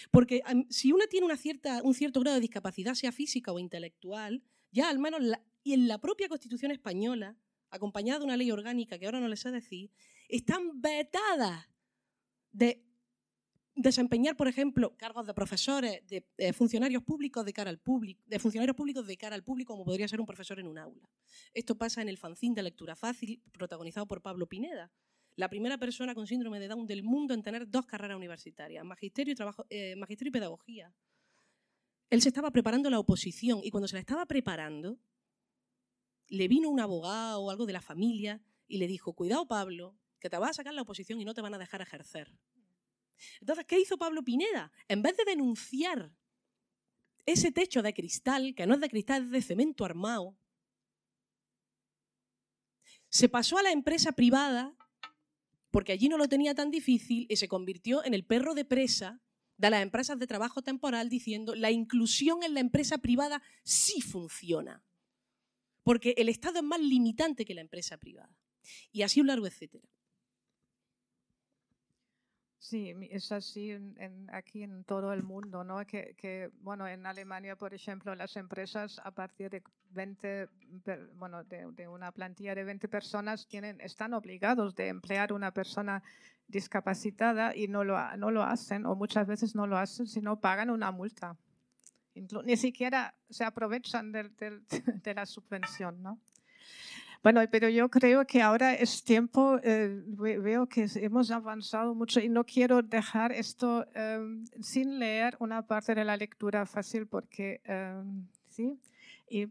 Porque 0.09 0.41
si 0.69 0.93
una 0.93 1.05
tiene 1.07 1.27
un 1.27 1.93
cierto 1.93 2.21
grado 2.21 2.35
de 2.35 2.39
discapacidad, 2.39 2.93
sea 2.93 3.11
física 3.11 3.51
o 3.51 3.59
intelectual, 3.59 4.41
ya 4.71 4.89
al 4.89 4.99
menos 4.99 5.21
y 5.63 5.73
en 5.73 5.89
la 5.89 5.97
propia 5.97 6.29
Constitución 6.29 6.71
española, 6.71 7.37
acompañada 7.71 8.19
de 8.19 8.25
una 8.25 8.37
ley 8.37 8.49
orgánica 8.51 8.97
que 8.97 9.05
ahora 9.05 9.19
no 9.19 9.27
les 9.27 9.41
sé 9.41 9.51
decir, 9.51 9.91
están 10.29 10.81
vetadas 10.81 11.67
de 12.53 12.85
desempeñar, 13.81 14.35
por 14.35 14.47
ejemplo, 14.47 14.95
cargos 14.97 15.27
de 15.27 15.33
profesores, 15.33 16.05
de, 16.07 16.25
eh, 16.37 16.53
funcionarios 16.53 17.03
públicos 17.03 17.45
de 17.45 17.53
cara 17.53 17.69
al 17.69 17.79
público, 17.79 18.21
de 18.25 18.39
funcionarios 18.39 18.75
públicos 18.75 19.05
de 19.05 19.17
cara 19.17 19.35
al 19.35 19.43
público, 19.43 19.73
como 19.73 19.85
podría 19.85 20.07
ser 20.07 20.19
un 20.19 20.25
profesor 20.25 20.59
en 20.59 20.67
un 20.67 20.77
aula. 20.77 21.09
Esto 21.53 21.77
pasa 21.77 22.01
en 22.01 22.09
el 22.09 22.17
fanzine 22.17 22.55
de 22.55 22.63
lectura 22.63 22.95
fácil, 22.95 23.41
protagonizado 23.51 24.07
por 24.07 24.21
Pablo 24.21 24.47
Pineda, 24.47 24.91
la 25.35 25.49
primera 25.49 25.77
persona 25.77 26.13
con 26.13 26.27
síndrome 26.27 26.59
de 26.59 26.67
Down 26.67 26.87
del 26.87 27.03
mundo 27.03 27.33
en 27.33 27.41
tener 27.41 27.69
dos 27.69 27.85
carreras 27.85 28.17
universitarias, 28.17 28.83
magisterio 28.83 29.31
y, 29.33 29.35
trabajo, 29.35 29.65
eh, 29.69 29.95
magisterio 29.95 30.29
y 30.29 30.33
pedagogía. 30.33 30.93
Él 32.09 32.21
se 32.21 32.29
estaba 32.29 32.51
preparando 32.51 32.89
la 32.89 32.99
oposición 32.99 33.61
y 33.63 33.71
cuando 33.71 33.87
se 33.87 33.95
la 33.95 34.01
estaba 34.01 34.25
preparando, 34.25 34.99
le 36.27 36.47
vino 36.47 36.69
un 36.69 36.79
abogado 36.79 37.41
o 37.41 37.49
algo 37.49 37.65
de 37.65 37.73
la 37.73 37.81
familia 37.81 38.41
y 38.67 38.77
le 38.77 38.87
dijo, 38.87 39.13
cuidado 39.13 39.47
Pablo, 39.47 39.95
que 40.19 40.29
te 40.29 40.37
vas 40.37 40.51
a 40.51 40.53
sacar 40.53 40.73
la 40.73 40.81
oposición 40.81 41.19
y 41.19 41.25
no 41.25 41.33
te 41.33 41.41
van 41.41 41.53
a 41.53 41.57
dejar 41.57 41.81
ejercer. 41.81 42.31
Entonces, 43.39 43.65
¿qué 43.65 43.79
hizo 43.79 43.97
Pablo 43.97 44.23
Pineda? 44.23 44.71
En 44.87 45.01
vez 45.01 45.15
de 45.17 45.25
denunciar 45.25 46.11
ese 47.25 47.51
techo 47.51 47.81
de 47.81 47.93
cristal, 47.93 48.53
que 48.55 48.65
no 48.65 48.75
es 48.75 48.81
de 48.81 48.89
cristal, 48.89 49.25
es 49.25 49.31
de 49.31 49.41
cemento 49.41 49.85
armado, 49.85 50.37
se 53.09 53.29
pasó 53.29 53.57
a 53.57 53.63
la 53.63 53.71
empresa 53.71 54.13
privada 54.13 54.75
porque 55.69 55.93
allí 55.93 56.09
no 56.09 56.17
lo 56.17 56.27
tenía 56.27 56.53
tan 56.53 56.69
difícil 56.69 57.25
y 57.29 57.35
se 57.37 57.47
convirtió 57.47 58.03
en 58.03 58.13
el 58.13 58.25
perro 58.25 58.53
de 58.53 58.65
presa 58.65 59.21
de 59.57 59.69
las 59.69 59.83
empresas 59.83 60.17
de 60.17 60.27
trabajo 60.27 60.61
temporal 60.61 61.09
diciendo 61.09 61.55
la 61.55 61.71
inclusión 61.71 62.43
en 62.43 62.53
la 62.53 62.59
empresa 62.59 62.97
privada 62.97 63.41
sí 63.63 64.01
funciona, 64.01 64.83
porque 65.83 66.15
el 66.17 66.29
Estado 66.29 66.59
es 66.59 66.63
más 66.63 66.79
limitante 66.79 67.45
que 67.45 67.53
la 67.53 67.61
empresa 67.61 67.97
privada. 67.97 68.35
Y 68.91 69.03
así 69.03 69.21
un 69.21 69.27
largo 69.27 69.47
etcétera. 69.47 69.87
Sí, 72.61 72.93
es 73.09 73.31
así 73.31 73.71
en, 73.71 74.29
aquí 74.31 74.61
en 74.61 74.83
todo 74.83 75.13
el 75.13 75.23
mundo, 75.23 75.63
¿no? 75.63 75.83
Que, 75.87 76.13
que, 76.15 76.51
bueno, 76.61 76.87
en 76.87 77.07
Alemania, 77.07 77.55
por 77.55 77.73
ejemplo, 77.73 78.13
las 78.13 78.37
empresas 78.37 79.01
a 79.03 79.09
partir 79.09 79.49
de 79.49 79.63
20, 79.89 80.47
bueno, 81.15 81.43
de, 81.43 81.87
una 81.87 82.11
plantilla 82.11 82.53
de 82.53 82.63
20 82.63 82.87
personas 82.87 83.47
tienen, 83.47 83.81
están 83.81 84.13
obligados 84.13 84.75
de 84.75 84.89
emplear 84.89 85.33
una 85.33 85.51
persona 85.51 86.03
discapacitada 86.47 87.55
y 87.55 87.67
no 87.67 87.83
lo, 87.83 87.97
no 88.17 88.29
lo 88.29 88.43
hacen, 88.43 88.85
o 88.85 88.93
muchas 88.93 89.25
veces 89.25 89.55
no 89.55 89.65
lo 89.65 89.79
hacen, 89.79 90.05
sino 90.05 90.39
pagan 90.39 90.69
una 90.69 90.91
multa. 90.91 91.35
Ni 92.13 92.57
siquiera 92.57 93.15
se 93.27 93.43
aprovechan 93.43 94.11
de, 94.11 94.29
de 95.03 95.13
la 95.15 95.25
subvención, 95.25 96.03
¿no? 96.03 96.19
Bueno, 97.23 97.41
pero 97.51 97.69
yo 97.69 97.89
creo 97.89 98.25
que 98.25 98.41
ahora 98.41 98.73
es 98.73 99.03
tiempo, 99.03 99.59
eh, 99.63 100.03
veo 100.07 100.67
que 100.67 100.87
hemos 100.95 101.29
avanzado 101.29 101.93
mucho 101.93 102.19
y 102.19 102.29
no 102.29 102.43
quiero 102.45 102.81
dejar 102.81 103.31
esto 103.31 103.85
em, 103.93 104.45
sin 104.59 104.97
leer 104.97 105.37
una 105.39 105.67
parte 105.67 105.93
de 105.93 106.03
la 106.03 106.17
lectura 106.17 106.65
fácil 106.65 107.05
porque, 107.05 107.61
em, 107.65 108.27
¿sí? 108.49 108.79
Y 109.29 109.43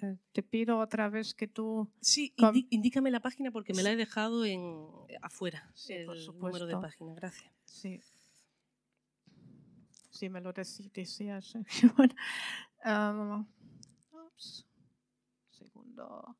eh, 0.00 0.16
te 0.32 0.44
pido 0.44 0.78
otra 0.78 1.08
vez 1.08 1.34
que 1.34 1.48
tú... 1.48 1.90
Sí, 2.00 2.32
indícame 2.70 3.10
la 3.10 3.20
página 3.20 3.50
porque 3.50 3.74
me 3.74 3.82
la 3.82 3.90
he 3.90 3.96
dejado 3.96 4.44
en, 4.44 4.86
afuera, 5.20 5.68
sí, 5.74 5.94
el 5.94 6.06
número 6.38 6.66
de 6.66 6.76
página. 6.76 7.14
Gracias. 7.14 7.52
Sí. 7.64 8.00
Sí, 10.10 10.28
me 10.28 10.40
lo 10.40 10.52
decías. 10.52 11.52
bueno, 11.96 12.14
um, 12.84 13.46
segundo. 15.50 16.36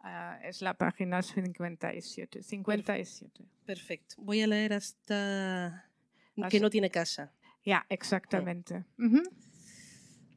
Ah, 0.00 0.38
es 0.44 0.62
la 0.62 0.74
página 0.74 1.22
57. 1.22 2.42
57. 2.42 3.44
Perfecto. 3.64 4.14
Voy 4.18 4.40
a 4.42 4.46
leer 4.46 4.72
hasta 4.72 5.90
que 6.50 6.60
no 6.60 6.70
tiene 6.70 6.90
casa. 6.90 7.32
Ya, 7.64 7.84
exactamente. 7.88 8.84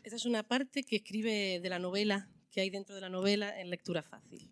Esta 0.04 0.16
es 0.16 0.26
una 0.26 0.44
parte 0.44 0.84
que 0.84 0.98
escribe 0.98 1.60
de 1.62 1.70
la 1.70 1.80
novela, 1.80 2.30
que 2.50 2.62
hay 2.62 2.70
dentro 2.70 2.96
de 2.96 3.02
la 3.02 3.10
novela 3.10 3.60
en 3.60 3.70
lectura 3.70 4.02
fácil. 4.02 4.52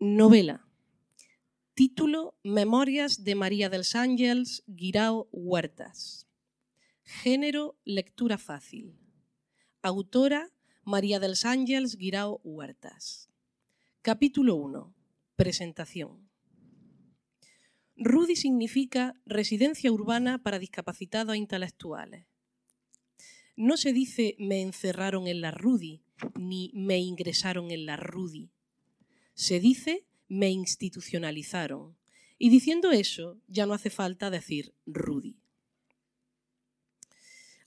Novela. 0.00 0.66
Título 1.74 2.36
Memorias 2.42 3.22
de 3.22 3.34
María 3.34 3.68
dels 3.68 3.94
Ángeles 3.94 4.64
Guirao 4.66 5.28
Huertas. 5.30 6.26
Género 7.04 7.78
Lectura 7.84 8.38
fácil. 8.38 8.98
Autora 9.82 10.50
María 10.82 11.20
dels 11.20 11.44
Ángeles 11.44 11.96
Guirao 11.96 12.40
Huertas. 12.42 13.28
Capítulo 14.08 14.54
1. 14.54 14.94
Presentación. 15.36 16.30
RUDI 17.94 18.36
significa 18.36 19.20
Residencia 19.26 19.92
Urbana 19.92 20.42
para 20.42 20.58
Discapacitados 20.58 21.36
Intelectuales. 21.36 22.24
No 23.54 23.76
se 23.76 23.92
dice 23.92 24.34
me 24.38 24.62
encerraron 24.62 25.26
en 25.26 25.42
la 25.42 25.50
RUDI, 25.50 26.00
ni 26.36 26.70
me 26.72 26.96
ingresaron 26.96 27.70
en 27.70 27.84
la 27.84 27.96
RUDI. 27.98 28.48
Se 29.34 29.60
dice 29.60 30.06
me 30.26 30.48
institucionalizaron. 30.48 31.94
Y 32.38 32.48
diciendo 32.48 32.92
eso, 32.92 33.36
ya 33.46 33.66
no 33.66 33.74
hace 33.74 33.90
falta 33.90 34.30
decir 34.30 34.72
RUDI. 34.86 35.36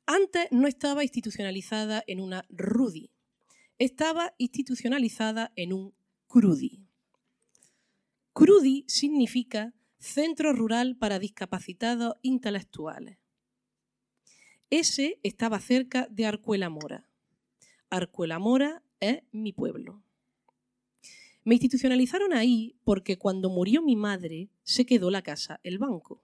Antes 0.07 0.47
no 0.49 0.67
estaba 0.67 1.03
institucionalizada 1.03 2.03
en 2.07 2.19
una 2.19 2.47
RUDI, 2.49 3.11
estaba 3.77 4.33
institucionalizada 4.39 5.53
en 5.55 5.73
un 5.73 6.00
CRUDI. 6.33 6.87
CRUDI 8.31 8.85
significa 8.87 9.73
Centro 9.99 10.53
Rural 10.53 10.95
para 10.95 11.19
Discapacitados 11.19 12.13
Intelectuales. 12.21 13.17
Ese 14.69 15.19
estaba 15.23 15.59
cerca 15.59 16.07
de 16.09 16.25
Arcuela 16.25 16.69
Mora. 16.69 17.05
Arcuela 17.89 18.39
Mora 18.39 18.81
es 19.01 19.23
mi 19.33 19.51
pueblo. 19.51 20.05
Me 21.43 21.55
institucionalizaron 21.55 22.31
ahí 22.31 22.77
porque 22.85 23.17
cuando 23.17 23.49
murió 23.49 23.81
mi 23.81 23.97
madre 23.97 24.47
se 24.63 24.85
quedó 24.85 25.11
la 25.11 25.23
casa 25.23 25.59
el 25.63 25.79
banco. 25.79 26.23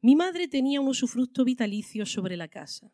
Mi 0.00 0.16
madre 0.16 0.48
tenía 0.48 0.80
un 0.80 0.88
usufructo 0.88 1.44
vitalicio 1.44 2.06
sobre 2.06 2.36
la 2.36 2.48
casa. 2.48 2.92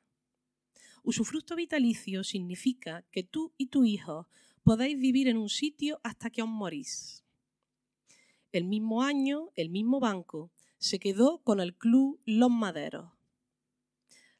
Usufructo 1.03 1.57
vitalicio 1.57 2.23
significa 2.23 3.07
que 3.11 3.23
tú 3.23 3.55
y 3.57 3.69
tu 3.69 3.87
hijo 3.87 4.29
podéis 4.67 4.99
vivir 4.99 5.29
en 5.29 5.37
un 5.37 5.49
sitio 5.49 6.01
hasta 6.03 6.29
que 6.29 6.43
os 6.43 6.49
morís. 6.49 7.23
El 8.51 8.64
mismo 8.64 9.05
año, 9.05 9.53
el 9.55 9.71
mismo 9.71 10.01
banco 10.01 10.51
se 10.79 10.99
quedó 10.99 11.39
con 11.45 11.61
el 11.61 11.77
club 11.77 12.21
Los 12.25 12.51
Maderos. 12.51 13.12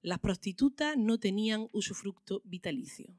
Las 0.03 0.19
prostitutas 0.19 0.97
no 0.97 1.21
tenían 1.21 1.69
usufructo 1.71 2.43
vitalicio. 2.45 3.15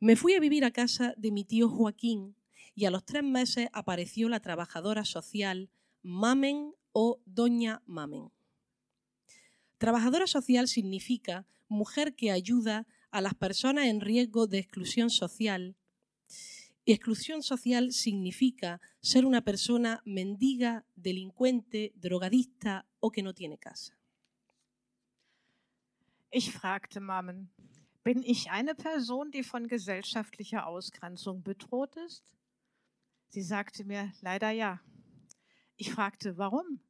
Me 0.00 0.16
fui 0.16 0.32
a 0.32 0.40
vivir 0.40 0.64
a 0.64 0.70
casa 0.70 1.12
de 1.18 1.30
mi 1.30 1.44
tío 1.44 1.68
Joaquín 1.68 2.34
y 2.74 2.86
a 2.86 2.90
los 2.90 3.04
tres 3.04 3.22
meses 3.22 3.68
apareció 3.74 4.30
la 4.30 4.40
trabajadora 4.40 5.04
social 5.04 5.68
Mamen 6.00 6.72
o 6.92 7.20
Doña 7.26 7.82
Mamen. 7.84 8.30
Trabajadora 9.76 10.26
social 10.26 10.68
significa 10.68 11.46
mujer 11.68 12.16
que 12.16 12.30
ayuda 12.30 12.86
a 13.16 13.22
las 13.22 13.34
personas 13.34 13.86
en 13.86 14.02
riesgo 14.02 14.46
de 14.46 14.58
exclusión 14.58 15.08
social. 15.08 15.74
Y 16.84 16.92
exclusión 16.92 17.42
social 17.42 17.92
significa 17.92 18.78
ser 19.00 19.24
una 19.24 19.40
persona 19.40 20.02
mendiga, 20.04 20.84
delincuente, 20.96 21.92
drogadista 21.96 22.86
o 23.00 23.10
que 23.10 23.22
no 23.22 23.32
tiene 23.32 23.56
casa. 23.56 23.96
Ich 26.30 26.52
fragte 26.52 27.00
Mammen, 27.00 27.50
bin 28.04 28.22
ich 28.22 28.50
eine 28.50 28.74
Person, 28.74 29.30
die 29.30 29.42
von 29.42 29.66
gesellschaftlicher 29.66 30.66
Ausgrenzung 30.66 31.42
bedroht 31.42 31.96
ist? 31.96 32.22
Sie 33.30 33.42
sagte 33.42 33.84
mir 33.84 34.12
leider 34.20 34.50
ja. 34.50 34.82
Ich 35.76 35.90
fragte, 35.90 36.36
warum? 36.36 36.80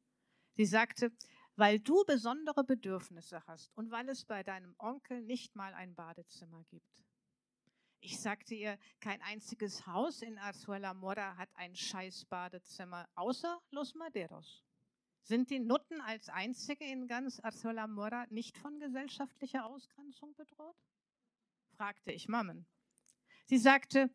Sie 0.57 0.65
sagte, 0.65 1.13
weil 1.57 1.79
du 1.79 2.05
besondere 2.05 2.63
Bedürfnisse 2.63 3.43
hast 3.47 3.75
und 3.75 3.89
weil 3.89 4.07
es 4.09 4.23
bei 4.25 4.43
deinem 4.43 4.75
Onkel 4.77 5.23
nicht 5.23 5.55
mal 5.55 5.73
ein 5.73 5.95
Badezimmer 5.95 6.63
gibt. 6.69 7.03
Ich 7.99 8.19
sagte 8.19 8.53
ihr, 8.53 8.77
kein 8.99 9.21
einziges 9.23 9.87
Haus 9.87 10.21
in 10.21 10.37
Arzuela 10.37 10.93
Mora 10.93 11.35
hat 11.35 11.49
ein 11.55 11.75
scheiß 11.75 12.25
Badezimmer, 12.25 13.09
außer 13.15 13.59
Los 13.71 13.95
Maderos. 13.95 14.63
Sind 15.23 15.49
die 15.49 15.59
Nutten 15.59 15.99
als 15.99 16.29
einzige 16.29 16.85
in 16.85 17.07
ganz 17.07 17.39
Arzuela 17.39 17.87
Mora 17.87 18.27
nicht 18.29 18.55
von 18.59 18.79
gesellschaftlicher 18.79 19.65
Ausgrenzung 19.65 20.35
bedroht? 20.35 20.77
fragte 21.75 22.11
ich 22.11 22.27
Mammen. 22.27 22.67
Sie 23.47 23.57
sagte, 23.57 24.11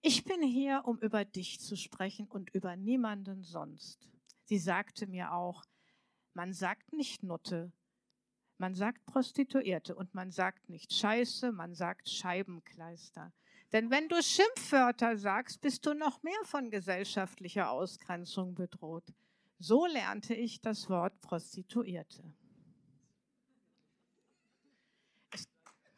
ich 0.00 0.24
bin 0.24 0.42
hier, 0.42 0.82
um 0.84 0.98
über 0.98 1.24
dich 1.24 1.60
zu 1.60 1.76
sprechen 1.76 2.26
und 2.26 2.50
über 2.50 2.74
niemanden 2.74 3.44
sonst. 3.44 4.10
Sie 4.44 4.58
sagte 4.58 5.06
mir 5.06 5.32
auch, 5.32 5.64
man 6.34 6.52
sagt 6.52 6.92
nicht 6.92 7.22
Nutte, 7.22 7.72
man 8.58 8.74
sagt 8.74 9.04
Prostituierte 9.06 9.94
und 9.94 10.14
man 10.14 10.30
sagt 10.30 10.68
nicht 10.68 10.92
Scheiße, 10.92 11.52
man 11.52 11.74
sagt 11.74 12.08
Scheibenkleister. 12.08 13.32
Denn 13.72 13.90
wenn 13.90 14.08
du 14.08 14.22
Schimpfwörter 14.22 15.16
sagst, 15.16 15.60
bist 15.60 15.84
du 15.86 15.94
noch 15.94 16.22
mehr 16.22 16.44
von 16.44 16.70
gesellschaftlicher 16.70 17.70
Ausgrenzung 17.70 18.54
bedroht. 18.54 19.12
So 19.58 19.86
lernte 19.86 20.34
ich 20.34 20.60
das 20.60 20.88
Wort 20.90 21.20
Prostituierte. 21.22 22.22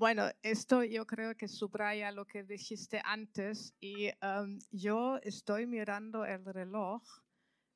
Bueno, 0.00 0.30
esto 0.42 0.82
yo 0.82 1.06
creo 1.06 1.36
que 1.36 1.46
subraya 1.46 2.10
lo 2.10 2.24
que 2.24 2.42
dijiste 2.42 3.02
antes 3.04 3.74
y 3.80 4.08
um, 4.24 4.58
yo 4.70 5.18
estoy 5.18 5.66
mirando 5.66 6.24
el 6.24 6.42
reloj 6.46 7.02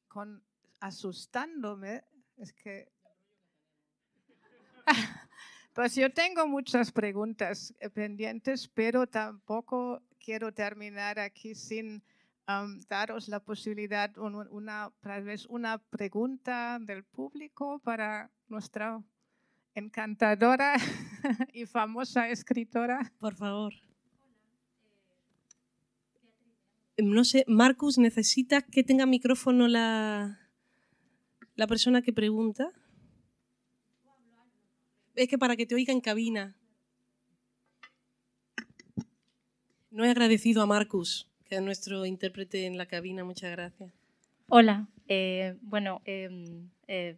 con 0.09 0.43
asustándome. 0.81 2.03
Es 2.39 2.55
que 2.55 2.91
pues 5.75 5.97
yo 5.97 6.11
tengo 6.15 6.47
muchas 6.47 6.91
preguntas 6.93 7.75
eh, 7.79 7.91
pendientes, 7.91 8.69
pero 8.69 9.07
tampoco 9.07 10.01
quiero 10.19 10.51
terminar 10.51 11.19
aquí 11.19 11.55
sin 11.55 12.03
um, 12.49 12.81
daros 12.89 13.29
la 13.29 13.41
posibilidad, 13.41 14.17
una, 14.17 14.91
tal 15.03 15.25
vez 15.25 15.45
una 15.45 15.77
pregunta 15.77 16.79
del 16.81 17.05
público 17.05 17.81
para 17.81 18.31
nuestra 18.49 19.05
encantadora 19.75 20.75
y 21.53 21.67
famosa 21.67 22.29
escritora. 22.29 23.13
Por 23.19 23.35
favor. 23.35 23.75
No 26.97 27.25
sé, 27.25 27.45
Marcus, 27.49 27.99
¿necesitas 27.99 28.65
que 28.65 28.85
tenga 28.85 29.05
micrófono 29.05 29.67
la, 29.67 30.39
la 31.57 31.67
persona 31.67 32.03
que 32.03 32.13
pregunta? 32.13 32.71
Es 35.17 35.29
que 35.29 35.39
para 35.39 35.57
que 35.57 35.67
te 35.67 35.75
oiga 35.75 35.93
en 35.93 36.01
cabina. 36.01 36.57
No 39.91 40.05
he 40.05 40.11
agradecido 40.11 40.63
a 40.63 40.67
Marcus, 40.67 41.29
que 41.45 41.57
es 41.57 41.63
nuestro 41.63 42.05
intérprete 42.05 42.67
en 42.67 42.77
la 42.77 42.87
cabina. 42.87 43.25
Muchas 43.25 43.51
gracias. 43.53 43.93
Hola. 44.49 44.89
Eh, 45.07 45.57
bueno, 45.63 46.01
em, 46.05 46.71
eh, 46.89 47.17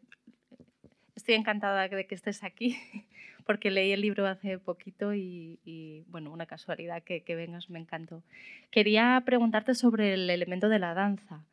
estoy 1.17 1.35
encantada 1.35 1.89
de 1.89 2.07
que 2.07 2.15
estés 2.15 2.45
aquí 2.45 2.77
porque 3.47 3.71
leí 3.71 3.93
el 3.93 4.03
libro 4.03 4.27
hace 4.27 4.59
poquito 4.59 5.15
y, 5.15 6.05
bueno, 6.09 6.31
una 6.31 6.47
casualidad 6.47 7.03
que, 7.03 7.35
vengas, 7.35 7.71
me 7.71 7.79
encantó. 7.79 8.23
Quería 8.71 9.23
preguntarte 9.25 9.75
sobre 9.75 10.15
el 10.15 10.29
elemento 10.31 10.69
de 10.69 10.79
la 10.79 10.95
danza. 10.95 11.45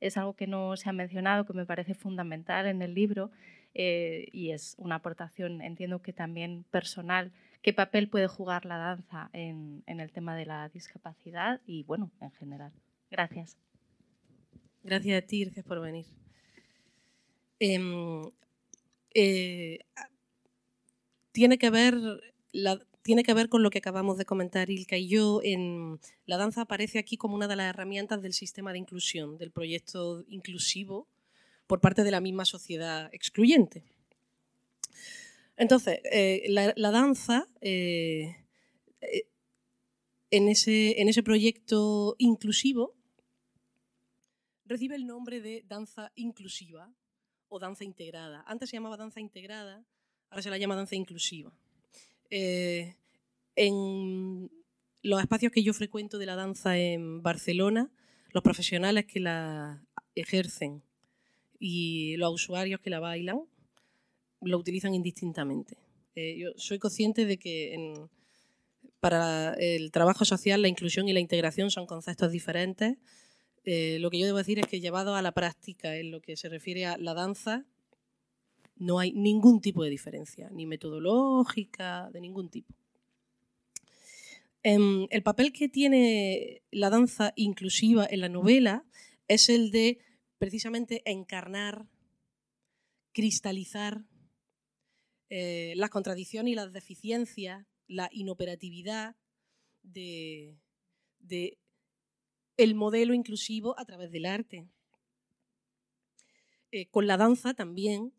Es 0.00 0.16
algo 0.16 0.34
que 0.34 0.46
no 0.46 0.76
se 0.76 0.88
ha 0.88 0.92
mencionado, 0.92 1.44
que 1.44 1.52
me 1.52 1.66
parece 1.66 1.94
fundamental 1.94 2.66
en 2.66 2.80
el 2.82 2.94
libro 2.94 3.30
eh, 3.74 4.28
y 4.32 4.50
es 4.50 4.74
una 4.78 4.96
aportación, 4.96 5.62
entiendo 5.62 6.00
que 6.00 6.12
también 6.12 6.64
personal. 6.70 7.32
¿Qué 7.60 7.72
papel 7.72 8.08
puede 8.08 8.26
jugar 8.26 8.64
la 8.64 8.76
danza 8.76 9.30
en, 9.32 9.82
el 9.86 10.10
tema 10.10 10.36
de 10.36 10.46
la 10.46 10.68
discapacidad 10.68 11.60
y, 11.66 11.82
bueno, 11.84 12.10
en 12.20 12.30
general? 12.32 12.72
Gracias. 13.10 13.56
Gracias 14.82 15.22
a 15.22 15.26
ti, 15.26 15.44
gracias 15.44 15.64
por 15.64 15.80
venir. 15.80 16.06
Em, 17.60 18.22
eh, 19.14 19.80
tiene, 21.32 21.58
que 21.58 21.70
ver 21.70 21.94
tiene 23.02 23.24
que 23.24 23.34
ver 23.34 23.48
con 23.48 23.62
lo 23.62 23.70
que 23.70 23.78
acabamos 23.78 24.16
de 24.16 24.24
comentar 24.24 24.70
Ilka 24.70 24.96
y 24.96 25.08
yo. 25.08 25.40
En, 25.42 26.00
la 26.26 26.36
danza 26.36 26.62
aparece 26.62 26.98
aquí 26.98 27.16
como 27.16 27.34
una 27.34 27.48
de 27.48 27.56
las 27.56 27.68
herramientas 27.68 28.22
del 28.22 28.32
sistema 28.32 28.72
de 28.72 28.78
inclusión, 28.78 29.38
del 29.38 29.50
proyecto 29.50 30.24
inclusivo 30.28 31.08
por 31.66 31.80
parte 31.80 32.04
de 32.04 32.10
la 32.10 32.20
misma 32.20 32.44
sociedad 32.44 33.08
excluyente. 33.12 33.84
Entonces, 35.56 36.00
eh, 36.10 36.44
la, 36.48 36.90
danza, 36.90 37.48
eh, 37.60 38.36
en, 40.30 40.48
ese, 40.48 41.00
en 41.00 41.08
ese 41.08 41.22
proyecto 41.22 42.16
inclusivo, 42.18 42.94
recibe 44.64 44.96
el 44.96 45.06
nombre 45.06 45.40
de 45.40 45.64
danza 45.66 46.12
inclusiva 46.14 46.90
o 47.52 47.58
danza 47.58 47.84
integrada. 47.84 48.42
Antes 48.46 48.70
se 48.70 48.76
llamaba 48.76 48.96
danza 48.96 49.20
integrada, 49.20 49.84
ahora 50.30 50.42
se 50.42 50.48
la 50.48 50.56
llama 50.56 50.74
danza 50.74 50.96
inclusiva. 50.96 51.52
Eh, 52.30 52.96
en 53.56 54.50
los 55.02 55.20
espacios 55.20 55.52
que 55.52 55.62
yo 55.62 55.74
frecuento 55.74 56.16
de 56.16 56.24
la 56.24 56.34
danza 56.34 56.78
en 56.78 57.22
Barcelona, 57.22 57.90
los 58.30 58.42
profesionales 58.42 59.04
que 59.04 59.20
la 59.20 59.84
ejercen 60.14 60.82
y 61.58 62.16
los 62.16 62.32
usuarios 62.32 62.80
que 62.80 62.88
la 62.88 63.00
bailan 63.00 63.42
lo 64.40 64.56
utilizan 64.56 64.94
indistintamente. 64.94 65.76
Eh, 66.14 66.38
yo 66.38 66.52
soy 66.56 66.78
consciente 66.78 67.26
de 67.26 67.36
que 67.38 67.94
para 68.98 69.52
el 69.58 69.92
trabajo 69.92 70.24
social 70.24 70.62
la 70.62 70.68
inclusión 70.68 71.06
y 71.06 71.12
la 71.12 71.20
integración 71.20 71.70
son 71.70 71.86
conceptos 71.86 72.32
diferentes 72.32 72.96
eh, 73.64 73.98
lo 74.00 74.10
que 74.10 74.18
yo 74.18 74.26
debo 74.26 74.38
decir 74.38 74.58
es 74.58 74.66
que 74.66 74.80
llevado 74.80 75.14
a 75.14 75.22
la 75.22 75.32
práctica 75.32 75.96
en 75.96 76.10
lo 76.10 76.20
que 76.20 76.36
se 76.36 76.48
refiere 76.48 76.86
a 76.86 76.96
la 76.98 77.14
danza, 77.14 77.64
no 78.76 78.98
hay 78.98 79.12
ningún 79.12 79.60
tipo 79.60 79.84
de 79.84 79.90
diferencia, 79.90 80.50
ni 80.50 80.66
metodológica, 80.66 82.10
de 82.12 82.20
ningún 82.20 82.48
tipo. 82.48 82.74
Em, 84.64 85.06
el 85.10 85.22
papel 85.22 85.52
que 85.52 85.68
tiene 85.68 86.62
la 86.70 86.90
danza 86.90 87.32
inclusiva 87.36 88.06
en 88.08 88.20
la 88.20 88.28
novela 88.28 88.84
es 89.28 89.48
el 89.48 89.70
de 89.70 89.98
precisamente 90.38 91.02
encarnar, 91.04 91.86
cristalizar 93.12 94.04
eh, 95.30 95.74
las 95.76 95.90
contradicciones 95.90 96.52
y 96.52 96.56
las 96.56 96.72
deficiencias, 96.72 97.66
la 97.86 98.08
inoperatividad 98.12 99.16
de, 99.82 100.58
de 101.18 101.58
el 102.62 102.74
modelo 102.74 103.14
inclusivo 103.14 103.78
a 103.78 103.84
través 103.84 104.10
del 104.10 104.26
arte. 104.26 104.66
Eh, 106.70 106.86
con 106.86 107.06
la 107.06 107.16
danza 107.16 107.54
también, 107.54 108.12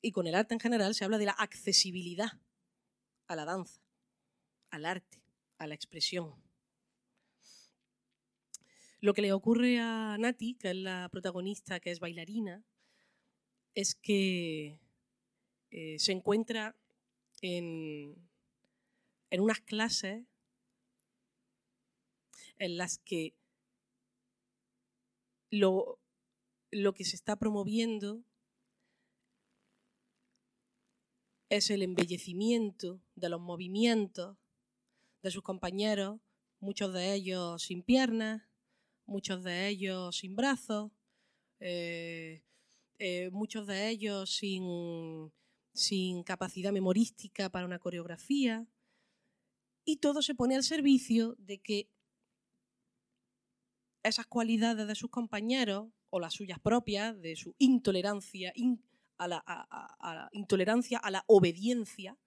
y 0.00 0.10
con 0.12 0.26
el 0.26 0.34
arte 0.34 0.54
en 0.54 0.60
general, 0.60 0.94
se 0.94 1.04
habla 1.04 1.18
de 1.18 1.26
la 1.26 1.32
accesibilidad 1.32 2.40
a 3.26 3.36
la 3.36 3.44
danza, 3.44 3.80
al 4.70 4.84
arte, 4.84 5.22
a 5.58 5.66
la 5.66 5.74
expresión. 5.74 6.34
Lo 9.00 9.14
que 9.14 9.22
le 9.22 9.32
ocurre 9.32 9.78
a 9.78 10.16
Nati, 10.18 10.54
que 10.54 10.70
es 10.70 10.76
la 10.76 11.08
protagonista, 11.10 11.80
que 11.80 11.90
es 11.90 12.00
bailarina, 12.00 12.64
es 13.74 13.94
que 13.94 14.78
eh, 15.70 15.98
se 15.98 16.12
encuentra 16.12 16.76
en, 17.40 18.16
en 19.30 19.40
unas 19.40 19.60
clases 19.60 20.24
en 22.58 22.76
las 22.76 22.98
que 22.98 23.34
lo, 25.52 25.98
que 26.94 27.04
se 27.04 27.14
está 27.14 27.36
promoviendo 27.36 28.24
es 31.50 31.70
el 31.70 31.82
embellecimiento 31.82 33.02
de 33.14 33.28
los 33.28 33.40
movimientos 33.40 34.38
de 35.22 35.30
sus 35.30 35.42
compañeros, 35.42 36.20
muchos 36.58 36.94
de 36.94 37.12
ellos 37.12 37.62
sin 37.62 37.82
piernas, 37.82 38.42
muchos 39.04 39.44
de 39.44 39.68
ellos 39.68 40.16
sin 40.16 40.34
brazos, 40.34 40.90
eh, 41.60 42.42
eh, 42.98 43.28
muchos 43.30 43.66
de 43.66 43.90
ellos 43.90 44.34
sin, 44.34 45.30
sin 45.74 46.22
capacidad 46.22 46.72
memorística 46.72 47.50
para 47.50 47.66
una 47.66 47.78
coreografía, 47.78 48.66
y 49.84 49.96
todo 49.98 50.22
se 50.22 50.34
pone 50.34 50.56
al 50.56 50.62
servicio 50.62 51.34
de 51.38 51.58
que 51.58 51.90
esas 54.02 54.26
cualidades 54.26 54.86
de 54.86 54.94
sus 54.94 55.10
compañeros 55.10 55.88
o 56.10 56.20
las 56.20 56.34
suyas 56.34 56.58
propias, 56.58 57.20
de 57.20 57.36
su 57.36 57.54
intolerancia 57.58 58.52
a, 59.18 59.28
la, 59.28 60.28
intolerancia 60.32 60.98
a 60.98 61.10
la 61.10 61.24
obediencia, 61.26 62.18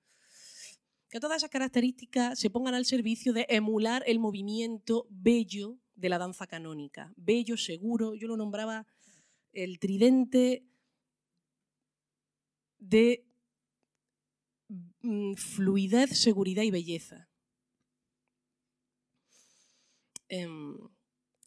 que 1.09 1.19
todas 1.19 1.37
esas 1.37 1.49
características 1.49 2.39
se 2.39 2.49
pongan 2.49 2.73
al 2.73 2.85
servicio 2.85 3.33
de 3.33 3.45
emular 3.49 4.03
el 4.07 4.19
movimiento 4.19 5.07
bello 5.09 5.77
de 5.95 6.09
la 6.09 6.17
danza 6.17 6.47
canónica. 6.47 7.13
Bello, 7.15 7.57
seguro, 7.57 8.15
yo 8.15 8.27
lo 8.27 8.37
nombraba 8.37 8.87
el 9.53 9.79
tridente 9.79 10.65
de 12.79 13.25
mm, 15.01 15.35
fluidez, 15.35 16.19
seguridad 16.19 16.63
y 16.63 16.71
belleza. 16.71 17.29
Em, 20.27 20.75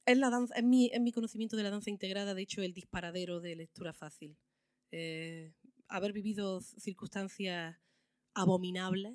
es, 0.08 0.18
la 0.18 0.30
danza, 0.30 0.54
es, 0.54 0.64
mi, 0.64 0.90
mi 1.00 1.12
conocimiento 1.12 1.56
de 1.56 1.62
la 1.62 1.70
danza 1.70 1.90
integrada, 1.90 2.34
de 2.34 2.42
hecho, 2.42 2.62
el 2.62 2.74
disparadero 2.74 3.40
de 3.40 3.56
lectura 3.56 3.92
fácil. 3.92 4.36
Eh, 4.90 5.52
haber 5.88 6.12
vivido 6.12 6.60
circunstancias 6.60 7.76
abominables 8.34 9.14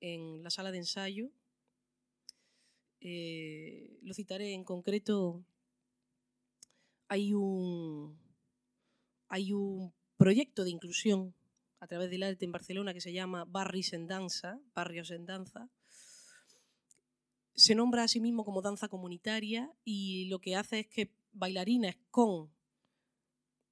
en 0.00 0.42
la 0.42 0.50
sala 0.50 0.70
de 0.70 0.78
ensayo. 0.78 1.30
Eh, 3.00 3.98
lo 4.02 4.14
citaré 4.14 4.52
en 4.52 4.64
concreto. 4.64 5.44
Hay 7.08 7.34
un, 7.34 8.18
hay 9.28 9.52
un 9.52 9.94
proyecto 10.16 10.64
de 10.64 10.70
inclusión 10.70 11.34
a 11.80 11.86
través 11.86 12.10
del 12.10 12.22
arte 12.22 12.44
en 12.44 12.52
Barcelona 12.52 12.94
que 12.94 13.00
se 13.00 13.12
llama 13.12 13.44
Barris 13.44 13.92
en 13.92 14.06
Danza, 14.06 14.60
Barrios 14.74 15.10
en 15.10 15.26
Danza, 15.26 15.70
se 17.54 17.74
nombra 17.74 18.04
a 18.04 18.08
sí 18.08 18.20
mismo 18.20 18.44
como 18.44 18.62
danza 18.62 18.88
comunitaria 18.88 19.72
y 19.84 20.26
lo 20.26 20.40
que 20.40 20.56
hace 20.56 20.80
es 20.80 20.86
que 20.88 21.12
bailarines 21.32 21.96
con 22.10 22.52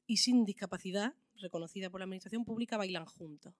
y 0.06 0.18
sin 0.18 0.44
discapacidad, 0.44 1.14
reconocida 1.36 1.90
por 1.90 2.00
la 2.00 2.04
administración 2.04 2.44
pública, 2.44 2.76
bailan 2.76 3.06
juntos. 3.06 3.54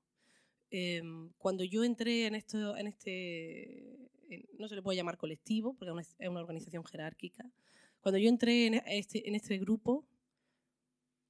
Em, 0.70 1.32
cuando 1.38 1.64
yo 1.64 1.84
entré 1.84 2.26
en, 2.26 2.34
esto, 2.34 2.76
en 2.76 2.86
este, 2.86 4.10
no 4.58 4.68
se 4.68 4.74
le 4.74 4.82
puede 4.82 4.96
llamar 4.96 5.18
colectivo, 5.18 5.74
porque 5.74 5.92
es 6.00 6.28
una 6.28 6.40
organización 6.40 6.84
jerárquica, 6.84 7.50
cuando 8.00 8.18
yo 8.18 8.28
entré 8.28 8.66
en 8.66 8.74
este, 8.86 9.28
en 9.28 9.34
este 9.34 9.58
grupo, 9.58 10.06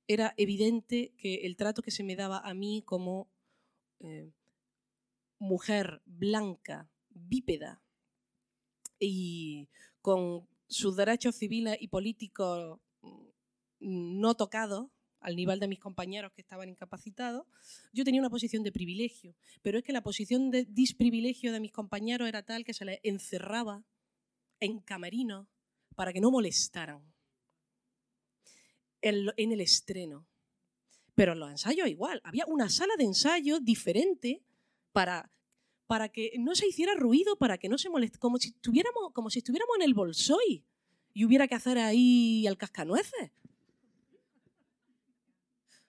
era 0.07 0.35
evidente 0.37 1.13
que 1.17 1.47
el 1.47 1.57
trato 1.57 1.83
que 1.83 1.91
se 1.91 2.03
me 2.03 2.17
daba 2.17 2.39
a 2.39 2.55
mí 2.55 2.83
como 2.85 3.31
eh, 4.01 4.33
mujer 5.39 6.03
blanca, 6.07 6.91
bípeda, 7.11 7.83
y 9.03 9.69
con 10.01 10.49
sus 10.69 10.97
derechos 10.97 11.37
civiles 11.37 11.77
y 11.81 11.89
políticos 11.89 12.81
mm, 13.03 14.21
no 14.21 14.35
tocados, 14.35 14.91
al 15.23 15.37
nivel 15.37 15.61
de 15.61 15.69
mis 15.69 15.79
compañeros 15.79 16.33
que 16.33 16.41
estaban 16.41 16.69
incapacitados, 16.69 17.47
yo 17.93 18.05
tenía 18.05 18.21
una 18.21 18.31
posición 18.31 18.63
de 18.63 18.73
privilegio, 18.73 19.37
pero 19.63 19.79
es 19.79 19.85
que 19.85 19.93
la 19.93 20.03
posición 20.03 20.51
de 20.51 20.65
disprivilegio 20.65 21.53
de 21.53 21.61
mis 21.61 21.73
compañeros 21.73 22.29
era 22.29 22.43
tal 22.43 22.65
que 22.65 22.75
se 22.75 22.85
les 22.85 22.99
encerraba 23.03 23.85
en 24.61 24.81
camerinos 24.81 25.47
para 25.95 26.13
que 26.13 26.21
no 26.21 26.31
molestaran 26.31 27.03
en, 29.01 29.29
en 29.37 29.53
el 29.53 29.61
estreno. 29.61 30.27
Pero 31.15 31.33
en 31.33 31.41
los 31.41 31.51
ensayos 31.51 31.89
igual, 31.89 32.21
había 32.25 32.47
una 32.47 32.69
sala 32.69 32.95
de 32.97 33.05
ensayo 33.05 33.61
diferente 33.61 34.43
para, 34.93 35.31
para 35.93 36.09
que 36.09 36.33
no 36.39 36.55
se 36.55 36.67
hiciera 36.67 36.95
ruido, 36.95 37.37
para 37.37 37.59
que 37.59 37.69
no 37.69 37.77
se 37.77 37.91
moleste, 37.91 38.19
como 38.19 38.39
si, 38.39 38.49
estuviéramos, 38.49 39.13
como 39.13 39.29
si 39.29 39.41
estuviéramos 39.41 39.77
en 39.77 39.83
el 39.83 39.93
Bolsoy 39.93 40.65
y 41.13 41.27
hubiera 41.27 41.47
que 41.47 41.55
hacer 41.55 41.77
ahí 41.77 42.47
al 42.47 42.57
cascanueces. 42.57 43.31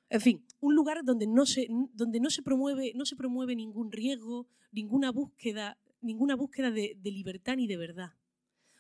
En 0.10 0.20
fin, 0.20 0.46
un 0.60 0.76
lugar 0.76 1.06
donde 1.06 1.26
no 1.26 1.46
se, 1.46 1.70
donde 1.94 2.20
no 2.20 2.30
se, 2.32 2.42
promueve, 2.42 2.92
no 2.96 3.06
se 3.06 3.16
promueve 3.16 3.56
ningún 3.56 3.94
riesgo, 3.94 4.50
ninguna 4.74 5.10
búsqueda, 5.10 5.80
ninguna 6.02 6.36
búsqueda 6.36 6.70
de, 6.70 6.98
de 7.00 7.12
libertad 7.12 7.56
ni 7.56 7.66
de 7.66 7.78
verdad. 7.78 8.12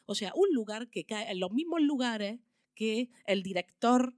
O 0.05 0.15
sea, 0.15 0.33
un 0.35 0.53
lugar 0.53 0.89
que 0.89 1.05
cae 1.05 1.31
en 1.31 1.39
los 1.39 1.53
mismos 1.53 1.81
lugares 1.81 2.41
que 2.75 3.11
el 3.25 3.43
director 3.43 4.13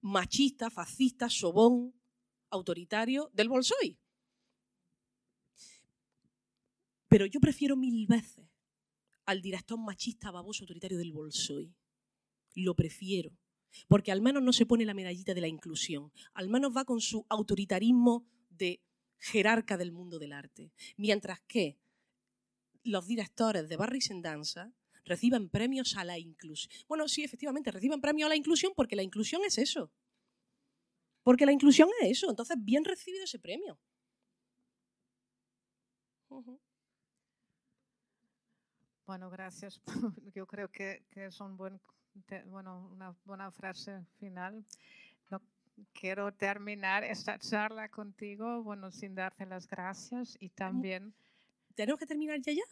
machista, 0.00 0.70
fascista, 0.70 1.28
sobón, 1.28 1.96
autoritario 2.48 3.32
del 3.34 3.48
Bolsoy. 3.48 3.98
Pero 7.12 7.26
yo 7.26 7.40
prefiero 7.40 7.76
mil 7.76 8.06
veces 8.06 8.48
al 9.26 9.42
director 9.42 9.78
machista, 9.78 10.30
baboso, 10.30 10.62
autoritario 10.62 10.96
del 10.96 11.12
Bolsoy. 11.12 11.76
Lo 12.54 12.74
prefiero 12.74 13.36
porque 13.86 14.12
al 14.12 14.22
menos 14.22 14.42
no 14.42 14.50
se 14.54 14.64
pone 14.64 14.86
la 14.86 14.94
medallita 14.94 15.34
de 15.34 15.42
la 15.42 15.48
inclusión, 15.48 16.10
al 16.32 16.48
menos 16.48 16.74
va 16.74 16.86
con 16.86 17.02
su 17.02 17.26
autoritarismo 17.28 18.26
de 18.48 18.80
jerarca 19.18 19.76
del 19.76 19.92
mundo 19.92 20.18
del 20.18 20.32
arte. 20.32 20.72
Mientras 20.96 21.42
que 21.42 21.78
los 22.82 23.06
directores 23.06 23.68
de 23.68 23.76
Barris 23.76 24.10
en 24.10 24.22
Danza 24.22 24.72
reciben 25.04 25.50
premios 25.50 25.98
a 25.98 26.04
la 26.04 26.18
inclusión. 26.18 26.72
Bueno, 26.88 27.08
sí, 27.08 27.24
efectivamente, 27.24 27.70
reciben 27.70 28.00
premios 28.00 28.24
a 28.26 28.30
la 28.30 28.36
inclusión 28.36 28.72
porque 28.74 28.96
la 28.96 29.02
inclusión 29.02 29.42
es 29.44 29.58
eso. 29.58 29.92
Porque 31.22 31.44
la 31.44 31.52
inclusión 31.52 31.90
es 32.00 32.12
eso, 32.12 32.30
entonces 32.30 32.56
bien 32.58 32.86
recibido 32.86 33.24
ese 33.24 33.38
premio. 33.38 33.78
Bueno, 39.06 39.30
gracias. 39.30 39.80
Yo 40.34 40.46
creo 40.46 40.68
que, 40.68 41.04
que 41.10 41.26
es 41.26 41.40
un 41.40 41.56
buen 41.56 41.80
bueno, 42.46 42.88
una 42.92 43.14
buena 43.24 43.50
frase 43.50 44.04
final. 44.18 44.64
No, 45.30 45.40
quiero 45.92 46.32
terminar 46.32 47.04
esta 47.04 47.38
charla 47.38 47.88
contigo, 47.88 48.62
bueno, 48.62 48.90
sin 48.90 49.14
darte 49.14 49.46
las 49.46 49.66
gracias 49.66 50.36
y 50.40 50.50
también... 50.50 51.14
¿Tenemos 51.74 51.98
que 51.98 52.06
terminar 52.06 52.38
ya 52.40 52.52
ya? 52.52 52.62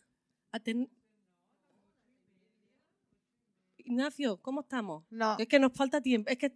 Ignacio, 3.78 4.36
¿cómo 4.36 4.60
estamos? 4.60 5.04
No. 5.10 5.36
Es 5.38 5.48
que 5.48 5.58
nos 5.58 5.72
falta 5.72 6.00
tiempo. 6.00 6.30
Es 6.30 6.36
que 6.36 6.52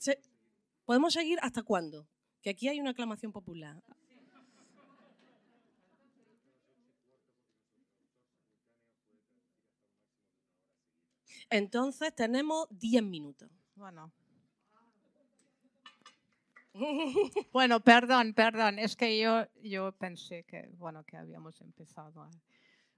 podemos 0.85 1.14
seguir 1.14 1.39
hasta 1.41 1.62
cuándo? 1.62 2.07
Que 2.43 2.51
aquí 2.51 2.68
hay 2.68 2.81
una 2.81 2.91
aclamación 2.91 3.33
popular. 3.33 3.83
Entonces 11.55 12.12
tenemos 12.12 12.66
10 12.70 13.05
minutos. 13.05 13.48
Bueno. 13.76 14.12
Bueno, 17.52 17.78
perdón, 17.78 18.34
perdón, 18.34 18.80
es 18.80 18.96
que 18.96 19.16
yo, 19.20 19.46
yo 19.62 19.92
pensé 19.92 20.42
que, 20.42 20.68
bueno, 20.76 21.05
que 21.05 21.16
habíamos 21.16 21.61
empezado. 21.61 22.28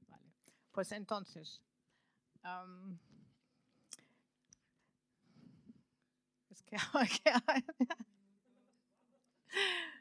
Vale. 0.08 0.32
Pues 0.72 0.92
entonces, 0.92 1.60
es 6.48 6.62
que, 6.62 6.76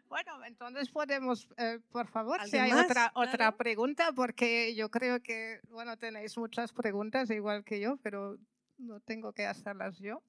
bueno, 0.07 0.43
entonces 0.45 0.89
podemos, 0.89 1.47
eh, 1.57 1.79
por 1.91 2.07
favor, 2.07 2.39
si 2.47 2.57
hay 2.57 2.71
otra, 2.71 3.11
otra 3.15 3.55
pregunta, 3.57 4.11
porque 4.13 4.75
yo 4.75 4.89
creo 4.89 5.21
que, 5.21 5.59
bueno, 5.69 5.97
tenéis 5.97 6.37
muchas 6.37 6.71
preguntas 6.71 7.29
igual 7.29 7.63
que 7.63 7.79
yo, 7.79 7.97
pero 7.97 8.37
no 8.77 8.99
tengo 8.99 9.33
que 9.33 9.45
hacerlas 9.45 9.97
yo. 9.99 10.21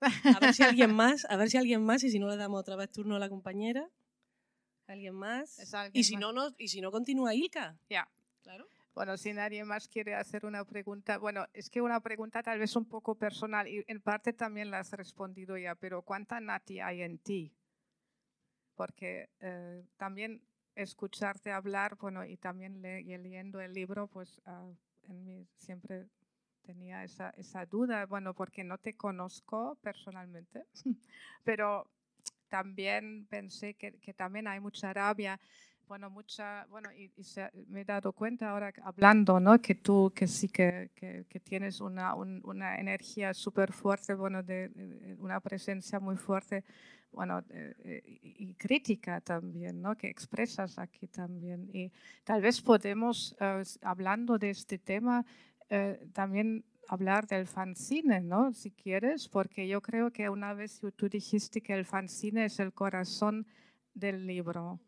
A 0.00 0.38
ver 0.40 0.54
si 0.54 0.62
alguien 0.62 0.94
más, 0.94 1.26
a 1.28 1.36
ver 1.36 1.50
si 1.50 1.56
alguien 1.56 1.84
más, 1.84 2.02
y 2.04 2.10
si 2.10 2.18
no 2.18 2.28
le 2.28 2.36
damos 2.36 2.60
otra 2.60 2.76
vez 2.76 2.90
turno 2.90 3.16
a 3.16 3.18
la 3.18 3.28
compañera. 3.28 3.88
¿Alguien 4.86 5.14
más? 5.14 5.58
y, 5.92 6.04
si 6.04 6.16
No, 6.16 6.32
no, 6.32 6.50
y 6.58 6.68
si 6.68 6.80
no, 6.80 6.90
continúa 6.90 7.34
Ilka. 7.34 7.78
Ya. 7.88 8.08
Claro. 8.42 8.68
Bueno, 8.94 9.16
si 9.16 9.32
nadie 9.32 9.64
más 9.64 9.88
quiere 9.88 10.14
hacer 10.14 10.46
una 10.46 10.64
pregunta, 10.64 11.18
bueno, 11.18 11.46
es 11.52 11.68
que 11.68 11.82
una 11.82 11.98
pregunta 11.98 12.44
tal 12.44 12.60
vez 12.60 12.76
un 12.76 12.84
poco 12.84 13.16
personal 13.16 13.66
y 13.66 13.84
en 13.88 14.00
parte 14.00 14.32
también 14.32 14.70
la 14.70 14.78
has 14.78 14.92
respondido 14.92 15.58
ya, 15.58 15.74
pero 15.74 16.02
¿cuánta 16.02 16.38
Nati 16.38 16.78
hay 16.78 17.02
en 17.02 17.18
ti? 17.18 17.52
Porque 18.76 19.30
eh, 19.40 19.84
también 19.96 20.42
escucharte 20.76 21.50
hablar, 21.50 21.96
bueno, 21.96 22.24
y 22.24 22.36
también 22.36 22.82
leyendo 22.82 23.60
el 23.60 23.72
libro, 23.72 24.06
pues 24.06 24.40
ah, 24.46 24.70
en 25.08 25.24
mí 25.24 25.48
siempre 25.56 26.06
tenía 26.62 27.02
esa, 27.02 27.30
esa 27.30 27.66
duda, 27.66 28.06
bueno, 28.06 28.32
porque 28.32 28.62
no 28.62 28.78
te 28.78 28.96
conozco 28.96 29.76
personalmente, 29.82 30.66
pero 31.42 31.90
también 32.48 33.26
pensé 33.26 33.74
que, 33.74 33.98
que 33.98 34.14
también 34.14 34.46
hay 34.46 34.60
mucha 34.60 34.92
rabia 34.92 35.40
bueno, 35.86 36.10
mucha, 36.10 36.66
bueno, 36.70 36.90
y, 36.92 37.10
me 37.68 37.82
he 37.82 37.84
dado 37.84 38.12
cuenta 38.12 38.50
ahora 38.50 38.72
hablando, 38.82 39.40
¿no? 39.40 39.60
Que 39.60 39.74
tú, 39.74 40.12
que 40.14 40.26
sí 40.26 40.48
que, 40.48 40.90
que, 40.94 41.40
tienes 41.40 41.80
una, 41.80 42.14
una 42.14 42.78
energía 42.78 43.34
súper 43.34 43.72
fuerte, 43.72 44.14
bueno, 44.14 44.42
de, 44.42 45.16
una 45.18 45.40
presencia 45.40 46.00
muy 46.00 46.16
fuerte, 46.16 46.64
bueno, 47.12 47.42
y 48.12 48.54
crítica 48.54 49.20
también, 49.20 49.80
¿no? 49.80 49.96
Que 49.96 50.08
expresas 50.08 50.78
aquí 50.78 51.06
también. 51.06 51.70
Y 51.72 51.92
tal 52.24 52.42
vez 52.42 52.60
podemos, 52.60 53.36
eh, 53.40 53.62
hablando 53.82 54.38
de 54.38 54.50
este 54.50 54.78
tema, 54.78 55.24
eh, 55.70 56.08
también 56.12 56.64
hablar 56.88 57.26
del 57.26 57.46
fanzine, 57.46 58.20
¿no? 58.20 58.52
Si 58.52 58.70
quieres, 58.70 59.28
porque 59.28 59.66
yo 59.68 59.80
creo 59.80 60.10
que 60.10 60.28
una 60.28 60.54
vez 60.54 60.80
tú 60.96 61.08
dijiste 61.08 61.60
que 61.60 61.72
el 61.72 61.84
fanzine 61.84 62.44
es 62.46 62.60
el 62.60 62.72
corazón 62.72 63.46
del 63.94 64.26
libro. 64.26 64.80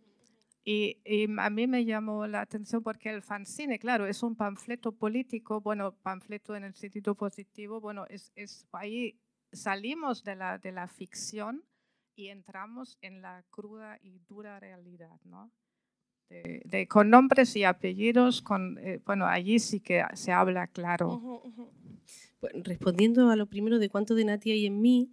Y, 0.68 0.98
a 1.38 1.48
mí 1.48 1.68
me 1.68 1.84
llamó 1.84 2.26
la 2.26 2.40
atención 2.40 2.82
porque 2.82 3.08
el 3.10 3.22
fanzine, 3.22 3.78
claro, 3.78 4.04
es 4.04 4.24
un 4.24 4.34
panfleto 4.34 4.90
político, 4.90 5.60
bueno, 5.60 5.94
panfleto 6.02 6.56
en 6.56 6.64
el 6.64 6.74
sentido 6.74 7.14
positivo, 7.14 7.80
bueno, 7.80 8.04
es, 8.08 8.32
es 8.34 8.66
ahí 8.72 9.16
salimos 9.52 10.24
de 10.24 10.34
la, 10.34 10.58
de 10.58 10.72
la 10.72 10.88
ficción 10.88 11.62
y 12.16 12.30
entramos 12.30 12.98
en 13.00 13.22
la 13.22 13.44
cruda 13.50 14.00
y 14.02 14.18
dura 14.28 14.58
realidad, 14.58 15.20
¿no? 15.22 15.52
De, 16.28 16.88
con 16.88 17.10
nombres 17.10 17.54
y 17.54 17.62
apellidos, 17.62 18.42
con, 18.42 18.76
eh, 18.78 19.00
bueno, 19.06 19.26
allí 19.26 19.60
sí 19.60 19.78
que 19.78 20.04
se 20.14 20.32
habla 20.32 20.66
claro. 20.66 21.44
respondiendo 22.64 23.30
a 23.30 23.36
lo 23.36 23.46
primero 23.46 23.78
de 23.78 23.88
cuánto 23.88 24.16
de 24.16 24.24
Nati 24.24 24.50
hay 24.50 24.66
en 24.66 24.80
mí, 24.80 25.12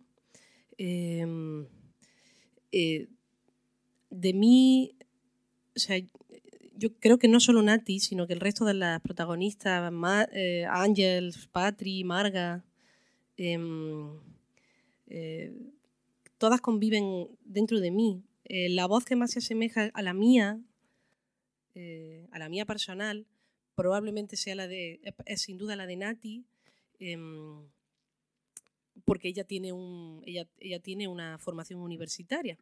em, 0.79 1.67
eh, 2.71 3.07
de 4.09 4.33
mí 4.33 4.95
o 5.75 5.79
sea, 5.79 5.97
yo 6.75 6.93
creo 6.99 7.17
que 7.17 7.27
no 7.27 7.39
solo 7.39 7.61
Nati, 7.61 7.99
sino 7.99 8.27
que 8.27 8.33
el 8.33 8.39
resto 8.39 8.65
de 8.65 8.73
las 8.73 9.01
protagonistas, 9.01 9.91
eh, 10.31 10.65
Ángel, 10.69 11.33
Patri, 11.51 12.03
Marga, 12.03 12.63
em, 13.37 14.19
eh, 15.07 15.53
todas 16.37 16.61
conviven 16.61 17.29
dentro 17.45 17.79
de 17.79 17.91
mí. 17.91 18.23
Eh, 18.45 18.69
la 18.69 18.87
voz 18.87 19.05
que 19.05 19.15
más 19.15 19.31
se 19.31 19.39
asemeja 19.39 19.91
a 19.93 20.01
la 20.01 20.13
mía, 20.13 20.59
a 22.31 22.39
la 22.39 22.49
mía 22.49 22.65
personal, 22.65 23.25
probablemente 23.73 24.35
sea 24.35 24.53
la 24.53 24.67
de, 24.67 24.99
es 25.25 25.41
sin 25.41 25.57
duda 25.57 25.75
la 25.75 25.87
de 25.87 25.95
Nati, 25.95 26.45
em, 26.99 27.67
porque 29.05 29.29
ella 29.29 29.43
tiene, 29.43 29.73
un, 29.73 30.21
ella, 30.25 30.47
ella 30.59 30.79
tiene 30.79 31.07
una 31.07 31.39
formación 31.39 31.79
universitaria. 31.79 32.57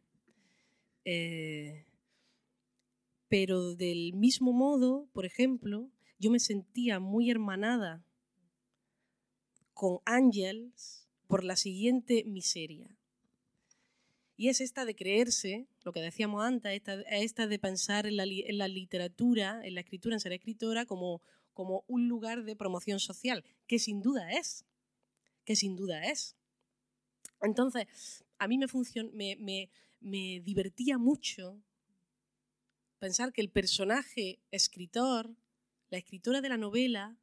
Pero 3.32 3.74
del 3.74 4.12
mismo 4.12 4.52
modo, 4.52 5.08
por 5.14 5.24
ejemplo, 5.24 5.90
yo 6.18 6.30
me 6.30 6.38
sentía 6.38 7.00
muy 7.00 7.30
hermanada 7.30 8.04
con 9.72 10.00
Ángels 10.04 11.08
por 11.28 11.42
la 11.42 11.56
siguiente 11.56 12.24
miseria. 12.24 12.94
Y 14.36 14.50
es 14.50 14.60
esta 14.60 14.84
de 14.84 14.94
creerse, 14.94 15.66
lo 15.82 15.94
que 15.94 16.02
decíamos 16.02 16.44
antes, 16.44 16.82
esta, 17.08 17.46
de 17.46 17.58
pensar 17.58 18.06
en 18.06 18.18
la, 18.18 18.26
literatura, 18.68 19.62
en 19.64 19.76
la 19.76 19.80
escritura, 19.80 20.14
en 20.14 20.20
ser 20.20 20.34
escritora, 20.34 20.84
como, 20.84 21.22
un 21.86 22.08
lugar 22.08 22.44
de 22.44 22.54
promoción 22.54 23.00
social, 23.00 23.44
que 23.66 23.78
sin 23.78 24.02
duda 24.02 24.30
es. 24.30 24.66
que 25.46 25.56
sin 25.56 25.74
duda 25.74 26.04
es. 26.04 26.36
Entonces, 27.40 28.26
a 28.36 28.46
mí 28.46 28.58
me, 28.58 29.70
me 30.00 30.40
divertía 30.40 30.98
mucho 30.98 31.62
pensar 33.02 33.32
que 33.32 33.40
el 33.40 33.50
personaje 33.50 34.38
escritor, 34.52 35.34
la 35.90 35.98
escritora 35.98 36.40
de 36.40 36.48
la 36.48 36.56
novela, 36.56 37.16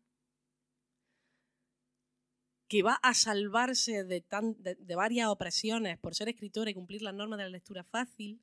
que 2.67 2.83
va 2.83 2.95
a 2.95 3.13
salvarse 3.13 4.03
de, 4.03 4.25
varias 4.97 5.29
opresiones 5.29 5.97
por 5.97 6.15
ser 6.15 6.27
escritora 6.27 6.69
y 6.69 6.73
cumplir 6.73 7.01
las 7.01 7.13
normas 7.13 7.37
de 7.37 7.45
la 7.45 7.51
lectura 7.51 7.85
fácil, 7.85 8.41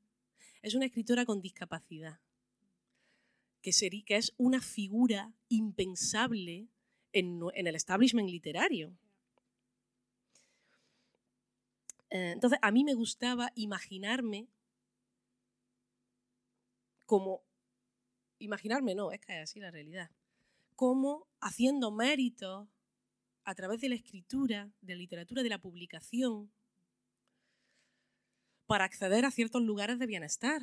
es 0.62 0.74
una 0.74 0.86
escritora 0.86 1.26
con 1.26 1.42
discapacidad, 1.42 2.20
que 3.60 3.68
es 4.16 4.32
una 4.38 4.62
figura 4.62 5.30
impensable 5.50 6.68
en, 7.12 7.38
en 7.52 7.66
el 7.66 7.76
establishment 7.76 8.30
literario. 8.30 8.96
Eh, 12.08 12.30
entonces, 12.32 12.58
a 12.62 12.70
mí 12.70 12.82
me 12.82 12.94
gustaba 12.94 13.52
imaginarme 13.56 14.48
como, 17.06 17.44
imaginarme 18.38 18.94
no, 18.94 19.12
es 19.12 19.20
que 19.20 19.36
es 19.36 19.42
así 19.44 19.60
la 19.60 19.70
realidad, 19.70 20.10
como 20.74 21.26
haciendo 21.40 21.90
méritos 21.90 22.68
a 23.44 23.54
través 23.54 23.80
de 23.80 23.88
la 23.88 23.94
escritura, 23.94 24.70
de 24.82 24.94
la 24.94 24.98
literatura, 24.98 25.42
de 25.42 25.48
la 25.48 25.60
publicación, 25.60 26.52
para 28.66 28.84
acceder 28.84 29.24
a 29.24 29.30
ciertos 29.30 29.62
lugares 29.62 29.98
de 29.98 30.06
bienestar, 30.06 30.60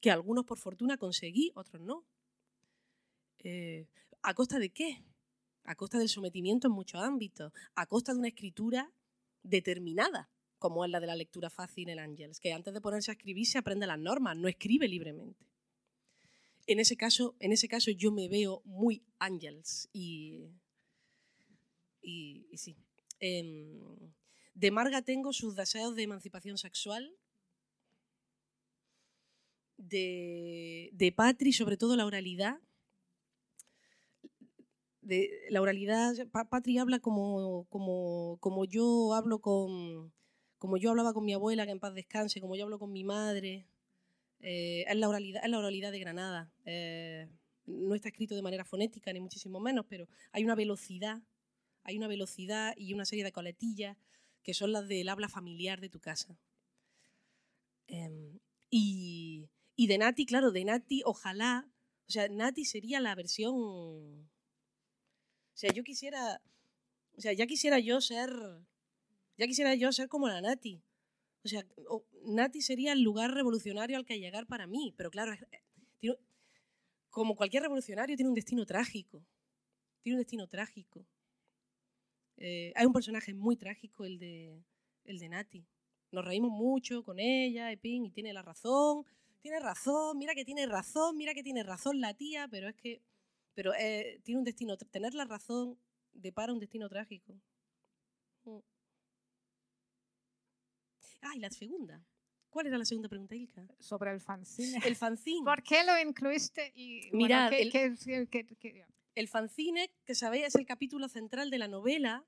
que 0.00 0.10
algunos 0.10 0.44
por 0.44 0.58
fortuna 0.58 0.98
conseguí, 0.98 1.50
otros 1.54 1.80
no. 1.80 2.04
Eh, 3.38 3.88
¿A 4.22 4.34
costa 4.34 4.58
de 4.58 4.70
qué? 4.70 5.04
A 5.64 5.74
costa 5.74 5.98
del 5.98 6.08
sometimiento 6.08 6.68
en 6.68 6.74
muchos 6.74 7.00
ámbitos, 7.00 7.52
a 7.74 7.86
costa 7.86 8.12
de 8.12 8.18
una 8.18 8.28
escritura 8.28 8.92
determinada, 9.42 10.30
como 10.62 10.84
es 10.86 10.90
la 10.90 11.00
de 11.00 11.08
la 11.08 11.16
lectura 11.16 11.50
fácil 11.50 11.90
en 11.90 11.98
Ángels, 11.98 12.40
que 12.40 12.52
antes 12.54 12.72
de 12.72 12.80
ponerse 12.80 13.10
a 13.10 13.14
escribir 13.14 13.46
se 13.46 13.58
aprende 13.58 13.86
las 13.86 13.98
normas, 13.98 14.36
no 14.38 14.48
escribe 14.48 14.88
libremente. 14.88 15.44
En 16.66 16.78
ese 16.80 16.96
caso, 16.96 17.34
en 17.40 17.52
ese 17.52 17.68
caso 17.68 17.90
yo 17.90 18.12
me 18.12 18.28
veo 18.28 18.62
muy 18.64 19.02
Ángels 19.18 19.88
y 19.92 20.46
y, 22.02 22.46
sí. 22.56 22.76
Em, 23.20 23.78
de 24.54 24.70
Marga 24.70 25.02
tengo 25.02 25.32
sus 25.32 25.54
deseos 25.54 25.94
de 25.94 26.02
emancipación 26.02 26.58
sexual. 26.58 27.16
De, 29.78 30.90
de 30.92 31.12
Patri, 31.12 31.52
sobre 31.52 31.76
todo 31.76 31.96
la 31.96 32.06
oralidad. 32.06 32.58
De, 35.00 35.30
la 35.50 35.60
oralidad, 35.60 36.14
Patri 36.50 36.78
habla 36.78 37.00
como, 37.00 37.66
como, 37.68 38.38
como 38.40 38.64
yo 38.64 39.14
hablo 39.14 39.40
con, 39.40 40.12
como 40.62 40.76
yo 40.76 40.90
hablaba 40.90 41.12
con 41.12 41.24
mi 41.24 41.32
abuela, 41.34 41.66
que 41.66 41.72
en 41.72 41.80
paz 41.80 41.92
descanse, 41.92 42.40
como 42.40 42.54
yo 42.54 42.62
hablo 42.62 42.78
con 42.78 42.92
mi 42.92 43.02
madre. 43.02 43.66
Eh, 44.38 44.84
es, 44.86 44.96
la 44.96 45.08
oralidad, 45.08 45.42
es 45.42 45.50
la 45.50 45.58
oralidad 45.58 45.90
de 45.90 45.98
Granada. 45.98 46.52
Eh, 46.64 47.28
no 47.66 47.96
está 47.96 48.10
escrito 48.10 48.36
de 48.36 48.42
manera 48.42 48.64
fonética, 48.64 49.12
ni 49.12 49.18
muchísimo 49.18 49.58
menos, 49.58 49.86
pero 49.88 50.06
hay 50.30 50.44
una 50.44 50.54
velocidad 50.54 51.20
hay 51.84 51.96
una 51.96 52.06
velocidad 52.06 52.74
y 52.76 52.94
una 52.94 53.04
serie 53.04 53.24
de 53.24 53.32
coletillas 53.32 53.96
que 54.44 54.54
son 54.54 54.70
las 54.70 54.86
del 54.86 55.08
habla 55.08 55.28
familiar 55.28 55.80
de 55.80 55.88
tu 55.88 55.98
casa. 55.98 56.38
Em, 57.88 58.38
y, 58.70 59.48
de 59.76 59.98
Nati, 59.98 60.26
claro, 60.26 60.52
de 60.52 60.64
Nati, 60.64 61.02
ojalá, 61.04 61.68
o 62.06 62.10
sea, 62.12 62.28
Nati 62.28 62.64
sería 62.64 63.00
la 63.00 63.16
versión, 63.16 63.54
o 63.56 64.28
sea, 65.54 65.72
yo 65.72 65.82
quisiera, 65.82 66.40
o 67.16 67.20
sea, 67.20 67.32
ya 67.32 67.48
quisiera 67.48 67.80
yo 67.80 68.00
ser, 68.00 68.30
ya 69.36 69.46
quisiera 69.46 69.74
yo 69.74 69.92
ser 69.92 70.08
como 70.08 70.28
la 70.28 70.40
Nati. 70.40 70.82
O 71.44 71.48
sea, 71.48 71.66
Nati 72.24 72.62
sería 72.62 72.92
el 72.92 73.02
lugar 73.02 73.32
revolucionario 73.32 73.96
al 73.96 74.04
que 74.04 74.18
llegar 74.18 74.46
para 74.46 74.66
mí, 74.66 74.94
pero 74.96 75.10
claro, 75.10 75.32
como 77.10 77.36
cualquier 77.36 77.62
revolucionario 77.64 78.16
tiene 78.16 78.28
un 78.28 78.34
destino 78.34 78.64
trágico, 78.64 79.24
tiene 80.02 80.16
un 80.16 80.20
destino 80.20 80.46
trágico. 80.46 81.06
Eh, 82.36 82.72
hay 82.74 82.86
un 82.86 82.92
personaje 82.92 83.34
muy 83.34 83.56
trágico, 83.56 84.04
el 84.04 84.18
de, 84.18 84.64
el 85.04 85.18
de 85.18 85.28
Nati. 85.28 85.66
Nos 86.10 86.24
reímos 86.24 86.50
mucho 86.50 87.02
con 87.02 87.18
ella, 87.18 87.72
y 87.72 87.76
tiene 87.76 88.32
la 88.32 88.42
razón, 88.42 89.04
tiene 89.40 89.58
razón, 89.60 90.18
mira 90.18 90.34
que 90.34 90.44
tiene 90.44 90.66
razón, 90.66 91.16
mira 91.16 91.34
que 91.34 91.42
tiene 91.42 91.62
razón 91.62 92.00
la 92.00 92.14
tía, 92.14 92.48
pero 92.48 92.68
es 92.68 92.76
que 92.76 93.02
pero 93.54 93.74
eh, 93.74 94.20
tiene 94.24 94.38
un 94.38 94.44
destino, 94.44 94.76
tener 94.76 95.14
la 95.14 95.24
razón 95.24 95.78
depara 96.12 96.52
un 96.52 96.58
destino 96.58 96.88
trágico. 96.88 97.34
Mm. 98.44 98.58
Ah, 101.22 101.32
y 101.34 101.38
la 101.38 101.50
segunda. 101.50 102.04
¿Cuál 102.50 102.66
era 102.66 102.76
la 102.76 102.84
segunda 102.84 103.08
pregunta, 103.08 103.34
Ilka? 103.34 103.66
Sobre 103.78 104.10
el 104.10 104.20
fanzine. 104.20 104.78
El 104.84 104.94
fanzine. 104.94 105.44
¿Por 105.44 105.62
qué 105.62 105.84
lo 105.84 105.98
incluiste? 105.98 106.70
Y, 106.74 107.08
Mira, 107.12 107.48
el 109.14 109.28
fanzine, 109.28 109.90
que 110.04 110.14
sabéis, 110.14 110.48
es 110.48 110.54
el 110.56 110.66
capítulo 110.66 111.08
central 111.08 111.48
de 111.50 111.58
la 111.58 111.68
novela. 111.68 112.26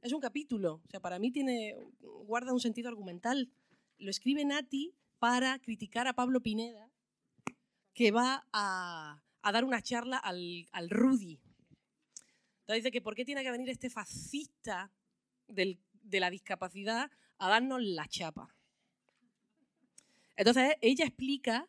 Es 0.00 0.14
un 0.14 0.20
capítulo, 0.20 0.80
o 0.82 0.88
sea, 0.90 1.00
para 1.00 1.18
mí 1.18 1.30
tiene, 1.30 1.76
guarda 2.00 2.54
un 2.54 2.60
sentido 2.60 2.88
argumental. 2.88 3.50
Lo 3.98 4.10
escribe 4.10 4.46
Nati 4.46 4.94
para 5.18 5.58
criticar 5.58 6.08
a 6.08 6.14
Pablo 6.14 6.40
Pineda, 6.40 6.90
que 7.92 8.12
va 8.12 8.46
a, 8.54 9.22
dar 9.42 9.64
una 9.66 9.82
charla 9.82 10.16
al, 10.16 10.68
al, 10.72 10.88
Rudy. 10.88 11.38
Entonces 12.60 12.82
dice 12.82 12.90
que 12.90 13.02
por 13.02 13.14
qué 13.14 13.26
tiene 13.26 13.42
que 13.42 13.50
venir 13.50 13.68
este 13.68 13.90
fascista 13.90 14.90
de 15.48 15.76
la 16.12 16.30
discapacidad 16.30 17.10
a 17.40 17.48
darnos 17.48 17.82
la 17.82 18.06
chapa. 18.06 18.54
Entonces 20.36 20.76
ella 20.80 21.06
explica, 21.06 21.68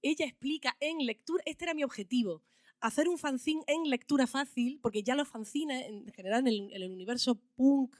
ella 0.00 0.24
explica 0.24 0.76
en 0.80 1.04
lectura, 1.04 1.42
este 1.44 1.64
era 1.64 1.74
mi 1.74 1.84
objetivo, 1.84 2.42
hacer 2.80 3.08
un 3.08 3.18
fanzine 3.18 3.62
en 3.66 3.90
lectura 3.90 4.26
fácil, 4.26 4.78
porque 4.80 5.02
ya 5.02 5.16
los 5.16 5.28
fanzines, 5.28 5.86
en 5.86 6.12
general 6.12 6.46
en 6.46 6.70
el, 6.72 6.90
universo 6.90 7.34
punk, 7.56 7.96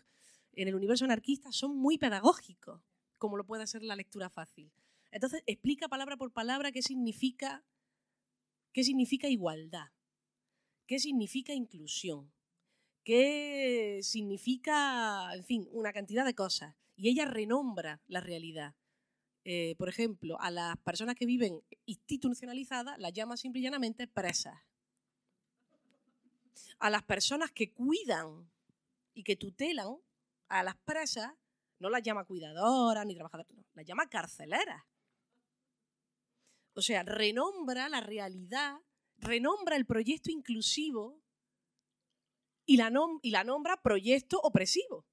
en 0.52 0.68
el 0.68 0.76
universo 0.76 1.04
anarquista, 1.04 1.50
son 1.52 1.76
muy 1.76 1.98
pedagógicos, 1.98 2.80
como 3.18 3.36
lo 3.36 3.44
puede 3.44 3.66
ser 3.66 3.82
la 3.82 3.96
lectura 3.96 4.30
fácil. 4.30 4.72
Entonces, 5.10 5.42
explica 5.46 5.88
palabra 5.88 6.16
por 6.16 6.32
palabra 6.32 6.70
qué 6.70 6.82
significa, 6.82 7.64
qué 8.72 8.84
significa 8.84 9.28
igualdad, 9.28 9.88
qué 10.86 11.00
significa 11.00 11.52
inclusión, 11.52 12.32
qué 13.08 14.00
significa, 14.02 15.30
en 15.32 15.42
fin, 15.42 15.66
una 15.72 15.94
cantidad 15.94 16.26
de 16.26 16.34
cosas. 16.34 16.74
Y 16.94 17.08
ella 17.08 17.24
renombra 17.24 18.02
la 18.06 18.20
realidad. 18.20 18.74
Eh, 19.44 19.76
por 19.78 19.88
ejemplo, 19.88 20.38
a 20.42 20.50
las 20.50 20.76
personas 20.76 21.14
que 21.14 21.24
viven 21.24 21.62
institucionalizadas 21.86 22.98
las 22.98 23.14
llama 23.14 23.38
simple 23.38 23.60
y 23.60 23.62
llanamente 23.62 24.06
presas 24.08 24.58
a 26.80 26.90
las 26.90 27.02
personas 27.02 27.50
que 27.50 27.72
cuidan 27.72 28.46
y 29.14 29.22
que 29.22 29.36
tutelan 29.36 29.96
a 30.48 30.62
las 30.62 30.76
presas, 30.76 31.32
no 31.78 31.88
las 31.88 32.02
llama 32.02 32.26
cuidadoras 32.26 33.06
ni 33.06 33.14
trabajadoras, 33.14 33.50
las 33.72 33.86
llama 33.86 34.10
carceleras. 34.10 34.84
O 36.74 36.82
sea, 36.82 37.04
renombra 37.04 37.88
la 37.88 38.02
realidad, 38.02 38.76
renombra 39.16 39.76
el 39.76 39.86
proyecto 39.86 40.30
inclusivo 40.30 41.22
y 42.68 42.76
la, 42.76 42.92
y 43.22 43.30
la 43.30 43.44
nombra 43.44 43.80
proyecto 43.80 44.38
opresivo. 44.40 45.06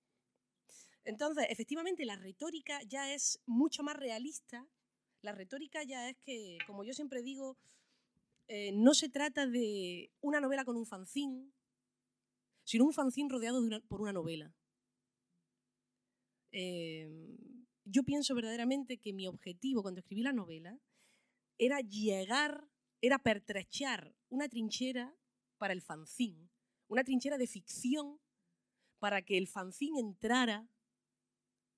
Entonces, 1.05 1.45
efectivamente, 1.49 2.03
la 2.03 2.17
retórica 2.17 2.81
ya 2.83 3.13
es 3.13 3.41
mucho 3.45 3.81
más 3.81 3.95
realista. 3.95 4.67
La 5.21 5.31
retórica 5.31 5.81
ya 5.83 6.09
es 6.09 6.17
que, 6.17 6.57
como 6.67 6.83
yo 6.83 6.93
siempre 6.93 7.21
digo, 7.21 7.57
eh, 8.49 8.73
no 8.73 8.93
se 8.93 9.07
trata 9.07 9.47
de 9.47 10.11
una 10.19 10.41
novela 10.41 10.65
con 10.65 10.75
un 10.75 10.85
fanzín, 10.85 11.53
sino 12.65 12.83
un 12.83 12.91
fanzín 12.91 13.29
rodeado 13.29 13.61
por 13.87 14.01
una 14.01 14.11
novela. 14.11 14.53
Eh, 16.51 17.09
yo 17.85 18.03
pienso 18.03 18.35
verdaderamente 18.35 18.97
que 18.97 19.13
mi 19.13 19.27
objetivo 19.27 19.81
cuando 19.81 20.01
escribí 20.01 20.23
la 20.23 20.33
novela 20.33 20.77
era 21.57 21.79
llegar, 21.79 22.67
era 22.99 23.17
pertrechar 23.17 24.13
una 24.27 24.49
trinchera 24.49 25.15
para 25.57 25.71
el 25.71 25.81
fanzín, 25.81 26.49
una 26.87 27.03
trinchera 27.03 27.37
de 27.37 27.47
ficción 27.47 28.19
para 28.99 29.21
que 29.21 29.37
el 29.37 29.47
fanzín 29.47 29.97
entrara 29.97 30.67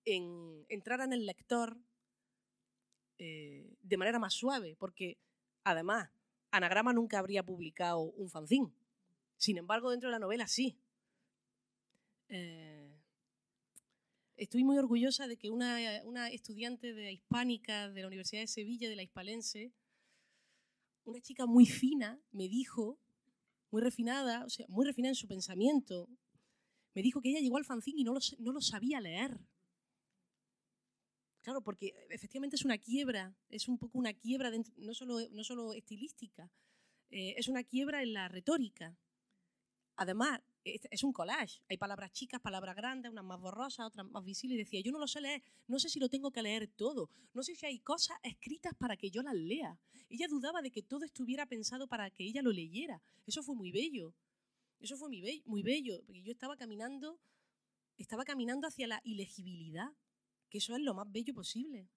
en, 0.05 0.65
entrara 0.69 1.03
en 1.03 1.13
el 1.13 1.25
lector 1.25 1.77
eh, 3.17 3.75
de 3.81 3.97
manera 3.97 4.19
más 4.19 4.33
suave, 4.33 4.75
porque 4.77 5.17
además 5.63 6.09
Anagrama 6.51 6.93
nunca 6.93 7.19
habría 7.19 7.43
publicado 7.43 7.99
un 7.99 8.29
fanzine. 8.29 8.71
Sin 9.37 9.57
embargo, 9.57 9.91
dentro 9.91 10.09
de 10.09 10.13
la 10.13 10.19
novela 10.19 10.47
sí. 10.47 10.79
Eh, 12.29 12.95
estoy 14.35 14.63
muy 14.63 14.77
orgullosa 14.77 15.27
de 15.27 15.37
que 15.37 15.49
una, 15.49 15.79
una, 16.03 16.29
estudiante 16.29 16.93
de 16.93 17.11
hispánica 17.11 17.89
de 17.89 18.01
la 18.01 18.07
Universidad 18.07 18.41
de 18.41 18.47
Sevilla, 18.47 18.89
de 18.89 18.95
la 18.95 19.03
Hispalense, 19.03 19.73
una 21.05 21.21
chica 21.21 21.45
muy 21.45 21.65
fina, 21.65 22.19
me 22.31 22.47
dijo, 22.47 22.99
muy 23.71 23.81
refinada, 23.81 24.45
o 24.45 24.49
sea, 24.49 24.65
muy 24.69 24.85
refinada 24.85 25.11
en 25.11 25.15
su 25.15 25.27
pensamiento, 25.27 26.09
me 26.93 27.01
dijo 27.01 27.21
que 27.21 27.29
ella 27.29 27.39
llegó 27.39 27.57
al 27.57 27.65
fanzine 27.65 28.01
y 28.01 28.03
no 28.03 28.13
lo, 28.13 28.19
no 28.39 28.61
sabía 28.61 28.99
leer. 28.99 29.39
Claro, 31.41 31.61
porque 31.61 31.93
efectivamente 32.09 32.55
es 32.55 32.65
una 32.65 32.77
quiebra, 32.77 33.33
es 33.49 33.67
un 33.67 33.77
poco 33.77 33.97
una 33.97 34.13
quiebra, 34.13 34.51
no, 34.75 34.93
solo, 34.93 35.19
no 35.31 35.43
solo 35.43 35.73
estilística, 35.73 36.51
eh, 37.09 37.35
es 37.37 37.47
una 37.47 37.63
quiebra 37.63 38.03
en 38.03 38.13
la 38.13 38.27
retórica. 38.27 38.97
Además, 39.95 40.41
es 40.91 41.03
un 41.03 41.13
collage. 41.13 41.61
Hay 41.69 41.77
palabras 41.77 42.11
chicas, 42.11 42.41
palabras 42.41 42.75
grandes, 42.75 43.11
unas 43.11 43.23
más 43.23 43.39
borrosas, 43.39 43.85
otras 43.87 44.05
más 44.05 44.23
visibles. 44.23 44.55
Y 44.55 44.59
decía, 44.59 44.81
yo 44.81 44.91
no 44.91 44.99
lo 44.99 45.07
sé 45.07 45.21
leer, 45.21 45.41
no 45.67 45.79
sé 45.79 45.89
si 45.89 45.99
lo 45.99 46.09
tengo 46.09 46.31
que 46.31 46.41
leer 46.41 46.67
todo, 46.67 47.09
no 47.33 47.43
sé 47.43 47.55
si 47.55 47.65
hay 47.65 47.79
cosas 47.79 48.17
escritas 48.23 48.73
para 48.75 48.97
que 48.97 49.09
yo 49.09 49.21
las 49.21 49.35
lea. 49.35 49.79
Ella 50.09 50.27
dudaba 50.27 50.61
de 50.61 50.71
que 50.71 50.81
todo 50.83 51.05
estuviera 51.05 51.45
pensado 51.45 51.87
para 51.87 52.09
que 52.09 52.23
ella 52.23 52.41
lo 52.41 52.51
leyera. 52.51 53.01
Eso 53.25 53.43
fue 53.43 53.55
muy 53.55 53.71
bello. 53.71 54.13
Eso 54.79 54.95
fue 54.97 55.07
muy 55.07 55.21
bello, 55.21 55.43
muy 55.45 55.63
bello 55.63 56.03
porque 56.05 56.21
yo 56.21 56.31
estaba 56.31 56.55
caminando, 56.55 57.19
estaba 57.97 58.23
caminando 58.23 58.67
hacia 58.67 58.87
la 58.87 59.01
ilegibilidad, 59.03 59.89
que 60.49 60.59
eso 60.59 60.75
es 60.75 60.81
lo 60.81 60.93
más 60.93 61.11
bello 61.11 61.33
posible. 61.33 61.89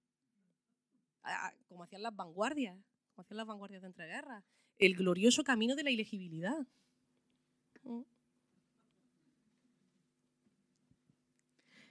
Como 1.69 1.85
hacían 1.85 2.03
las 2.03 2.17
vanguardias, 2.17 2.79
como 3.13 3.23
hacían 3.23 3.37
las 3.37 3.47
vanguardias 3.47 3.83
de 3.83 3.89
entreguerras. 3.89 4.45
El 4.79 4.97
glorioso 4.97 5.45
camino 5.45 5.77
de 5.77 5.85
la 5.85 5.91
ilegibilidad. 5.91 6.67
Mm. 7.83 8.03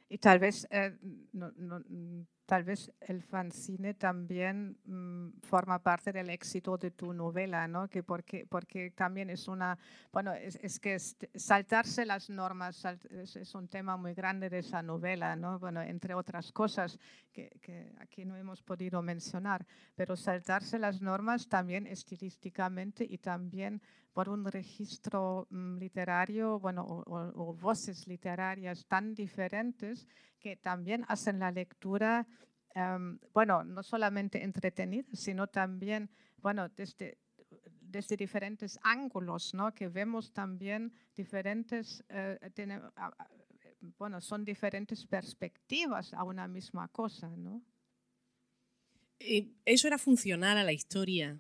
Y 0.10 0.18
tal 0.18 0.40
vez, 0.40 0.68
eh, 0.72 0.98
no, 1.34 1.52
no, 1.56 1.84
tal 2.50 2.64
vez 2.64 2.92
el 3.02 3.22
fanzine 3.22 3.94
también 3.94 4.76
mm, 4.86 5.40
forma 5.44 5.78
parte 5.84 6.12
del 6.12 6.32
éxito 6.32 6.80
de 6.80 6.90
tu 6.90 7.14
novela, 7.14 7.68
¿no? 7.68 7.88
Que 7.88 8.02
porque, 8.02 8.48
porque 8.48 8.90
también 8.90 9.30
es 9.30 9.48
una, 9.48 9.78
bueno, 10.12 10.34
es, 10.34 10.58
es 10.64 10.80
que 10.80 10.98
saltarse 10.98 12.08
las 12.08 12.28
normas 12.28 12.84
es, 13.12 13.36
es, 13.36 13.54
un 13.54 13.68
tema 13.68 13.98
muy 13.98 14.16
grande 14.16 14.50
de 14.50 14.60
esa 14.60 14.82
novela, 14.82 15.36
¿no? 15.36 15.60
Bueno, 15.60 15.84
entre 15.84 16.16
otras 16.16 16.52
cosas 16.52 16.98
que, 17.32 17.52
que, 17.62 17.94
aquí 18.00 18.26
no 18.26 18.36
hemos 18.36 18.64
podido 18.64 19.04
mencionar, 19.04 19.64
pero 19.94 20.16
saltarse 20.16 20.80
las 20.80 21.04
normas 21.04 21.50
también 21.50 21.86
estilísticamente 21.86 23.06
y 23.08 23.20
también 23.20 23.80
por 24.20 24.28
un 24.28 24.44
registro 24.46 25.48
mm, 25.50 25.78
literario, 25.78 26.60
bueno, 26.60 26.84
o, 26.86 27.54
voces 27.54 28.08
literarias 28.08 28.86
tan 28.86 29.14
diferentes 29.14 30.08
que 30.40 30.56
también 30.56 31.06
hacen 31.08 31.40
la 31.40 31.52
lectura, 31.52 32.28
em, 32.74 33.20
bueno, 33.34 33.64
no 33.64 33.84
solamente 33.84 34.44
entretenida, 34.44 35.08
sino 35.14 35.48
también, 35.48 36.10
bueno, 36.38 36.70
desde, 36.70 37.18
desde 37.82 38.16
diferentes 38.18 38.80
ángulos, 38.84 39.54
¿no? 39.54 39.74
Que 39.74 39.90
vemos 39.90 40.32
también 40.32 40.94
diferentes, 41.16 42.04
eh, 42.10 42.38
bueno, 43.98 44.22
son 44.22 44.46
diferentes 44.46 45.06
perspectivas 45.06 46.14
a 46.14 46.24
una 46.24 46.48
misma 46.48 46.88
cosa, 46.90 47.30
¿no? 47.30 47.64
eso 49.66 49.88
era 49.88 49.98
funcional 49.98 50.58
a 50.58 50.64
la 50.64 50.72
historia. 50.72 51.38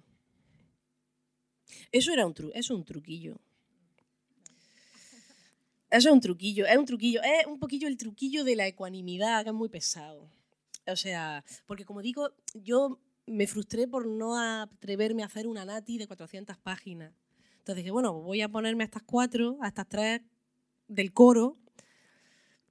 Eso 1.91 2.11
era 2.11 2.25
un, 2.25 2.33
tru 2.33 2.51
es 2.53 2.69
un 2.69 2.83
truquillo. 2.83 3.39
Eso 5.91 6.09
es 6.09 6.13
un 6.13 6.21
truquillo, 6.21 6.67
es 6.67 6.77
un 6.77 6.85
truquillo, 6.85 7.21
es 7.23 7.47
un 7.47 7.59
poquillo 7.59 7.87
el 7.87 7.97
truquillo 7.97 8.43
de 8.43 8.55
la 8.55 8.67
ecuanimidad, 8.67 9.43
que 9.43 9.49
es 9.49 9.55
muy 9.55 9.69
pesado. 9.69 10.29
O 10.85 10.95
sea, 10.95 11.43
porque 11.65 11.83
como 11.83 12.01
digo, 12.01 12.29
yo 12.53 12.99
me 13.25 13.47
frustré 13.47 13.87
por 13.87 14.05
no 14.05 14.37
atreverme 14.37 15.23
a 15.23 15.25
hacer 15.25 15.47
una 15.47 15.65
nati 15.65 15.97
de 15.97 16.07
400 16.07 16.57
páginas. 16.57 17.11
Entonces 17.57 17.77
dije, 17.77 17.91
bueno, 17.91 18.13
voy 18.13 18.41
a 18.41 18.49
ponerme 18.49 18.83
a 18.83 18.85
estas 18.85 19.03
cuatro, 19.03 19.57
a 19.61 19.67
estas 19.67 19.87
tres 19.87 20.21
del 20.87 21.11
coro, 21.11 21.57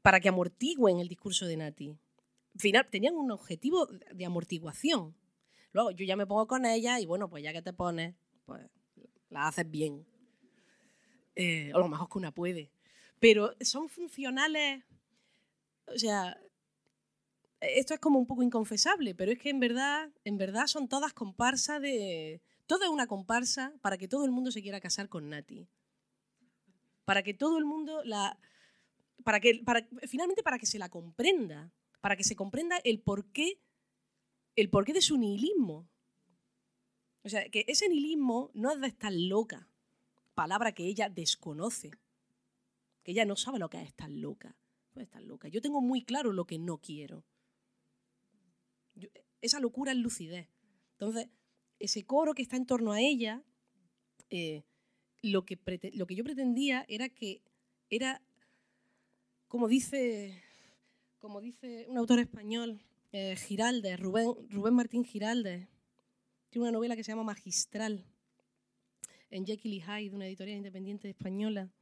para 0.03 0.21
que 0.21 0.29
amortigüen 0.29 1.01
el 1.01 1.09
discurso 1.09 1.47
de 1.47 1.57
Nati. 1.57 1.91
Al 2.55 2.61
final, 2.61 2.89
tenían 2.89 3.15
un 3.15 3.31
objetivo 3.31 3.87
de 3.87 4.25
amortiguación. 4.25 5.15
Luego 5.73 5.91
yo 5.91 6.05
ya 6.05 6.17
me 6.17 6.27
pongo 6.27 6.47
con 6.47 6.67
ella 6.67 6.99
y 6.99 7.07
bueno, 7.07 7.29
pues 7.29 7.45
ya 7.45 7.53
que 7.53 7.63
te 7.63 7.73
pones, 7.73 8.15
pues 8.47 8.67
la 9.29 9.49
haces 9.49 9.71
bien. 9.71 10.07
Eh, 11.37 11.71
o 11.75 11.79
lo 11.79 11.89
mejor 11.89 12.09
que 12.09 12.19
una 12.19 12.33
puede 12.33 12.71
pero 13.21 13.55
son 13.61 13.89
funcionales, 13.89 14.85
o 15.87 15.99
sea, 15.99 16.39
esto 17.61 17.95
es 17.95 18.01
como 18.01 18.19
un 18.19 18.27
poco 18.27 18.43
inconfesable, 18.43 19.15
pero 19.15 19.33
es 19.33 19.39
que 19.39 19.51
en 19.51 19.61
verdad, 19.61 20.11
en 20.25 20.39
verdad 20.39 20.67
son 20.67 20.89
todas 20.89 21.13
comparsas 21.13 21.81
de... 21.81 22.41
Toda 22.67 22.87
es 22.87 22.91
una 22.91 23.07
comparsa 23.07 23.73
para 23.81 23.97
que 23.97 24.09
todo 24.09 24.25
el 24.25 24.31
mundo 24.31 24.51
se 24.51 24.63
quiera 24.63 24.81
casar 24.81 25.09
con 25.09 25.31
Nati. 25.31 25.69
Para 27.05 27.23
que 27.23 27.35
todo 27.35 27.59
el 27.59 27.65
mundo 27.65 28.03
la... 28.05 28.39
Para 29.25 29.41
que, 29.41 29.63
para, 29.65 29.87
finalmente 30.07 30.43
para 30.43 30.59
que 30.59 30.67
se 30.67 30.79
la 30.79 30.89
comprenda, 30.89 31.73
para 32.01 32.17
que 32.17 32.25
se 32.25 32.37
comprenda 32.37 32.79
el 32.85 33.01
porqué, 33.01 33.61
el 34.55 34.71
porqué 34.71 34.93
de 34.93 35.01
su 35.01 35.17
nihilismo. 35.17 35.89
O 37.25 37.29
sea, 37.29 37.49
que 37.49 37.65
ese 37.67 37.89
nihilismo 37.89 38.51
no 38.55 38.71
es 38.71 38.81
de 38.81 38.87
estar 38.87 39.13
loca, 39.13 39.69
palabra 40.35 40.73
que 40.73 40.85
ella 40.85 41.09
desconoce 41.09 41.91
que 43.09 43.13
ella 43.13 43.25
no 43.25 43.37
sabe 43.37 43.59
lo 43.59 43.71
que 43.71 43.81
es 43.81 43.89
estar 43.89 44.11
loca. 44.11 44.55
Pues 44.93 45.09
loca. 45.23 45.49
Yo 45.49 45.63
tengo 45.63 45.81
muy 45.81 46.03
claro 46.03 46.31
lo 46.31 46.45
que 46.45 46.59
no 46.59 46.77
quiero. 46.77 47.25
esa 49.41 49.61
locura 49.61 49.93
es 49.93 49.97
lucidez. 49.97 50.51
Entonces, 50.91 51.31
ese 51.79 52.05
coro 52.05 52.35
que 52.35 52.43
está 52.43 52.57
en 52.57 52.67
torno 52.67 52.93
a 52.93 53.01
ella, 53.01 53.43
eh, 54.29 54.63
lo, 55.23 55.47
que 55.47 55.59
lo 55.95 56.07
que 56.07 56.17
yo 56.17 56.23
pretendía 56.23 56.85
era 56.87 57.09
que 57.09 57.41
era, 57.89 58.21
como 59.47 59.69
dice, 59.69 60.43
como 61.19 61.41
dice 61.41 61.87
un 61.89 61.97
autor 61.97 62.19
español, 62.19 62.79
eh, 63.13 63.37
Rubén, 63.97 64.35
Rubén 64.51 64.75
Martín 64.75 65.07
Giraldes, 65.07 65.67
tiene 66.51 66.65
una 66.65 66.73
novela 66.73 66.95
que 66.95 67.05
se 67.05 67.13
llama 67.13 67.25
Magistral, 67.25 68.05
en 69.31 69.47
Jekyll 69.47 69.73
y 69.73 69.81
Hyde, 69.81 70.15
una 70.15 70.27
editorial 70.27 70.59
independiente 70.59 71.09
española, 71.09 71.73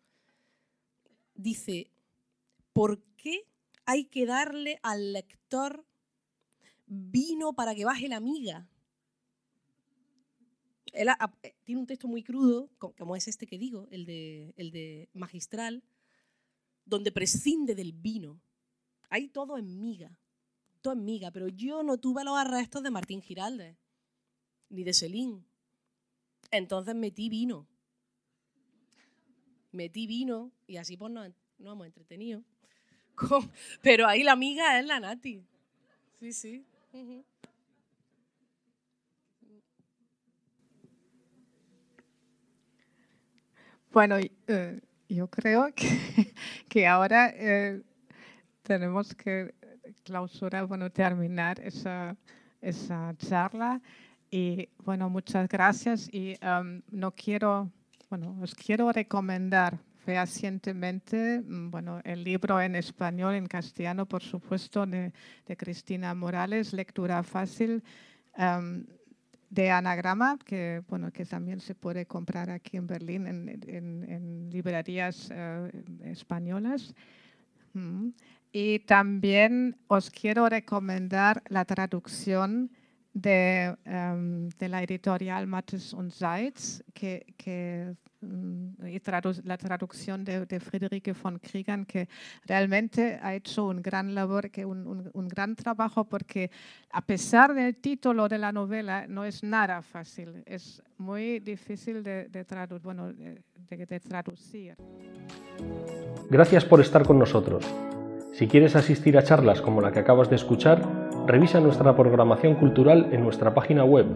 dice, 1.37 1.91
¿por 2.73 3.03
qué 3.17 3.47
hay 3.85 4.05
que 4.05 4.27
darle 4.27 4.79
al 4.83 5.13
lector 5.13 5.87
vino 6.87 7.53
para 7.55 7.75
que 7.75 7.85
baje 7.85 8.09
la 8.09 8.21
miga? 8.21 8.69
Él 10.93 11.09
eh, 11.43 11.55
tiene 11.65 11.81
un 11.81 11.87
texto 11.87 12.09
muy 12.09 12.23
crudo, 12.23 12.71
como 12.79 13.17
es 13.17 13.29
este 13.29 13.47
que 13.47 13.59
digo, 13.59 13.87
el 13.91 14.07
de, 14.07 14.55
el 14.57 14.71
de 14.71 15.09
magistral, 15.13 15.83
donde 16.85 17.13
prescinde 17.13 17.75
del 17.75 17.93
vino. 17.93 18.41
Hay 19.11 19.29
todo 19.29 19.59
en 19.59 19.79
miga, 19.79 20.19
todo 20.81 20.95
en 20.95 21.05
miga, 21.05 21.31
pero 21.31 21.49
yo 21.49 21.83
no 21.83 21.99
tuve 21.99 22.25
los 22.25 22.37
arrestos 22.37 22.83
de 22.83 22.91
Martín 22.91 23.21
Giralde, 23.21 23.77
ni 24.71 24.85
de 24.85 24.95
Celín. 24.95 25.47
Entonces 26.51 26.95
metí 26.95 27.29
vino 27.29 27.69
metí 29.77 30.07
vino 30.07 30.51
y 30.67 30.79
así 30.79 30.97
pues 30.97 31.13
nos, 31.13 31.31
no 31.59 31.73
hemos 31.73 31.87
entretenido. 31.87 32.43
Pero 33.83 34.07
ahí 34.07 34.23
la 34.23 34.33
amiga 34.33 34.79
es 34.79 34.87
la 34.87 34.99
Nati. 35.01 35.45
Sí, 36.19 36.33
sí. 36.33 36.67
Bueno, 43.93 44.17
eh, 44.19 44.81
yo 45.09 45.29
creo 45.29 45.73
que, 45.75 46.35
que 46.69 46.87
ahora 46.87 47.33
eh, 47.35 47.83
tenemos 48.63 49.15
que 49.15 49.55
clausurar, 50.05 50.67
bueno, 50.67 50.91
terminar 50.91 51.61
esa, 51.61 52.17
esa 52.61 53.15
charla. 53.19 53.81
Y 54.31 54.69
bueno, 54.79 55.09
muchas 55.09 55.49
gracias. 55.49 56.09
Y 56.13 56.37
um, 56.45 56.83
no 56.91 57.13
quiero 57.13 57.71
bueno, 58.09 58.37
os 58.41 58.55
quiero 58.55 58.93
recomendar 58.93 59.79
fehacientemente 60.05 61.41
mm, 61.41 61.71
bueno, 61.71 62.01
el 62.05 62.23
libro 62.23 62.61
en 62.61 62.77
español, 62.77 63.35
en 63.35 63.47
castellano, 63.47 64.07
por 64.07 64.23
supuesto, 64.23 64.87
de, 64.87 65.13
Cristina 65.57 66.15
Morales, 66.15 66.73
lectura 66.73 67.23
fácil, 67.23 67.83
de 69.49 69.71
anagrama, 69.71 70.39
que, 70.45 70.83
bueno, 70.89 71.11
que 71.11 71.25
también 71.25 71.61
se 71.61 71.75
puede 71.75 72.07
comprar 72.07 72.51
aquí 72.51 72.77
en 72.77 72.87
Berlín 72.87 73.27
en, 73.27 74.51
librerías 74.51 75.31
eh, 75.33 75.71
españolas. 76.05 76.95
Mm. 77.73 78.09
Y 78.53 78.81
también 78.81 79.77
os 79.89 80.11
quiero 80.11 80.49
recomendar 80.49 81.43
la 81.49 81.65
traducción 81.65 82.71
de, 83.17 83.75
um, 83.87 84.51
de 84.51 84.69
la 84.69 84.83
editorial 84.83 85.47
Mattes 85.47 85.95
und 85.95 86.13
Seitz, 86.13 86.83
que, 86.93 87.25
que 87.39 87.95
um, 88.21 88.75
la 89.45 89.57
traducción 89.57 90.23
de, 90.23 90.45
de, 90.45 90.61
Friederike 90.61 91.15
von 91.15 91.39
Kriegern, 91.39 91.87
que 91.87 92.09
realmente 92.45 93.19
ha 93.23 93.35
hecho 93.35 93.69
un 93.69 93.81
gran 93.81 94.15
labor, 94.15 94.51
que 94.51 94.67
un, 94.67 94.87
un, 94.87 95.11
un, 95.15 95.29
gran 95.29 95.57
trabajo, 95.57 96.05
porque 96.05 96.51
a 96.93 97.01
pesar 97.01 97.55
del 97.55 97.77
título 97.77 98.29
de 98.29 98.37
la 98.37 98.53
novela, 98.53 99.07
no 99.09 99.25
es 99.25 99.43
nada 99.43 99.81
fácil, 99.81 100.43
es 100.45 100.83
muy 100.99 101.41
difícil 101.41 102.03
de, 102.03 102.29
de, 102.29 102.45
tradu 102.45 102.79
bueno, 102.81 103.15
de 103.15 104.01
traducir. 104.01 104.77
Gracias 106.29 106.67
por 106.67 106.83
estar 106.83 107.07
con 107.07 107.19
nosotros. 107.19 107.65
Si 108.35 108.47
quieres 108.47 108.77
asistir 108.77 109.17
a 109.17 109.23
charlas 109.23 109.63
como 109.63 109.81
la 109.81 109.91
que 109.91 110.01
acabas 110.01 110.29
de 110.29 110.37
escuchar, 110.37 111.06
revisa 111.27 111.61
nuestra 111.61 111.95
programación 111.97 112.55
cultural 112.55 113.09
en 113.13 113.23
nuestra 113.23 113.53
página 113.53 113.85
web 113.85 114.07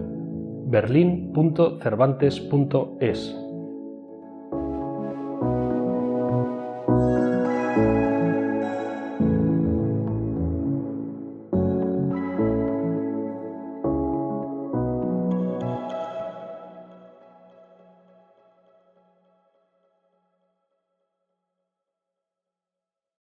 berlin.cervantes.es. 0.66 3.49